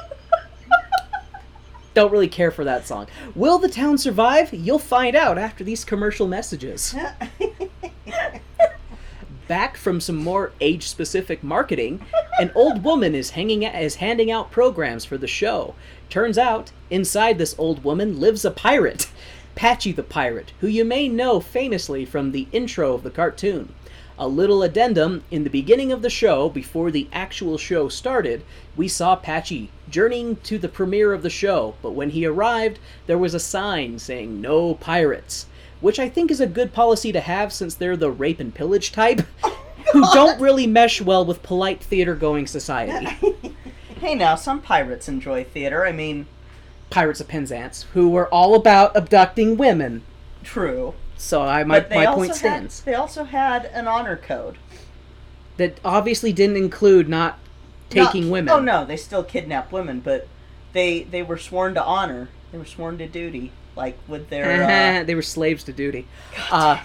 [1.96, 3.08] don't really care for that song.
[3.34, 4.54] Will the town survive?
[4.54, 6.96] You'll find out after these commercial messages.
[9.48, 12.06] Back from some more age-specific marketing,
[12.40, 15.74] an old woman is hanging is handing out programs for the show.
[16.12, 19.10] Turns out, inside this old woman lives a pirate,
[19.56, 23.74] Patchy the pirate, who you may know famously from the intro of the cartoon.
[24.20, 28.44] A little addendum in the beginning of the show, before the actual show started,
[28.76, 33.18] we saw Patchy journeying to the premiere of the show, but when he arrived, there
[33.18, 35.46] was a sign saying no pirates,
[35.80, 38.92] which I think is a good policy to have since they're the rape and pillage
[38.92, 39.22] type,
[39.94, 43.08] who don't really mesh well with polite theater going society.
[44.02, 45.86] Hey, now some pirates enjoy theater.
[45.86, 46.26] I mean,
[46.90, 50.02] Pirates of Penzance, who were all about abducting women.
[50.44, 50.94] true.
[51.18, 52.82] So I my, But they my also point had- stands.
[52.82, 54.58] they also had an honor code.
[55.58, 57.38] That obviously didn't include not
[57.92, 58.54] taking Not- women.
[58.56, 60.28] Oh no, they still kidnap women, but
[60.74, 62.30] they they were sworn to honor.
[62.52, 64.64] They were sworn to duty, like with their.
[65.02, 66.08] Uh, they were slaves to duty.
[66.50, 66.80] Uh,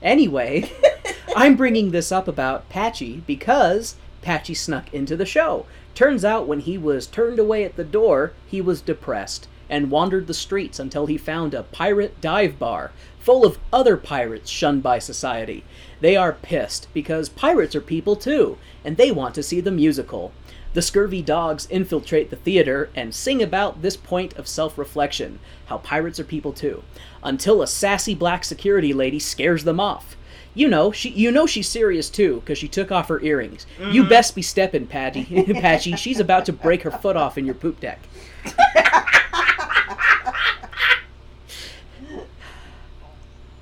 [0.00, 0.72] anyway,
[1.36, 5.66] I'm bringing this up about Patchy because Patchy snuck into the show.
[5.94, 10.26] Turns out when he was turned away at the door, he was depressed and wandered
[10.26, 14.98] the streets until he found a pirate dive bar full of other pirates shunned by
[14.98, 15.64] society.
[16.00, 20.32] They are pissed because pirates are people too, and they want to see the musical.
[20.74, 25.78] The scurvy dogs infiltrate the theater and sing about this point of self reflection how
[25.78, 26.82] pirates are people too,
[27.22, 30.16] until a sassy black security lady scares them off.
[30.54, 33.66] You know, she you know she's serious too, because she took off her earrings.
[33.78, 34.08] You mm-hmm.
[34.08, 35.24] best be stepping, Patty
[35.54, 35.96] Patchy.
[35.96, 38.00] She's about to break her foot off in your poop deck.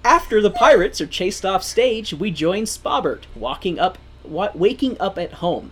[0.03, 5.19] After the pirates are chased off stage, we join Spobbert walking up, wa- waking up
[5.19, 5.71] at home.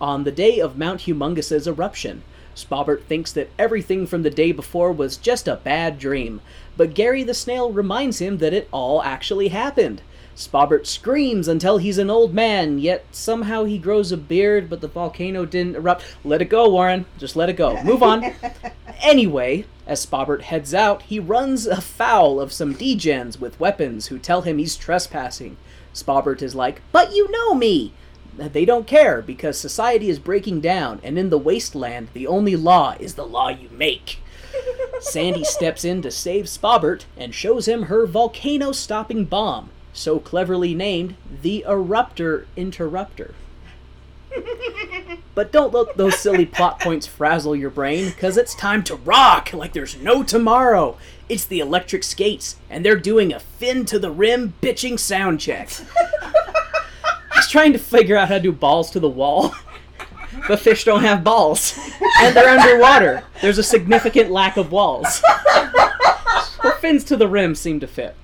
[0.00, 2.22] On the day of Mount Humongous's eruption,
[2.56, 6.40] Spobbert thinks that everything from the day before was just a bad dream,
[6.76, 10.02] but Gary the Snail reminds him that it all actually happened.
[10.38, 14.86] Spobbert screams until he's an old man, yet somehow he grows a beard, but the
[14.86, 16.04] volcano didn't erupt.
[16.24, 17.06] Let it go, Warren.
[17.18, 17.82] Just let it go.
[17.82, 18.32] Move on.
[19.00, 24.42] Anyway, as Spobbert heads out, he runs afoul of some degens with weapons who tell
[24.42, 25.56] him he's trespassing.
[25.94, 27.92] Spobbert is like, But you know me!
[28.36, 32.96] They don't care because society is breaking down, and in the wasteland, the only law
[32.98, 34.18] is the law you make.
[35.00, 40.74] Sandy steps in to save Spobbert and shows him her volcano stopping bomb, so cleverly
[40.74, 43.34] named the Eruptor Interrupter.
[45.34, 49.52] But don't let those silly plot points frazzle your brain, because it's time to rock
[49.52, 50.96] like there's no tomorrow.
[51.28, 55.70] It's the Electric Skates, and they're doing a fin to the rim bitching sound check.
[56.20, 59.54] I was trying to figure out how to do balls to the wall,
[60.48, 61.78] but fish don't have balls,
[62.20, 63.22] and they're underwater.
[63.40, 65.22] There's a significant lack of walls.
[66.62, 68.16] So fins to the rim seem to fit.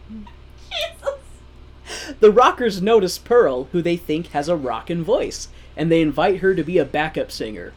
[2.20, 6.54] The rockers notice Pearl, who they think has a rockin' voice, and they invite her
[6.54, 7.72] to be a backup singer.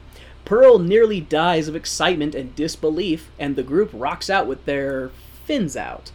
[0.45, 5.11] Pearl nearly dies of excitement and disbelief, and the group rocks out with their
[5.45, 6.11] fins out.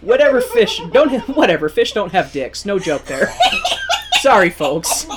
[0.00, 2.64] Whatever fish don't ha- whatever fish don't have dicks.
[2.64, 3.32] No joke there.
[4.20, 5.06] Sorry, folks.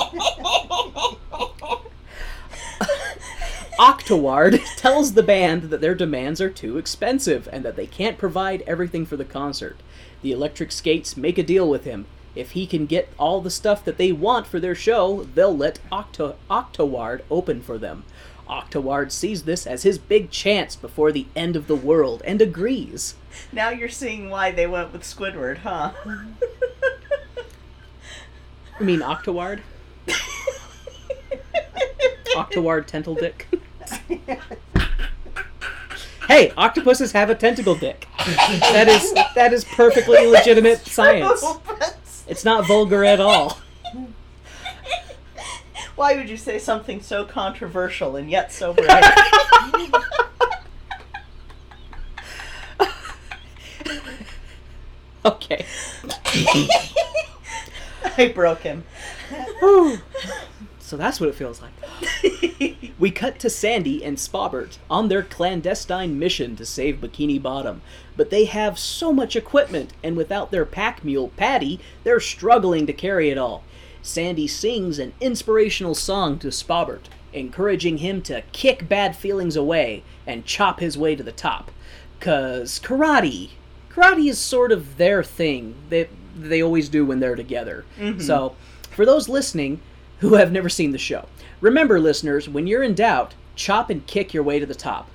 [3.79, 8.61] Octoward tells the band that their demands are too expensive and that they can't provide
[8.67, 9.77] everything for the concert.
[10.21, 12.05] The Electric Skates make a deal with him.
[12.35, 15.79] If he can get all the stuff that they want for their show, they'll let
[15.91, 18.03] Octo- Octoward open for them.
[18.49, 23.15] Octoward sees this as his big chance before the end of the world and agrees.
[23.51, 25.91] Now you're seeing why they went with Squidward, huh?
[28.79, 29.61] I mean, Octoward?
[32.35, 33.47] Octoward Tentacle Dick?
[36.27, 38.07] hey, octopuses have a tentacle dick.
[38.25, 41.43] That is that is perfectly legitimate science.
[42.27, 43.59] It's not vulgar at all.
[45.95, 49.13] Why would you say something so controversial and yet so right?
[55.23, 55.67] Okay.
[58.17, 58.83] I broke him.
[60.91, 62.75] So that's what it feels like.
[62.99, 67.81] We cut to Sandy and Spobbert on their clandestine mission to save Bikini Bottom,
[68.17, 72.91] but they have so much equipment, and without their pack mule, Patty, they're struggling to
[72.91, 73.63] carry it all.
[74.01, 80.43] Sandy sings an inspirational song to Spobbert, encouraging him to kick bad feelings away and
[80.43, 81.71] chop his way to the top.
[82.19, 83.51] Cause karate,
[83.89, 85.73] karate is sort of their thing.
[85.87, 87.85] They they always do when they're together.
[87.97, 88.19] Mm-hmm.
[88.19, 88.57] So,
[88.89, 89.79] for those listening
[90.21, 91.27] who have never seen the show,
[91.59, 95.09] remember, listeners, when you're in doubt, chop and kick your way to the top.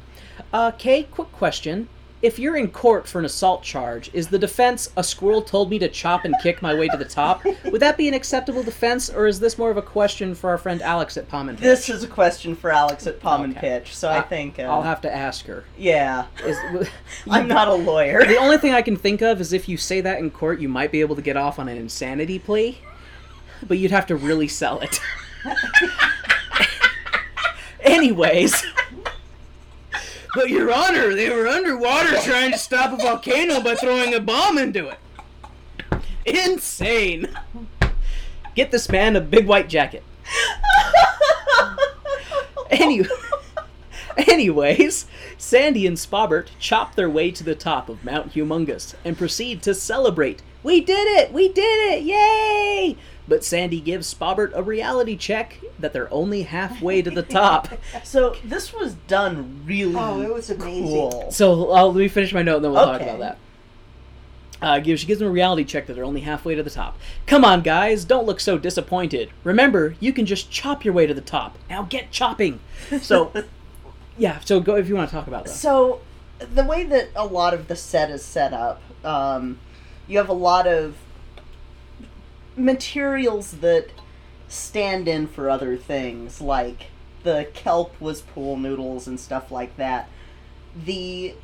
[0.53, 1.89] Uh, Kay, quick question.
[2.23, 5.79] If you're in court for an assault charge, is the defense a squirrel told me
[5.79, 7.45] to chop and kick my way to the top?
[7.65, 10.57] Would that be an acceptable defense, or is this more of a question for our
[10.59, 11.65] friend Alex at Palm and Pitch?
[11.65, 14.63] This is a question for Alex at Palm and Pitch, so I I- think uh,
[14.63, 15.65] I'll have to ask her.
[15.79, 16.57] Yeah, Is,
[17.31, 18.25] I'm not a lawyer.
[18.25, 20.69] the only thing I can think of is if you say that in court, you
[20.71, 22.79] might be able to get off on an insanity plea,
[23.67, 25.01] but you'd have to really sell it.
[27.81, 28.65] Anyways.
[30.35, 34.59] But Your Honor, they were underwater trying to stop a volcano by throwing a bomb
[34.59, 34.99] into it.
[36.27, 37.29] Insane.
[38.55, 40.03] Get this man a big white jacket.
[42.71, 43.09] Anyway,
[44.17, 45.07] anyways,
[45.39, 49.75] Sandy and Spobbert chop their way to the top of Mount Humongous and proceed to
[49.75, 50.43] celebrate.
[50.63, 51.33] We did it!
[51.33, 52.03] We did it!
[52.03, 52.97] Yay!
[53.29, 57.69] But Sandy gives Spobbert a reality check that they're only halfway to the top.
[58.05, 60.85] So this was done really Oh, it was amazing.
[60.87, 61.31] cool.
[61.31, 63.39] So uh, let me finish my note and then we'll talk about that.
[64.63, 66.97] Uh, gives, she gives them a reality check that they're only halfway to the top.
[67.27, 69.31] Come on, guys, don't look so disappointed.
[69.45, 71.59] Remember, you can just chop your way to the top.
[71.69, 72.61] Now get chopping.
[73.03, 73.33] So,
[74.19, 74.41] yeah.
[74.41, 75.51] So go if you want to talk about that.
[75.51, 76.01] So,
[76.39, 79.59] the way that a lot of the set is set up, um,
[80.07, 80.97] you have a lot of
[82.57, 83.91] materials that
[84.49, 86.87] stand in for other things, like
[87.23, 90.09] the kelp was pool noodles and stuff like that.
[90.85, 91.35] The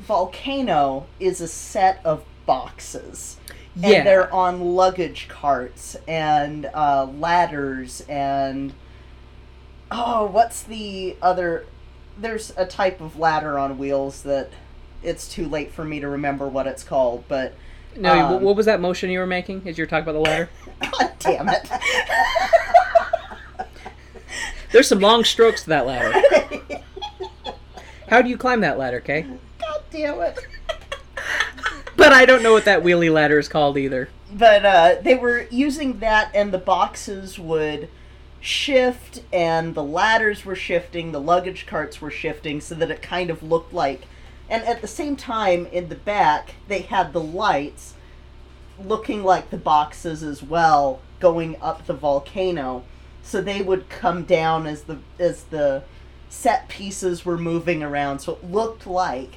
[0.00, 3.36] volcano is a set of boxes.
[3.76, 3.98] Yeah.
[3.98, 8.72] And they're on luggage carts and uh, ladders and
[9.90, 11.66] oh, what's the other?
[12.18, 14.50] There's a type of ladder on wheels that
[15.02, 17.54] it's too late for me to remember what it's called, but
[17.96, 20.20] No, um, what- was that motion you were making as you were talking about the
[20.20, 20.48] ladder?
[20.80, 21.68] God damn it!
[24.72, 26.22] There's some long strokes to that ladder.
[28.08, 29.26] How do you climb that ladder, Kay?
[29.58, 30.38] God damn it!
[31.96, 34.08] But I don't know what that wheelie ladder is called either.
[34.32, 37.88] But uh, they were using that, and the boxes would
[38.40, 43.30] shift, and the ladders were shifting, the luggage carts were shifting, so that it kind
[43.30, 44.02] of looked like.
[44.48, 47.94] And at the same time, in the back, they had the lights
[48.82, 52.84] looking like the boxes as well, going up the volcano.
[53.22, 55.82] So they would come down as the as the
[56.30, 58.20] set pieces were moving around.
[58.20, 59.32] So it looked like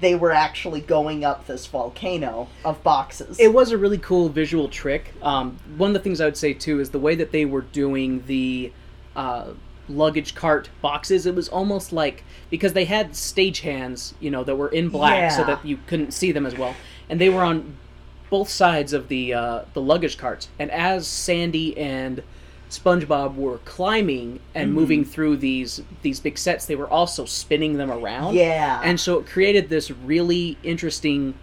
[0.00, 3.38] they were actually going up this volcano of boxes.
[3.38, 5.12] It was a really cool visual trick.
[5.22, 7.60] Um, one of the things I would say too is the way that they were
[7.60, 8.72] doing the
[9.14, 9.50] uh,
[9.90, 11.26] luggage cart boxes.
[11.26, 15.30] It was almost like because they had stage hands, you know, that were in black
[15.32, 16.74] so that you couldn't see them as well,
[17.08, 17.76] and they were on
[18.30, 20.48] both sides of the uh, the luggage carts.
[20.58, 22.22] And as Sandy and
[22.70, 24.74] SpongeBob were climbing and Mm-hmm.
[24.78, 28.34] moving through these these big sets, they were also spinning them around.
[28.34, 28.80] Yeah.
[28.84, 31.34] And so it created this really interesting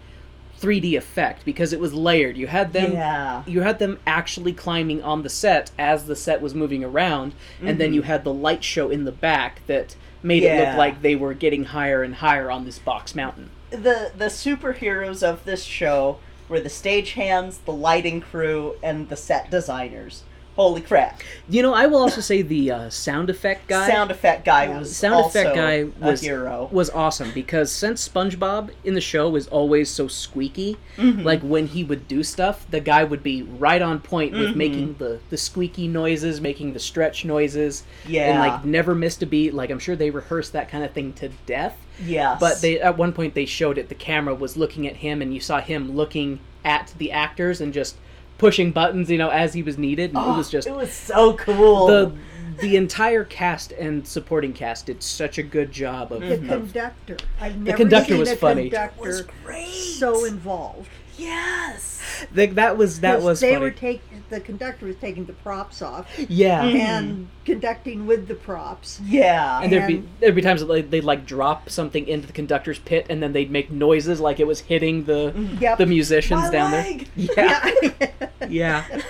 [0.60, 2.36] 3D effect because it was layered.
[2.36, 3.42] You had them Yeah.
[3.46, 7.32] you had them actually climbing on the set as the set was moving around
[7.62, 10.70] and then you had the light show in the back that made it Mm-hmm.
[10.70, 13.50] Look like they were getting higher and higher on this box mountain.
[13.70, 19.50] the the superheroes of this show were the stagehands, the lighting crew, and the set
[19.50, 20.22] designers.
[20.58, 21.22] Holy crap!
[21.48, 24.94] You know, I will also say the uh, sound effect guy Sound effect guy was
[24.94, 26.68] sound effect guy was a hero.
[26.72, 31.22] was awesome because since SpongeBob in the show is always so squeaky, Mm-hmm.
[31.22, 34.58] like when he would do stuff, the guy would be right on point with Mm-hmm.
[34.58, 39.26] making the the squeaky noises, making the stretch noises, yeah, and like never missed a
[39.26, 39.54] beat.
[39.54, 41.76] Like I'm sure they rehearsed that kind of thing to death.
[42.04, 43.88] Yeah, But they at one point they showed it.
[43.88, 47.72] The camera was looking at him, and you saw him looking at the actors and
[47.72, 47.96] just
[48.38, 50.14] pushing buttons, you know, as he was needed.
[50.14, 51.86] And it was oh, just Oh, it was so cool.
[51.86, 52.12] the
[52.60, 57.16] the entire cast and supporting cast did such a good job of, The of conductor.
[57.40, 58.62] I've never conductor seen was a funny.
[58.70, 59.68] conductor was great.
[59.68, 60.88] so involved.
[61.16, 62.00] yes.
[62.32, 63.60] the, that was that was they funny.
[63.64, 66.62] were take the conductor was taking the props off yeah.
[66.62, 69.00] and conducting with the props.
[69.06, 69.60] Yeah.
[69.62, 72.78] And there'd be there'd be times that like, they'd like drop something into the conductor's
[72.78, 75.78] pit, and then they'd make noises like it was hitting the Yep.
[75.78, 77.08] the musicians My down leg.
[77.16, 77.70] there.
[78.16, 79.00] Yeah, yeah.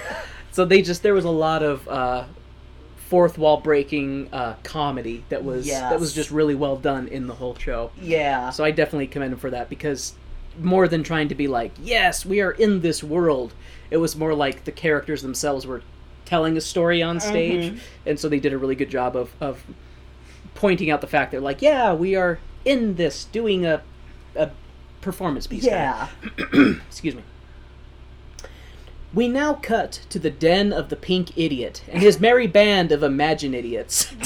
[0.53, 2.25] So they just there was a lot of uh,
[3.09, 7.35] fourth wall breaking uh, comedy that was that was just really well done in the
[7.35, 7.91] whole show.
[8.01, 8.51] yeah.
[8.51, 10.14] So I definitely commend him for that because
[10.61, 13.55] more than trying to be like, yes, we are in this world,
[13.91, 15.82] it was more like the characters themselves were
[16.24, 17.78] telling a story on stage, Mm-hmm.
[18.07, 19.64] and so they did a really good job of of
[20.55, 23.82] pointing out the fact that like, yeah, we are in this doing a
[24.36, 24.51] a
[25.01, 25.64] performance piece.
[25.64, 26.09] yeah.
[26.89, 27.22] Excuse me.
[29.14, 33.03] We now cut to the den of the pink idiot and his merry band of
[33.03, 34.12] imagine idiots.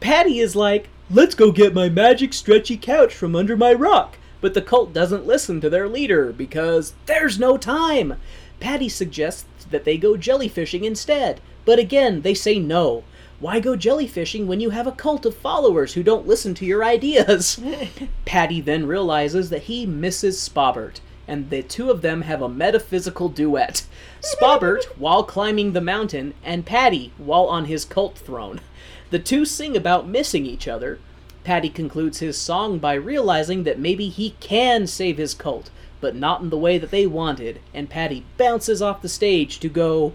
[0.00, 4.16] Patty is like, let's go get my magic stretchy couch from under my rock.
[4.40, 8.14] But the cult doesn't listen to their leader because there's no time.
[8.58, 11.40] Patty suggests that they go jellyfishing instead.
[11.64, 13.04] But again, they say no.
[13.38, 16.84] Why go jellyfishing when you have a cult of followers who don't listen to your
[16.84, 17.58] ideas?
[18.26, 23.30] Patty then realizes that he misses Spobbert, and the two of them have a metaphysical
[23.30, 23.86] duet.
[24.20, 28.60] Spobbert while climbing the mountain, and Patty while on his cult throne.
[29.08, 30.98] The two sing about missing each other.
[31.44, 35.70] Patty concludes his song by realizing that maybe he can save his cult,
[36.00, 39.68] but not in the way that they wanted, and Patty bounces off the stage to
[39.68, 40.12] go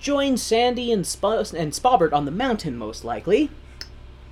[0.00, 3.50] join Sandy and, Sp- and Spobbert on the mountain, most likely.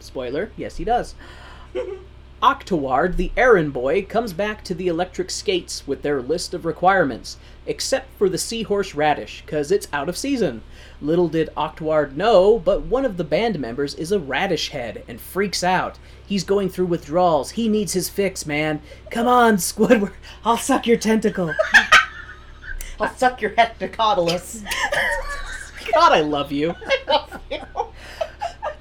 [0.00, 1.14] Spoiler, yes, he does.
[2.42, 7.38] Octoward, the errand boy, comes back to the electric skates with their list of requirements,
[7.66, 10.62] except for the seahorse radish, because it's out of season.
[11.00, 15.20] Little did Octoward know, but one of the band members is a radish head and
[15.20, 15.98] freaks out.
[16.26, 17.52] He's going through withdrawals.
[17.52, 18.80] He needs his fix, man.
[19.10, 20.12] Come on, Squidward.
[20.44, 21.54] I'll suck your tentacle.
[23.00, 24.64] I'll suck your hectocotylus.
[25.92, 26.74] God, I love you.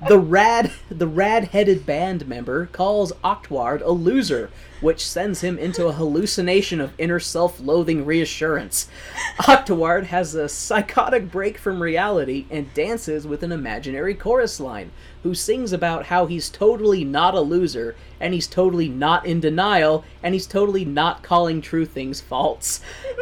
[0.08, 5.94] the rad the rad-headed band member calls Octward a loser, which sends him into a
[5.94, 8.88] hallucination of inner self-loathing reassurance.
[9.40, 14.92] Octward has a psychotic break from reality and dances with an imaginary chorus line,
[15.24, 20.04] who sings about how he's totally not a loser, and he's totally not in denial,
[20.22, 22.80] and he's totally not calling true things false.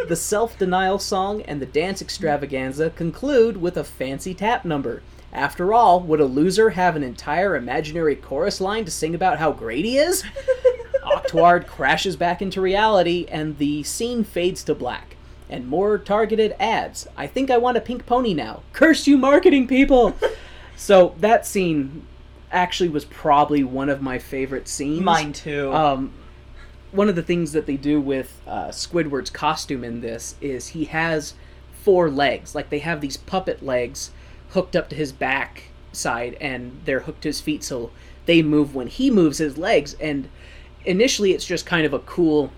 [0.10, 5.02] The self-denial song and the dance extravaganza conclude with a fancy tap number.
[5.34, 9.52] After all, would a loser have an entire imaginary chorus line to sing about how
[9.52, 10.24] great he is?
[11.04, 15.16] Octward crashes back into reality, and the scene fades to black.
[15.50, 17.08] And more targeted ads.
[17.18, 18.62] I think I want a pink pony now.
[18.74, 20.16] Curse you, marketing people!
[20.76, 22.06] so that scene
[22.52, 25.02] actually was probably one of my favorite scenes.
[25.02, 25.74] Mine too.
[25.74, 26.14] Um,
[26.92, 30.86] one of the things that they do with uh, Squidward's costume in this is he
[30.86, 31.34] has
[31.74, 32.54] four legs.
[32.54, 34.12] Like they have these puppet legs
[34.54, 37.92] hooked up to his back side, and they're hooked to his feet, so
[38.26, 39.96] they move when he moves his legs.
[40.00, 40.28] And
[40.86, 42.52] initially, it's just kind of a cool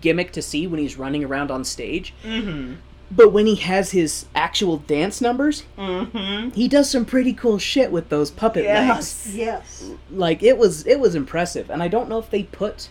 [0.00, 2.14] gimmick to see when he's running around on stage.
[2.24, 2.74] mm-hmm.
[3.12, 6.50] But when he has his actual dance numbers, Mm-hmm.
[6.50, 9.34] he does some pretty cool shit with those puppet legs Yes.
[9.34, 9.90] Yes.
[10.12, 12.88] like it was it was impressive and i don't know if they put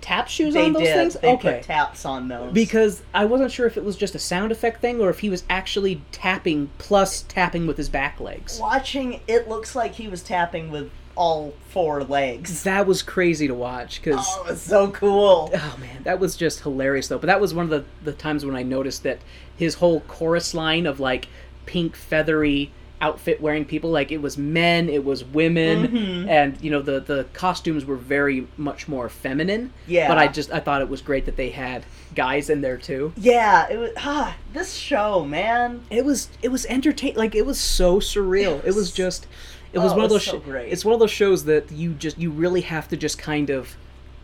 [0.00, 0.94] tap shoes They on those did.
[0.94, 2.52] things They okay put taps on those.
[2.52, 5.30] because i wasn't sure if it was just a sound effect thing or if he
[5.30, 10.22] was actually tapping plus tapping with his back legs watching, it looks like he was
[10.22, 12.62] tapping with all four legs.
[12.64, 15.50] that was crazy to watch because Oh, it was so cool.
[15.54, 18.44] oh man that was just hilarious though but that was one of the, the times
[18.44, 19.18] when i noticed that
[19.56, 21.28] his whole chorus line of like
[21.64, 22.70] pink feathery
[23.00, 26.28] outfit wearing people like it was men it was women Mhm.
[26.28, 30.08] and you know the the costumes were very much more feminine Yeah.
[30.08, 31.84] but i just i thought it was great that they had
[32.14, 33.90] guys in there too Yeah, it was.
[33.98, 35.82] Ah, this show, man.
[35.90, 39.26] it was it was entertaining like it was so surreal it was just
[39.74, 40.72] it was Oh, one of those so sh- great.
[40.72, 43.76] it's one of those shows that you just you really have to just kind of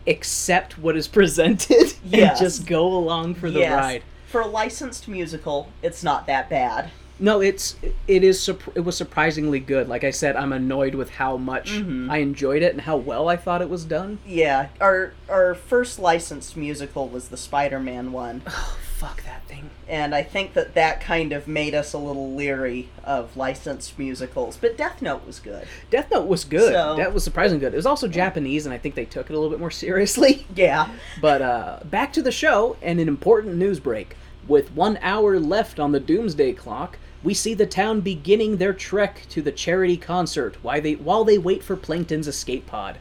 [0.07, 2.39] accept what is presented Yes.
[2.39, 3.71] and just go along for the Yes.
[3.71, 6.89] ride For a licensed musical, it's not that bad.
[7.19, 7.75] No it's
[8.07, 12.09] it is it was surprisingly good like i said i'm annoyed with how much Mhm.
[12.09, 15.99] i enjoyed it and how well i thought it was done Yeah, our our first
[15.99, 21.01] licensed musical was the Spider-Man one, oh fuck that thing and I think that that
[21.01, 24.55] kind of made us a little leery of licensed musicals.
[24.55, 25.67] But Death Note was good.
[25.91, 28.77] death note was good So- that was surprisingly good it was also japanese and i
[28.77, 30.89] think they took it a little bit more seriously Yeah.
[31.21, 34.15] But uh, back to the show and an important news break.
[34.47, 39.23] With one hour left on the doomsday clock, we see the town beginning their trek
[39.29, 42.97] to the charity concert while they, while they wait for Plankton's escape pod.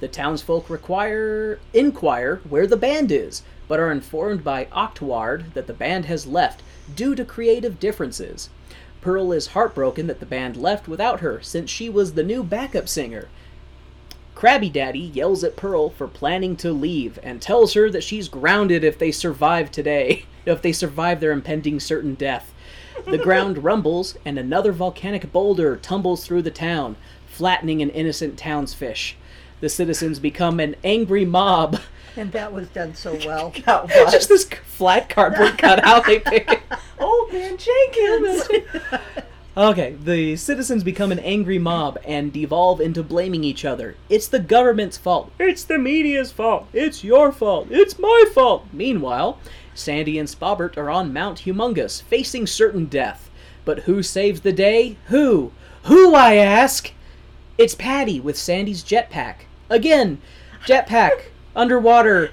[0.00, 5.72] The townsfolk require inquire where the band is, but are informed by Octward that the
[5.72, 6.62] band has left
[6.94, 8.50] due to creative differences.
[9.00, 12.88] Pearl is heartbroken that the band left without her since she was the new backup
[12.88, 13.28] singer.
[14.34, 18.84] Krabby Daddy yells at Pearl for planning to leave and tells her that she's grounded
[18.84, 22.51] if they survive today, if they survive their impending certain death.
[23.06, 26.96] The ground rumbles and another volcanic boulder tumbles through the town,
[27.26, 29.16] flattening an innocent townsfish.
[29.60, 31.80] The citizens become an angry mob.
[32.16, 33.52] And that was done so well.
[33.64, 36.62] That was just this flat cardboard cutout they pick.
[36.98, 38.48] Old Man Jenkins.
[39.54, 43.96] Okay, the citizens become an angry mob and devolve into blaming each other.
[44.08, 45.30] It's the government's fault.
[45.38, 46.68] It's the media's fault.
[46.72, 47.68] It's your fault.
[47.70, 48.64] It's my fault.
[48.72, 49.38] Meanwhile,
[49.74, 53.30] Sandy and Spobbert are on Mount Humongous, facing certain death.
[53.64, 54.96] But who saves the day?
[55.06, 55.52] Who?
[55.84, 56.92] Who, I ask?
[57.58, 59.46] It's Patty with Sandy's jetpack.
[59.70, 60.20] Again,
[60.66, 61.26] jetpack,
[61.56, 62.30] underwater,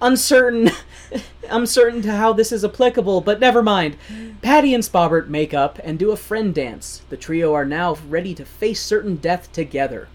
[0.00, 0.70] uncertain.
[1.50, 3.96] uncertain to how this is applicable, but never mind.
[4.42, 7.02] Patty and Spobbert make up and do a friend dance.
[7.08, 10.08] The trio are now ready to face certain death together.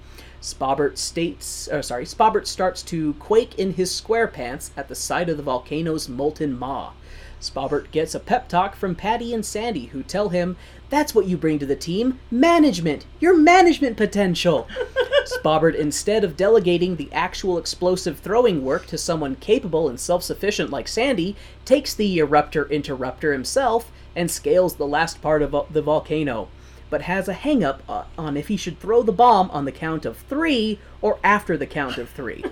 [0.43, 5.29] Spobbert states, uh, sorry, Spobbert starts to quake in his square pants at the sight
[5.29, 6.91] of the volcano's molten maw.
[7.39, 10.57] Spobbert gets a pep talk from Patty and Sandy, who tell him,
[10.89, 13.05] That's what you bring to the team management!
[13.21, 14.67] Your management potential!
[15.25, 20.71] Spobbert, instead of delegating the actual explosive throwing work to someone capable and self sufficient
[20.71, 26.49] like Sandy, takes the eruptor interrupter himself and scales the last part of the volcano,
[26.93, 29.71] but has a hang up uh, on if he should throw the bomb on the
[29.71, 32.45] count of three or after the count of three.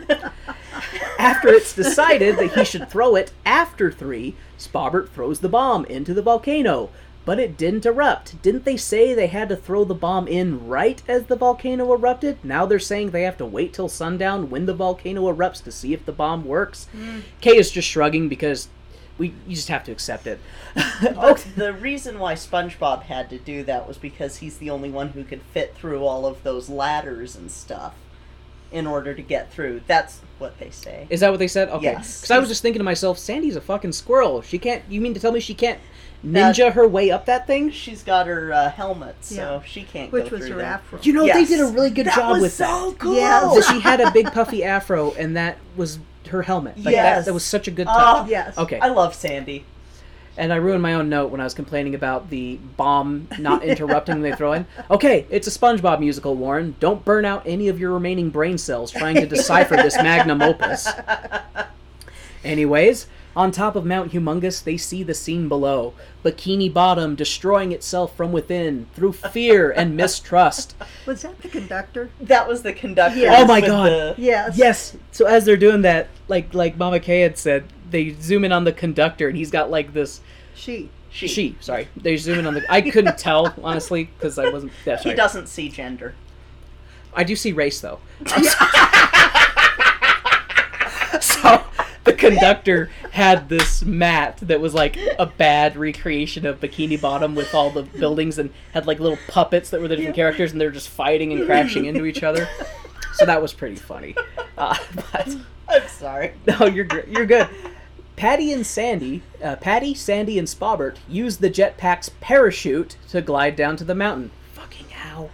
[1.19, 6.15] After it's decided that he should throw it after three, Spobbert throws the bomb into
[6.15, 6.89] the volcano.
[7.23, 8.41] But it didn't erupt.
[8.41, 12.43] Didn't they say they had to throw the bomb in right as the volcano erupted?
[12.43, 15.93] Now they're saying they have to wait till sundown when the volcano erupts to see
[15.93, 16.87] if the bomb works.
[17.41, 18.69] Kay is just shrugging because
[19.21, 20.39] we you just have to accept it.
[21.01, 25.09] But the reason why SpongeBob had to do that was because he's the only one
[25.09, 27.93] who could fit through all of those ladders and stuff
[28.71, 29.81] in order to get through.
[29.87, 31.05] That's what they say.
[31.09, 31.69] Is that what they said?
[31.69, 31.83] Okay.
[31.85, 32.21] Yes.
[32.21, 34.41] Because I was just thinking to myself, Sandy's a fucking squirrel.
[34.41, 34.83] She can't.
[34.89, 35.79] You mean to tell me she can't
[36.25, 37.69] ninja her way up that thing?
[37.71, 39.61] She's got her uh, helmet, so Yeah.
[39.65, 40.81] she can't Which go was through her that.
[40.81, 40.99] afro.
[41.01, 41.35] You know, Yes.
[41.49, 42.99] they did a really good That job was with so that.
[42.99, 43.15] cool.
[43.15, 43.55] Yes.
[43.55, 45.99] That she had a big puffy afro, and that was
[46.31, 46.77] her helmet.
[46.83, 47.25] Like Yes.
[47.25, 48.29] that was such a good Oh, touch.
[48.29, 48.57] Yes.
[48.57, 48.79] Okay.
[48.79, 49.65] I love Sandy.
[50.37, 54.15] And I ruined my own note when I was complaining about the bomb not interrupting
[54.21, 54.65] when they throw in.
[54.89, 56.75] Okay, it's a SpongeBob musical, Warren.
[56.79, 60.87] Don't burn out any of your remaining brain cells trying to decipher this magnum opus.
[62.43, 65.93] Anyways, on top of Mount Humongous, they see the scene below
[66.23, 70.75] Bikini Bottom destroying itself from within through fear and mistrust.
[71.05, 72.09] Was that the conductor?
[72.19, 73.17] That was the conductor.
[73.19, 73.41] Yes.
[73.41, 73.89] Oh my God.
[73.91, 74.57] the- Yes.
[74.57, 74.97] Yes.
[75.11, 78.63] So as they're doing that, like like Mama Kay had said, they zoom in on
[78.65, 80.21] the conductor, and he's got like this
[80.55, 80.89] She.
[81.13, 81.27] She.
[81.27, 81.55] she.
[81.59, 82.63] Sorry, they zoom in on the.
[82.71, 84.71] I couldn't tell honestly because I wasn't.
[84.85, 86.15] Yeah, He doesn't see gender.
[87.13, 87.99] I do see race though.
[92.03, 97.53] the conductor had this mat that was like a bad recreation of Bikini Bottom with
[97.53, 100.71] all the buildings and had like little puppets that were the different characters and they're
[100.71, 102.47] just fighting and crashing into each other.
[103.13, 104.15] So that was pretty funny.
[104.57, 105.35] Uh, but
[105.69, 106.33] I'm sorry.
[106.47, 107.47] no, you're you're good.
[108.15, 113.77] Patty and Sandy, uh, Patty, Sandy, and Spobbert use the jetpack's parachute to glide down
[113.77, 114.31] to the mountain.
[114.53, 115.29] Fucking how?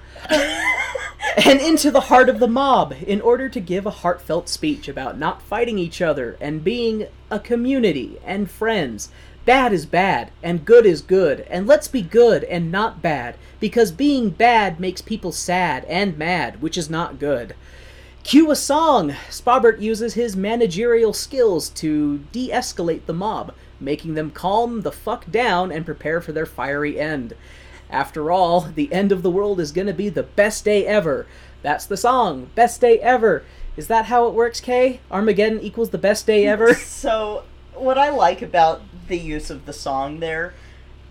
[1.46, 5.18] And into the heart of the mob in order to give a heartfelt speech about
[5.18, 9.10] not fighting each other and being a community and friends.
[9.46, 13.92] Bad is bad and good is good, and let's be good and not bad because
[13.92, 17.56] being bad makes people sad and mad, which is not good.
[18.24, 19.16] Cue a song!
[19.30, 25.32] Spobbert uses his managerial skills to de escalate the mob, making them calm the fuck
[25.32, 27.34] down and prepare for their fiery end.
[27.90, 31.26] After all, the end of the world is gonna be the best day ever.
[31.62, 33.44] That's the song, best day ever.
[33.76, 35.00] Is that how it works, Kay?
[35.12, 36.74] Armageddon equals the best day ever?
[36.98, 37.44] So,
[37.74, 40.54] what I like about the use of the song there,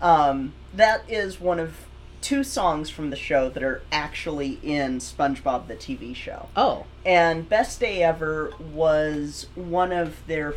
[0.01, 1.87] um, that is one of
[2.21, 6.49] two songs from the show that are actually in SpongeBob the TV show.
[6.57, 6.85] Oh.
[7.05, 10.55] And Best Day Ever was one of their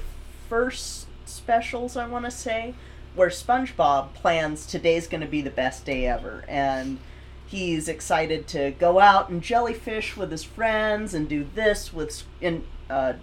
[0.49, 2.75] first specials, I want to say,
[3.15, 6.45] where SpongeBob plans today's going to be the best day ever.
[6.49, 6.99] And
[7.47, 12.65] he's excited to go out and jellyfish with his friends and do this with, and
[12.89, 13.15] uh,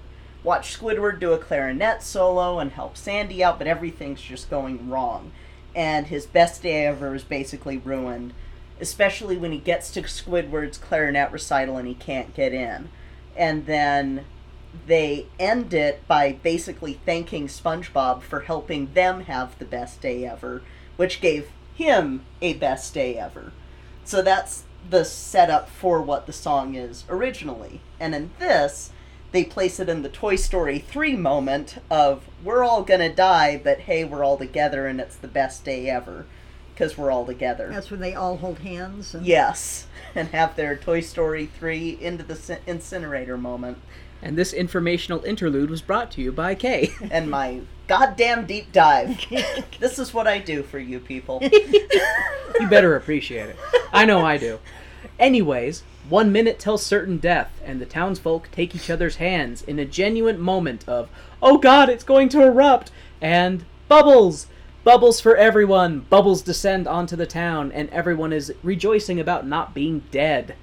[0.43, 5.31] watch Squidward do a clarinet solo and help Sandy out, but everything's just going wrong.
[5.76, 8.34] And his best day ever is basically ruined,
[8.81, 12.89] especially when he gets to Squidward's clarinet recital and he can't get in
[13.38, 14.26] and then
[14.85, 20.61] they end it by basically thanking SpongeBob for helping them have the best day ever,
[20.95, 23.52] which gave him a best day ever.
[24.03, 27.81] So that's the setup for what the song is originally.
[27.99, 28.91] And in this,
[29.31, 33.81] they place it in the Toy Story 3 moment of we're all gonna die, but
[33.81, 36.26] hey, we're all together and it's the best day ever
[36.73, 37.69] because we're all together.
[37.72, 39.14] That's when they all hold hands.
[39.14, 43.80] And Yes, and have their Toy Story 3 into the incinerator moment.
[44.22, 46.91] And this informational interlude was brought to you by Kay.
[47.11, 49.23] And my goddamn deep dive.
[49.80, 51.39] this is what I do for you people.
[51.52, 53.57] you better appreciate it.
[53.94, 54.60] I know I do.
[55.19, 59.85] Anyways, one minute till certain death, and the townsfolk take each other's hands in a
[59.85, 61.10] genuine moment of,
[61.41, 62.91] oh god, it's going to erupt,
[63.22, 64.48] and bubbles!
[64.84, 66.06] Bubbles for everyone!
[66.10, 70.56] Bubbles descend onto the town, and everyone is rejoicing about not being dead.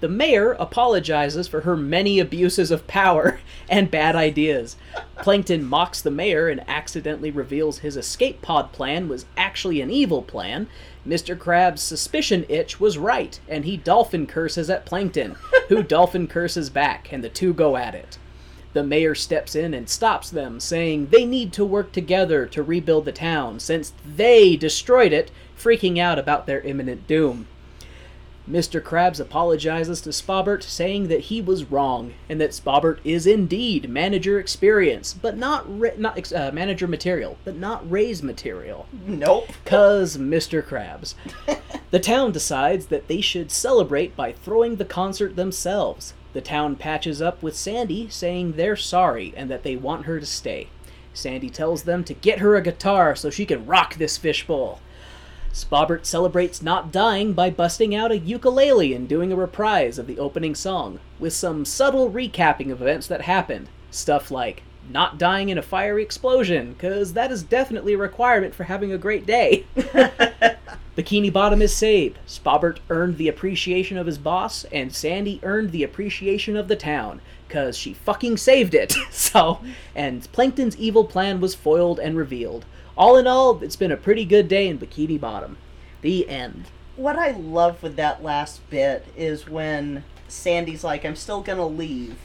[0.00, 4.76] The mayor apologizes for her many abuses of power and bad ideas.
[5.16, 10.22] Plankton mocks the mayor and accidentally reveals his escape pod plan was actually an evil
[10.22, 10.68] plan.
[11.06, 11.36] Mr.
[11.36, 15.36] Krabs' suspicion itch was right, and he dolphin curses at Plankton,
[15.68, 18.16] who dolphin curses back, and the two go at it.
[18.72, 23.04] The mayor steps in and stops them, saying they need to work together to rebuild
[23.04, 27.48] the town since they destroyed it, freaking out about their imminent doom.
[28.50, 28.80] Mr.
[28.80, 34.40] Krabs apologizes to Spobbert, saying that he was wrong and that Spobbert is indeed manager
[34.40, 38.86] experience, but not ra- not ex- uh, manager material, but not Ray's material.
[39.06, 39.50] Nope.
[39.64, 40.62] Cause Mr.
[40.62, 41.14] Krabs.
[41.92, 46.14] the town decides that they should celebrate by throwing the concert themselves.
[46.32, 50.26] The town patches up with Sandy, saying they're sorry and that they want her to
[50.26, 50.68] stay.
[51.12, 54.80] Sandy tells them to get her a guitar so she can rock this fishbowl.
[55.52, 60.18] Spobbert celebrates not dying by busting out a ukulele and doing a reprise of the
[60.18, 63.68] opening song, with some subtle recapping of events that happened.
[63.90, 68.64] Stuff like not dying in a fiery explosion, because that is definitely a requirement for
[68.64, 69.64] having a great day.
[70.96, 72.18] Bikini Bottom is saved.
[72.26, 77.20] Spobbert earned the appreciation of his boss, and Sandy earned the appreciation of the town,
[77.50, 78.94] because she fucking saved it.
[79.10, 79.60] so,
[79.92, 82.64] and Plankton's evil plan was foiled and revealed.
[82.96, 85.58] All in all, it's been a pretty good day in Bikini Bottom.
[86.00, 86.66] The end.
[86.94, 92.18] What I love with that last bit is when Sandy's like, I'm still gonna leave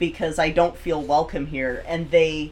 [0.00, 1.84] because I don't feel welcome here.
[1.86, 2.50] And they,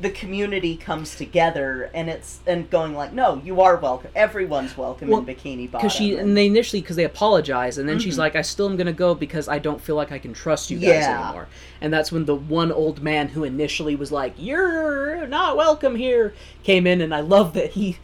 [0.00, 4.10] the community comes together and it's, and going like, no, you are welcome.
[4.14, 5.86] Everyone's welcome Well, in Bikini Bottom.
[5.86, 8.20] Because she and they initially because they apologize and then she's mm-hmm.
[8.20, 10.78] like, I still am gonna go because I don't feel like I can trust you
[10.78, 11.24] guys Yeah.
[11.24, 11.48] anymore.
[11.80, 16.34] And that's when the one old man who initially was like, "You're not welcome here,"
[16.62, 17.98] came in, and I love that he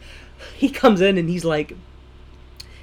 [0.55, 1.75] he comes in and he's like.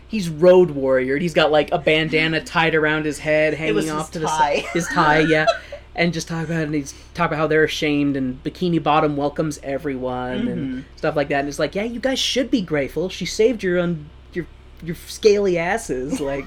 [0.09, 1.17] He's road warrior.
[1.17, 4.65] He's got like a bandana tied around his head, hanging off his to the side.
[4.75, 5.47] His tie, yeah.
[5.95, 9.61] And just talk about and he's talk about how they're ashamed, and Bikini Bottom welcomes
[9.63, 10.81] everyone, and Mm-hmm.
[10.97, 11.41] stuff like that.
[11.41, 13.09] And it's like, yeah, you guys should be grateful.
[13.11, 14.47] She saved your un- your
[14.83, 16.19] your scaly asses.
[16.33, 16.47] Like,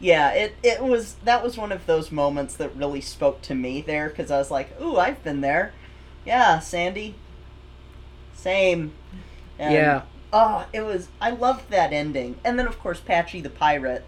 [0.00, 3.80] Yeah, it it was that was one of those moments that really spoke to me
[3.80, 5.72] there because I was like, "Ooh, I've been there."
[6.26, 7.14] Yeah, Sandy.
[8.34, 8.92] Same.
[9.58, 10.02] And, Yeah.
[10.32, 11.08] Oh, it was.
[11.20, 14.04] I loved that ending, and then of course Patchy the pirate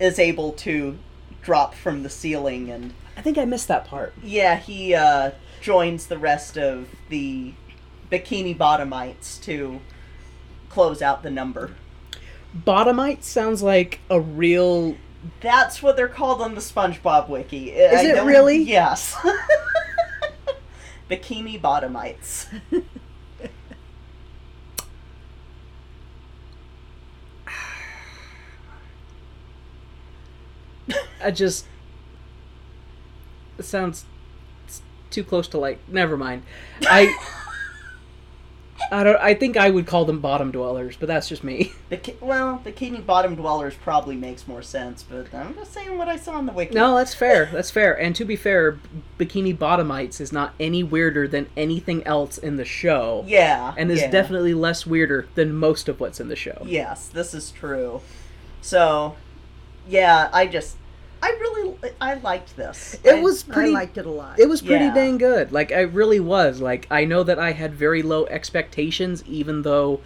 [0.00, 0.98] is able to
[1.42, 4.12] drop from the ceiling, and I think I missed that part.
[4.22, 5.30] yeah, he uh,
[5.60, 7.54] joins the rest of the
[8.10, 9.80] Bikini Bottomites to
[10.68, 11.74] close out the number.
[12.56, 14.96] Bottomite sounds like a real.
[15.40, 17.70] That's what they're called on the SpongeBob wiki.
[17.70, 18.58] Is it really?
[18.58, 19.14] Yes.
[21.10, 22.46] Bikini bottomites.
[31.22, 31.66] I just.
[33.58, 34.04] It sounds
[35.10, 35.78] too close to like.
[35.88, 36.42] Never mind.
[36.82, 37.14] I.
[38.90, 39.16] I don't.
[39.16, 41.72] I think I would call them bottom dwellers, but that's just me.
[41.90, 46.16] Biki- well, bikini bottom dwellers probably makes more sense, but I'm just saying what I
[46.16, 46.74] saw on the wiki.
[46.74, 47.46] No, that's fair.
[47.52, 47.98] That's fair.
[47.98, 48.78] And to be fair,
[49.18, 53.24] Bikini Bottomites is not any weirder than anything else in the show.
[53.26, 53.74] Yeah.
[53.76, 54.10] And is yeah.
[54.10, 56.62] definitely less weirder than most of what's in the show.
[56.66, 58.00] Yes, this is true.
[58.60, 59.16] So,
[59.88, 60.76] yeah, I just,
[61.24, 62.98] I really, I liked this.
[63.02, 63.70] It I- was pretty.
[63.70, 64.38] I liked it a lot.
[64.38, 64.94] It was pretty Yeah.
[64.94, 65.52] dang good.
[65.52, 66.60] Like I really was.
[66.60, 70.00] Like I know that I had very low expectations, even though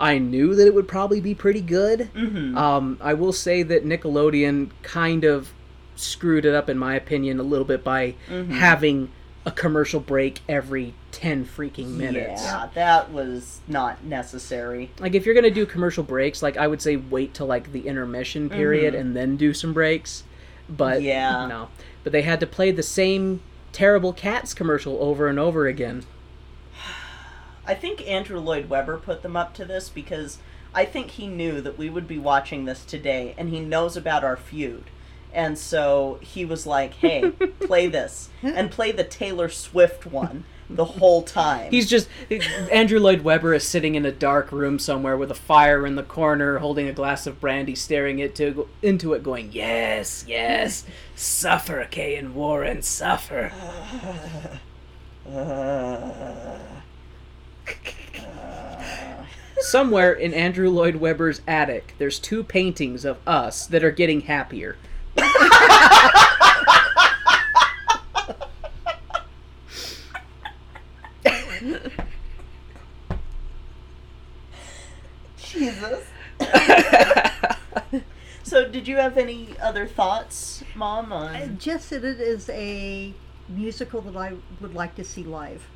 [0.00, 2.10] I knew that it would probably be pretty good.
[2.16, 2.56] Mhm.
[2.56, 5.52] Um, I will say that Nickelodeon kind of
[5.94, 8.52] screwed it up, in my opinion, a little bit by Mm-hmm.
[8.54, 9.08] having
[9.46, 12.42] a commercial break every ten freaking minutes.
[12.44, 14.90] Yeah, that was not necessary.
[14.98, 17.86] Like if you're gonna do commercial breaks, like I would say wait till like the
[17.86, 20.24] intermission period and then do some breaks.
[20.68, 21.02] But.
[21.02, 21.46] Yeah.
[21.46, 21.68] no.
[22.02, 23.40] But they had to play the same
[23.72, 26.04] terrible cats commercial over and over again.
[27.66, 30.38] I think Andrew Lloyd Webber put them up to this because
[30.72, 34.22] I think he knew that we would be watching this today and he knows about
[34.22, 34.84] our feud.
[35.32, 37.30] And so he was like, hey,
[37.60, 38.30] play this.
[38.42, 41.70] And play the Taylor Swift one the whole time.
[41.70, 42.08] He's just
[42.72, 46.02] Andrew Lloyd Webber is sitting in a dark room somewhere with a fire in the
[46.02, 50.84] corner, holding a glass of brandy, staring it to, into it, going, "Yes, yes,
[51.14, 53.52] suffer, Kay and Warren, suffer."
[59.58, 64.76] Somewhere in Andrew Lloyd Webber's attic, there's two paintings of us that are getting happier.
[75.58, 76.04] Jesus.
[76.40, 78.00] so
[78.42, 81.12] So, did you have any other thoughts, Mom?
[81.12, 83.12] On Just that it is a
[83.48, 85.66] musical that I would like to see live.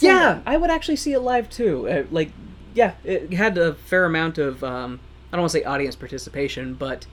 [0.00, 1.88] Yeah, I would actually see it live too.
[1.88, 2.30] Uh, like,
[2.74, 5.00] yeah, it had a fair amount of um,
[5.32, 7.06] I don't want to say audience participation, but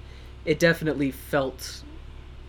[0.44, 1.84] it definitely felt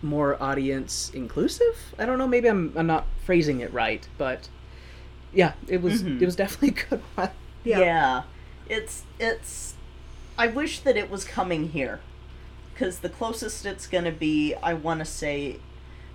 [0.01, 1.93] more audience inclusive.
[1.97, 4.49] I don't know, maybe I'm I'm not phrasing it right, but
[5.33, 6.21] yeah, it was Mhm.
[6.21, 7.29] it was definitely a good one.
[7.63, 8.23] Yeah.
[8.71, 9.73] It's it's
[10.37, 11.99] I wish that it was coming here.
[12.75, 15.57] Cuz the closest it's going to be, I want to say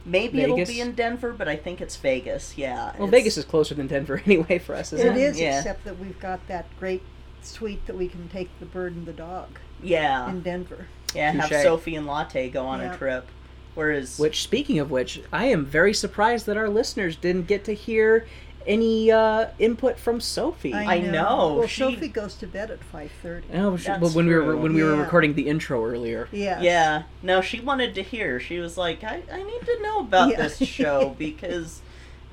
[0.05, 2.57] maybe it'll be in Denver, but I think it's Vegas.
[2.57, 2.93] Yeah.
[2.99, 5.21] Well, it's- Vegas is closer than Denver anyway for us, isn't It it?
[5.21, 5.59] is, Yeah.
[5.59, 7.03] except that we've got that great
[7.43, 10.29] suite that we can take the bird and the dog Yeah.
[10.31, 10.87] in Denver.
[11.15, 12.95] Yeah, have Sophie and Latte go on Yeah.
[12.95, 13.27] a trip.
[13.75, 17.75] Whereas Which, speaking of which, I am very surprised that our listeners didn't get to
[17.75, 18.27] hear
[18.67, 20.75] any uh, input from Sophie.
[20.75, 23.47] I know, Well, she- Sophie goes to bed at five thirty.
[23.55, 26.63] Oh, sh- That's but when we were when we were recording the intro earlier, Yes.
[26.63, 28.41] Yeah, no, she wanted to hear.
[28.41, 30.37] She was like, I, I need to know about Yeah.
[30.49, 31.81] this show because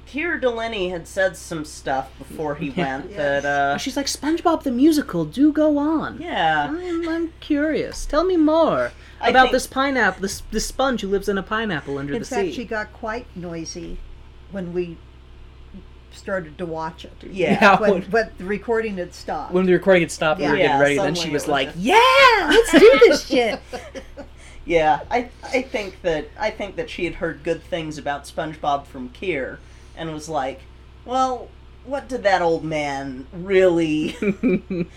[0.05, 3.17] Keir Delaney had said some stuff before he went Yes.
[3.17, 5.25] that, uh, she's like SpongeBob the musical.
[5.25, 6.19] Do go on.
[6.21, 6.67] yeah.
[6.69, 8.05] I'm, I'm curious.
[8.05, 8.91] Tell me more
[9.21, 12.19] I about think- this pineapple, this this sponge who lives in a pineapple under In
[12.19, 12.53] the fact, sea.
[12.53, 13.97] she got quite noisy
[14.51, 14.97] when we
[16.15, 17.13] started to watch it.
[17.31, 17.57] Yeah.
[17.61, 19.53] Yeah, But, when, but the recording had stopped.
[19.53, 20.63] when the recording had stopped, we were Yeah.
[20.67, 20.95] getting ready.
[20.97, 23.59] Then she was was like, a- "Yeah, let's do this shit."
[24.65, 28.85] Yeah, I I think that I think that she had heard good things about SpongeBob
[28.85, 29.57] from Kier,
[29.97, 30.61] and was like,
[31.05, 31.49] well,
[31.85, 34.15] what did that old man really?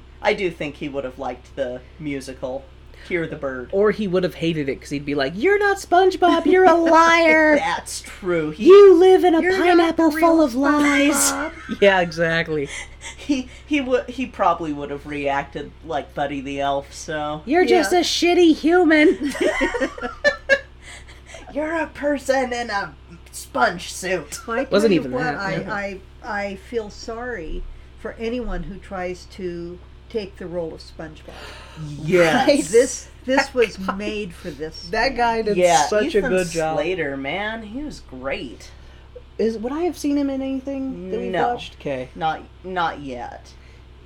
[0.22, 2.64] I do think he would have liked the musical
[3.06, 3.68] Keir the Bird.
[3.72, 6.46] or he would have hated it because he'd be like, "You're not SpongeBob.
[6.46, 7.56] You're a liar.
[7.56, 8.50] That's true.
[8.50, 11.52] He you live in a pineapple full of lies." SpongeBob.
[11.80, 12.68] Yeah, exactly.
[13.16, 16.92] he he would he probably would have reacted like Buddy the Elf.
[16.92, 19.32] So You're just a shitty human.
[21.54, 22.94] you're a person in a
[23.30, 24.40] sponge suit.
[24.48, 25.74] I Wasn't even what, that, I, yeah.
[25.74, 27.62] I I feel sorry
[27.98, 29.78] for anyone who tries to
[30.12, 31.32] take the role of SpongeBob.
[32.02, 32.70] Yes.
[32.70, 34.88] This this was made for this.
[34.90, 35.16] that man.
[35.16, 36.76] guy did yeah, such Ethan a good job.
[36.78, 38.70] Slater, man, he was great.
[39.38, 41.48] Is would I have seen him in anything that we No.
[41.54, 41.76] watched?
[41.80, 42.08] Okay.
[42.14, 43.54] Not not yet.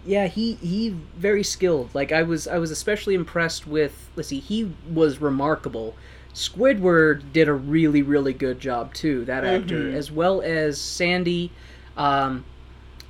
[0.04, 1.94] Yeah, he he very skilled.
[1.94, 4.08] Like I was I was especially impressed with.
[4.14, 5.96] Let's see, he was remarkable.
[6.32, 9.24] Squidward did a really really good job too.
[9.24, 9.94] That actor, Mhm.
[9.94, 11.50] as well as Sandy.
[11.96, 12.44] Um,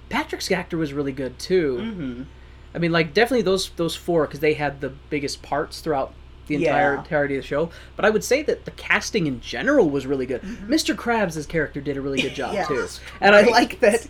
[0.09, 1.79] Patrick's actor was really good too.
[1.81, 2.23] Mm-hmm.
[2.77, 6.13] I mean, like definitely those those four because they had the biggest parts throughout
[6.47, 6.99] the entire Yeah.
[7.01, 7.71] entirety of the show.
[7.97, 10.43] But I would say that the casting in general was really good.
[10.43, 10.95] Mr.
[10.95, 12.69] Krabs' character did a really good job Yes.
[12.69, 12.87] too,
[13.21, 14.07] and I like that.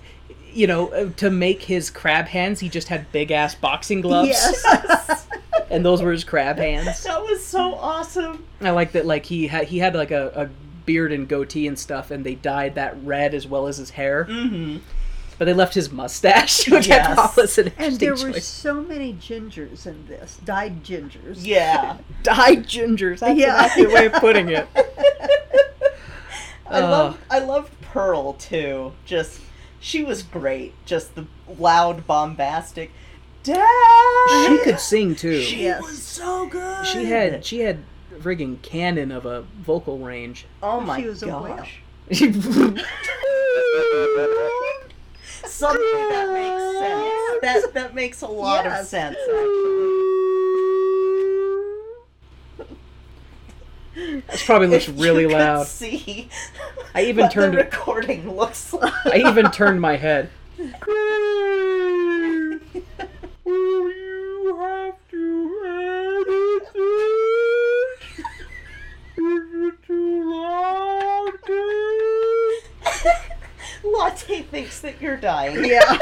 [0.53, 4.29] You know, uh, to make his crab hands, he just had big ass boxing gloves,
[4.31, 5.27] Yes.
[5.71, 7.03] and those were his crab hands.
[7.05, 8.45] That was so awesome.
[8.63, 9.05] I like that.
[9.07, 10.49] Like he had he had like a, a
[10.87, 14.25] beard and goatee and stuff, and they dyed that red as well as his hair.
[14.31, 14.79] Mm-hmm.
[15.39, 17.15] But they left his mustache, which I Yes.
[17.17, 21.39] thought was an and interesting there were so many gingers in this, dyed gingers.
[21.41, 21.99] Yeah.
[22.23, 23.19] dyed gingers.
[23.21, 23.59] That's Yeah.
[23.65, 24.67] an accurate way of putting it.
[26.69, 26.91] I Oh.
[26.91, 28.93] love I loved Pearl too.
[29.05, 29.41] Just
[29.79, 30.75] she was great.
[30.87, 31.27] Just the
[31.59, 32.91] loud, bombastic.
[33.43, 34.49] Dad.
[34.49, 35.41] She could sing too.
[35.41, 35.83] She Yes.
[35.83, 36.85] was so good.
[36.87, 40.47] She had she had a friggin' cannon of a vocal range.
[40.63, 41.65] Oh my She was a whale.
[45.47, 45.55] Gosh.
[45.55, 47.43] Suddenly that makes sense.
[47.43, 49.17] That that makes a lot of sense.
[49.17, 49.37] Actually.
[54.29, 55.67] this probably looks If really you could loud.
[55.67, 56.29] See
[56.95, 58.93] I even what turned the recording looks like.
[59.07, 60.31] I even turned my head.
[73.93, 75.65] Latte thinks that you're dying.
[75.65, 75.99] Yeah.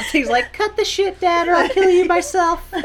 [0.12, 2.72] He's like, cut the shit, Dad, or I'll kill you myself.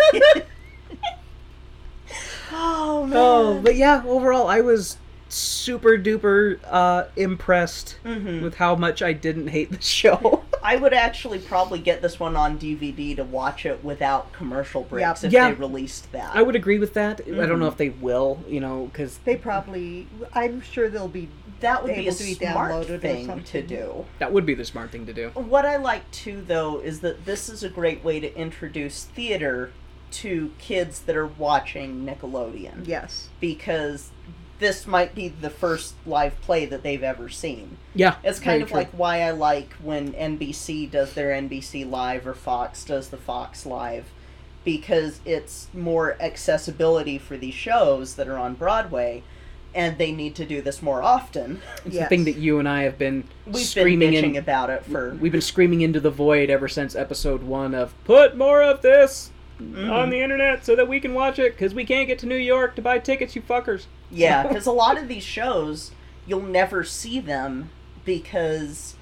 [2.51, 3.15] Oh man.
[3.15, 4.97] Oh, but yeah, overall, I was
[5.29, 8.41] super duper uh, impressed Mhm.
[8.41, 10.43] with how much I didn't hate the show.
[10.63, 15.23] I would actually probably get this one on DVD to watch it without commercial breaks
[15.23, 15.49] if Yeah.
[15.51, 16.31] they released that.
[16.35, 17.21] I would agree with that.
[17.27, 17.71] I don't know Mhm.
[17.73, 20.07] if they will, you know, because They probably.
[20.33, 21.29] I'm sure they'll be.
[21.59, 24.05] That would be a be smart thing to do.
[24.19, 25.29] that would be the smart thing to do.
[25.29, 29.71] What I like too, though, is that this is a great way to introduce theater
[30.11, 32.87] to kids that are watching Nickelodeon.
[32.87, 33.29] Yes.
[33.39, 34.09] Because
[34.59, 37.77] this might be the first live play that they've ever seen.
[37.95, 38.77] Yeah, It's kind of true.
[38.77, 43.65] like why I like when NBC does their NBC Live or Fox does the Fox
[43.65, 44.05] Live.
[44.65, 49.23] because it's more accessibility for these shows that are on Broadway,
[49.75, 51.61] and they need to do this more often.
[51.85, 52.05] It's Yes.
[52.05, 54.35] the thing that you and I have been We've screaming been in.
[54.37, 58.35] about it for We've been screaming into the void ever since episode one of put
[58.37, 59.31] more of this
[59.61, 59.91] Mm-hmm.
[59.91, 62.37] on the internet so that we can watch it because we can't get to New
[62.37, 63.87] York to buy tickets, you fuckers.
[64.09, 65.91] Yeah, because a lot of these shows,
[66.25, 67.69] you'll never see them
[68.05, 68.95] because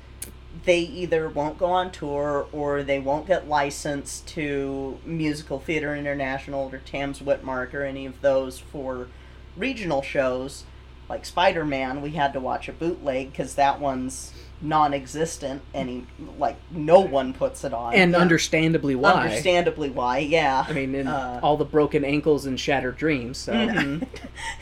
[0.66, 6.70] they either won't go on tour or they won't get licensed to Musical Theater International
[6.74, 9.10] or Tams Witmark or any of those for
[9.58, 10.64] regional shows.
[11.10, 15.62] Like Spider Man, we had to watch a bootleg because that one's non existent.
[15.74, 16.06] Any,
[16.38, 17.94] like, no one puts it on.
[17.94, 18.18] And Yeah.
[18.18, 19.12] understandably why.
[19.12, 20.66] Understandably why, yeah.
[20.68, 23.38] I mean, in Uh, all the broken ankles and shattered dreams.
[23.38, 23.54] So.
[23.54, 24.06] Mhm.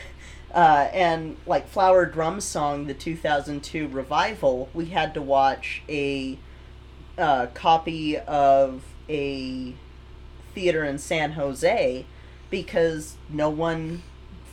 [0.54, 6.38] uh, and like Flower Drum Song, the 2002 revival, we had to watch a
[7.18, 9.72] uh, copy of a
[10.54, 12.04] theater in San Jose
[12.50, 14.02] because no one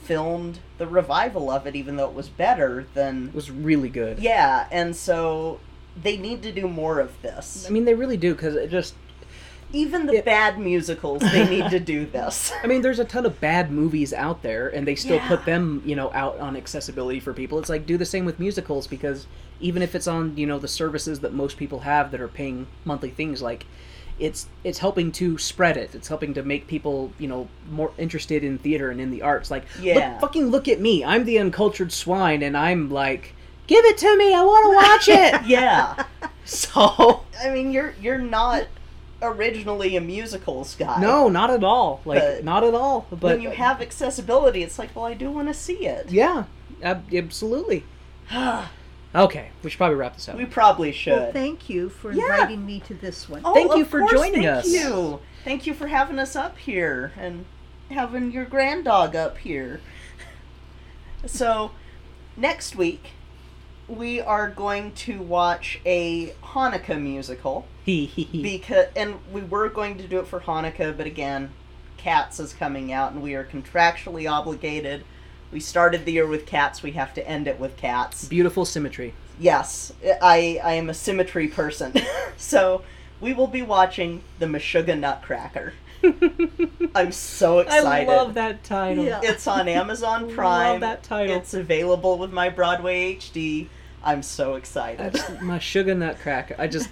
[0.04, 3.28] filmed the revival of it, even though it was better than.
[3.30, 4.20] It was really good.
[4.20, 5.60] Yeah, and so
[6.02, 7.66] they need to do more of this.
[7.68, 8.96] I mean, they really do because it just.
[9.76, 12.54] Even the it- bad musicals, they need to do this.
[12.64, 15.28] I mean, there's a ton of bad movies out there, and they still Yeah.
[15.28, 17.58] put them, you know, out on accessibility for people.
[17.58, 19.26] It's like do the same with musicals because
[19.60, 22.68] even if it's on, you know, the services that most people have that are paying
[22.86, 23.66] monthly things, like
[24.20, 25.94] it's it's helping to spread it.
[25.96, 29.50] It's helping to make people, you know, more interested in theater and in the arts.
[29.52, 30.12] Like, Yeah.
[30.14, 31.04] look, fucking look at me.
[31.04, 33.34] I'm the uncultured swine, and I'm like,
[33.68, 34.34] give it to me.
[34.34, 35.46] I want to watch it.
[35.48, 36.04] yeah.
[36.46, 38.68] so I mean, you're you're not
[39.22, 41.00] originally a musicals guy.
[41.00, 42.02] no, not at all.
[42.06, 43.08] Like, But not at all.
[43.10, 46.12] But when you have accessibility, it's like, well, I do want to see it.
[46.12, 46.44] yeah,
[46.82, 47.84] ab- absolutely.
[49.16, 50.36] Okay, we should probably wrap this up.
[50.36, 51.14] we probably should.
[51.14, 52.24] Well, thank you for Yeah.
[52.24, 53.42] inviting me to this one.
[53.46, 54.68] Oh, Thank you for course, joining thank us.
[54.68, 55.20] You.
[55.44, 57.46] Thank you for having us up here and
[57.92, 59.82] having your grand dog up here.
[61.26, 61.72] So,
[62.36, 63.12] next week
[63.88, 67.66] we are going to watch a Hanukkah musical.
[67.86, 71.52] Because and we were going to do it for Hanukkah, but again,
[71.98, 75.06] Cats is coming out, and we are contractually obligated.
[75.54, 76.82] We started the year with Cats.
[76.82, 78.26] We have to end it with Cats.
[78.26, 79.14] Beautiful symmetry.
[79.40, 81.94] Yes, I I am a symmetry person,
[82.38, 82.82] so
[83.22, 85.74] we will be watching the Meshuggah Nutcracker.
[86.96, 87.88] I'm so excited.
[87.88, 89.06] I love that title.
[89.06, 89.22] Yeah.
[89.24, 90.72] It's on Amazon Prime.
[90.72, 91.36] Love that title.
[91.36, 93.68] It's available with my Broadway HD.
[94.04, 95.14] I'm so excited.
[95.14, 96.56] just, my sugar nutcracker.
[96.58, 96.90] I just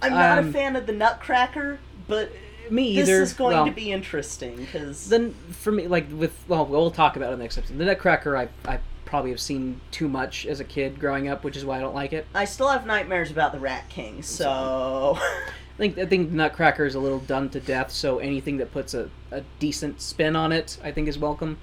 [0.00, 2.30] I'm not um, a fan of the Nutcracker, but
[2.72, 3.22] me this either.
[3.22, 7.16] is going well, to be interesting because then for me like with well we'll talk
[7.16, 7.78] about it in the next episode.
[7.78, 11.56] The Nutcracker I I probably have seen too much as a kid growing up, which
[11.56, 12.26] is why I don't like it.
[12.34, 14.22] I still have nightmares about the Rat King.
[14.22, 17.90] So I think I think Nutcracker is a little done to death.
[17.90, 21.58] So anything that puts a, a decent spin on it, I think is welcome.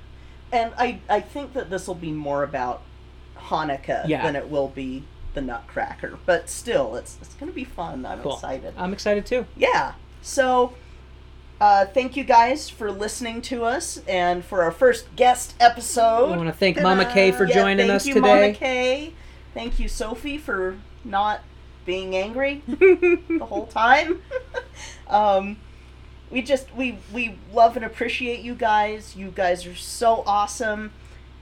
[0.52, 2.82] and I I think that this will be more about
[3.38, 4.22] Hanukkah Yeah.
[4.24, 5.04] than it will be
[5.34, 6.20] the Nutcracker.
[6.26, 8.06] But still, it's it's gonna be fun.
[8.06, 8.34] I'm Cool.
[8.36, 8.74] excited.
[8.78, 9.46] I'm excited too.
[9.56, 9.94] Yeah.
[10.22, 10.74] So.
[11.60, 16.32] Uh, thank you guys for listening to us and for our first guest episode.
[16.32, 18.42] I want to thank Mama Kay for Yeah, joining thank us you, today.
[18.42, 19.14] Mama Kay.
[19.54, 21.42] Thank you, Sophie, for not
[21.86, 24.22] being angry the whole time.
[25.08, 25.58] um,
[26.32, 29.18] we just we we love and appreciate you guys.
[29.18, 30.94] You guys are so awesome.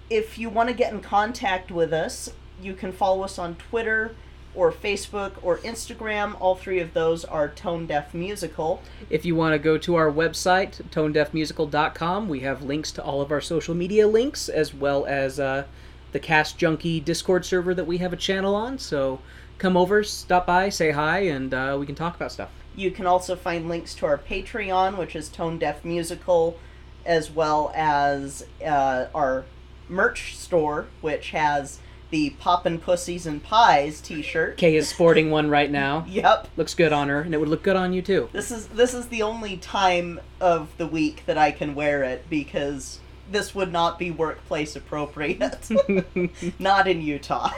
[0.09, 4.15] If you want to get in contact with us, you can follow us on Twitter
[4.57, 6.35] or Facebook or Instagram.
[6.41, 8.81] All three of those are Tone Deaf Musical.
[9.07, 13.31] If you want to go to our website, tonedeafmusical.com, we have links to all of
[13.31, 15.65] our social media links, as well as uh,
[16.11, 18.79] the Cast Junkie Discord server that we have a channel on.
[18.79, 19.19] So
[19.59, 22.49] come over, stop by, say hi, and uh, we can talk about stuff.
[22.75, 26.59] You can also find links to our Patreon, which is Tone Deaf Musical,
[27.05, 29.45] as well as uh, our
[29.87, 31.79] merch store, which has
[32.09, 34.57] the Poppin' Pussies and Pies T-shirt.
[34.57, 36.05] Kay is sporting one right now.
[36.17, 36.47] Yep.
[36.57, 38.29] Looks good on her, and it would look good on you too.
[38.31, 42.27] This is this is the only time of the week that I can wear it
[42.29, 42.99] because
[43.31, 45.69] this would not be workplace appropriate.
[46.59, 47.51] not in Utah.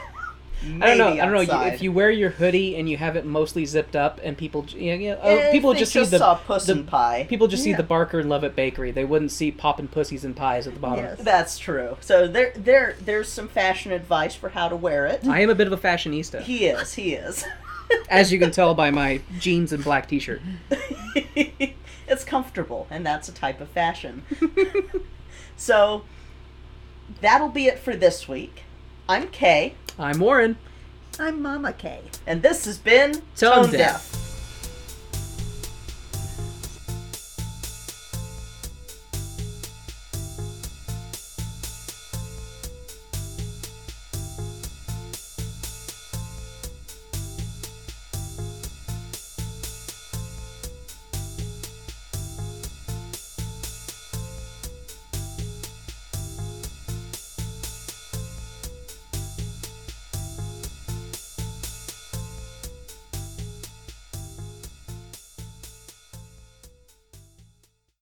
[0.61, 1.09] I don't know.
[1.09, 1.61] Maybe I don't know.
[1.65, 4.65] You, if you wear your hoodie and you have it mostly zipped up, and people,
[4.75, 7.25] yeah, yeah, uh, people they just see just the the- and Pie.
[7.29, 8.91] people just see the Barker and Lovett Bakery.
[8.91, 11.05] They wouldn't see poppin' pussies and pies at the bottom.
[11.05, 11.19] Yes.
[11.21, 11.97] That's true.
[12.01, 15.25] So there, there, there's some fashion advice for how to wear it.
[15.27, 16.93] I am a bit of a fashionista, He is.
[16.93, 17.45] He is.
[18.09, 20.41] as you can tell by my jeans and black T-shirt.
[21.35, 24.23] it's comfortable, and that's a type of fashion.
[25.57, 26.03] so
[27.21, 28.63] that'll be it for this week.
[29.07, 30.55] I'm Kay, I'm Warren.
[31.19, 31.99] I'm Mama Kay.
[32.25, 34.28] and this has been Tone Deaf.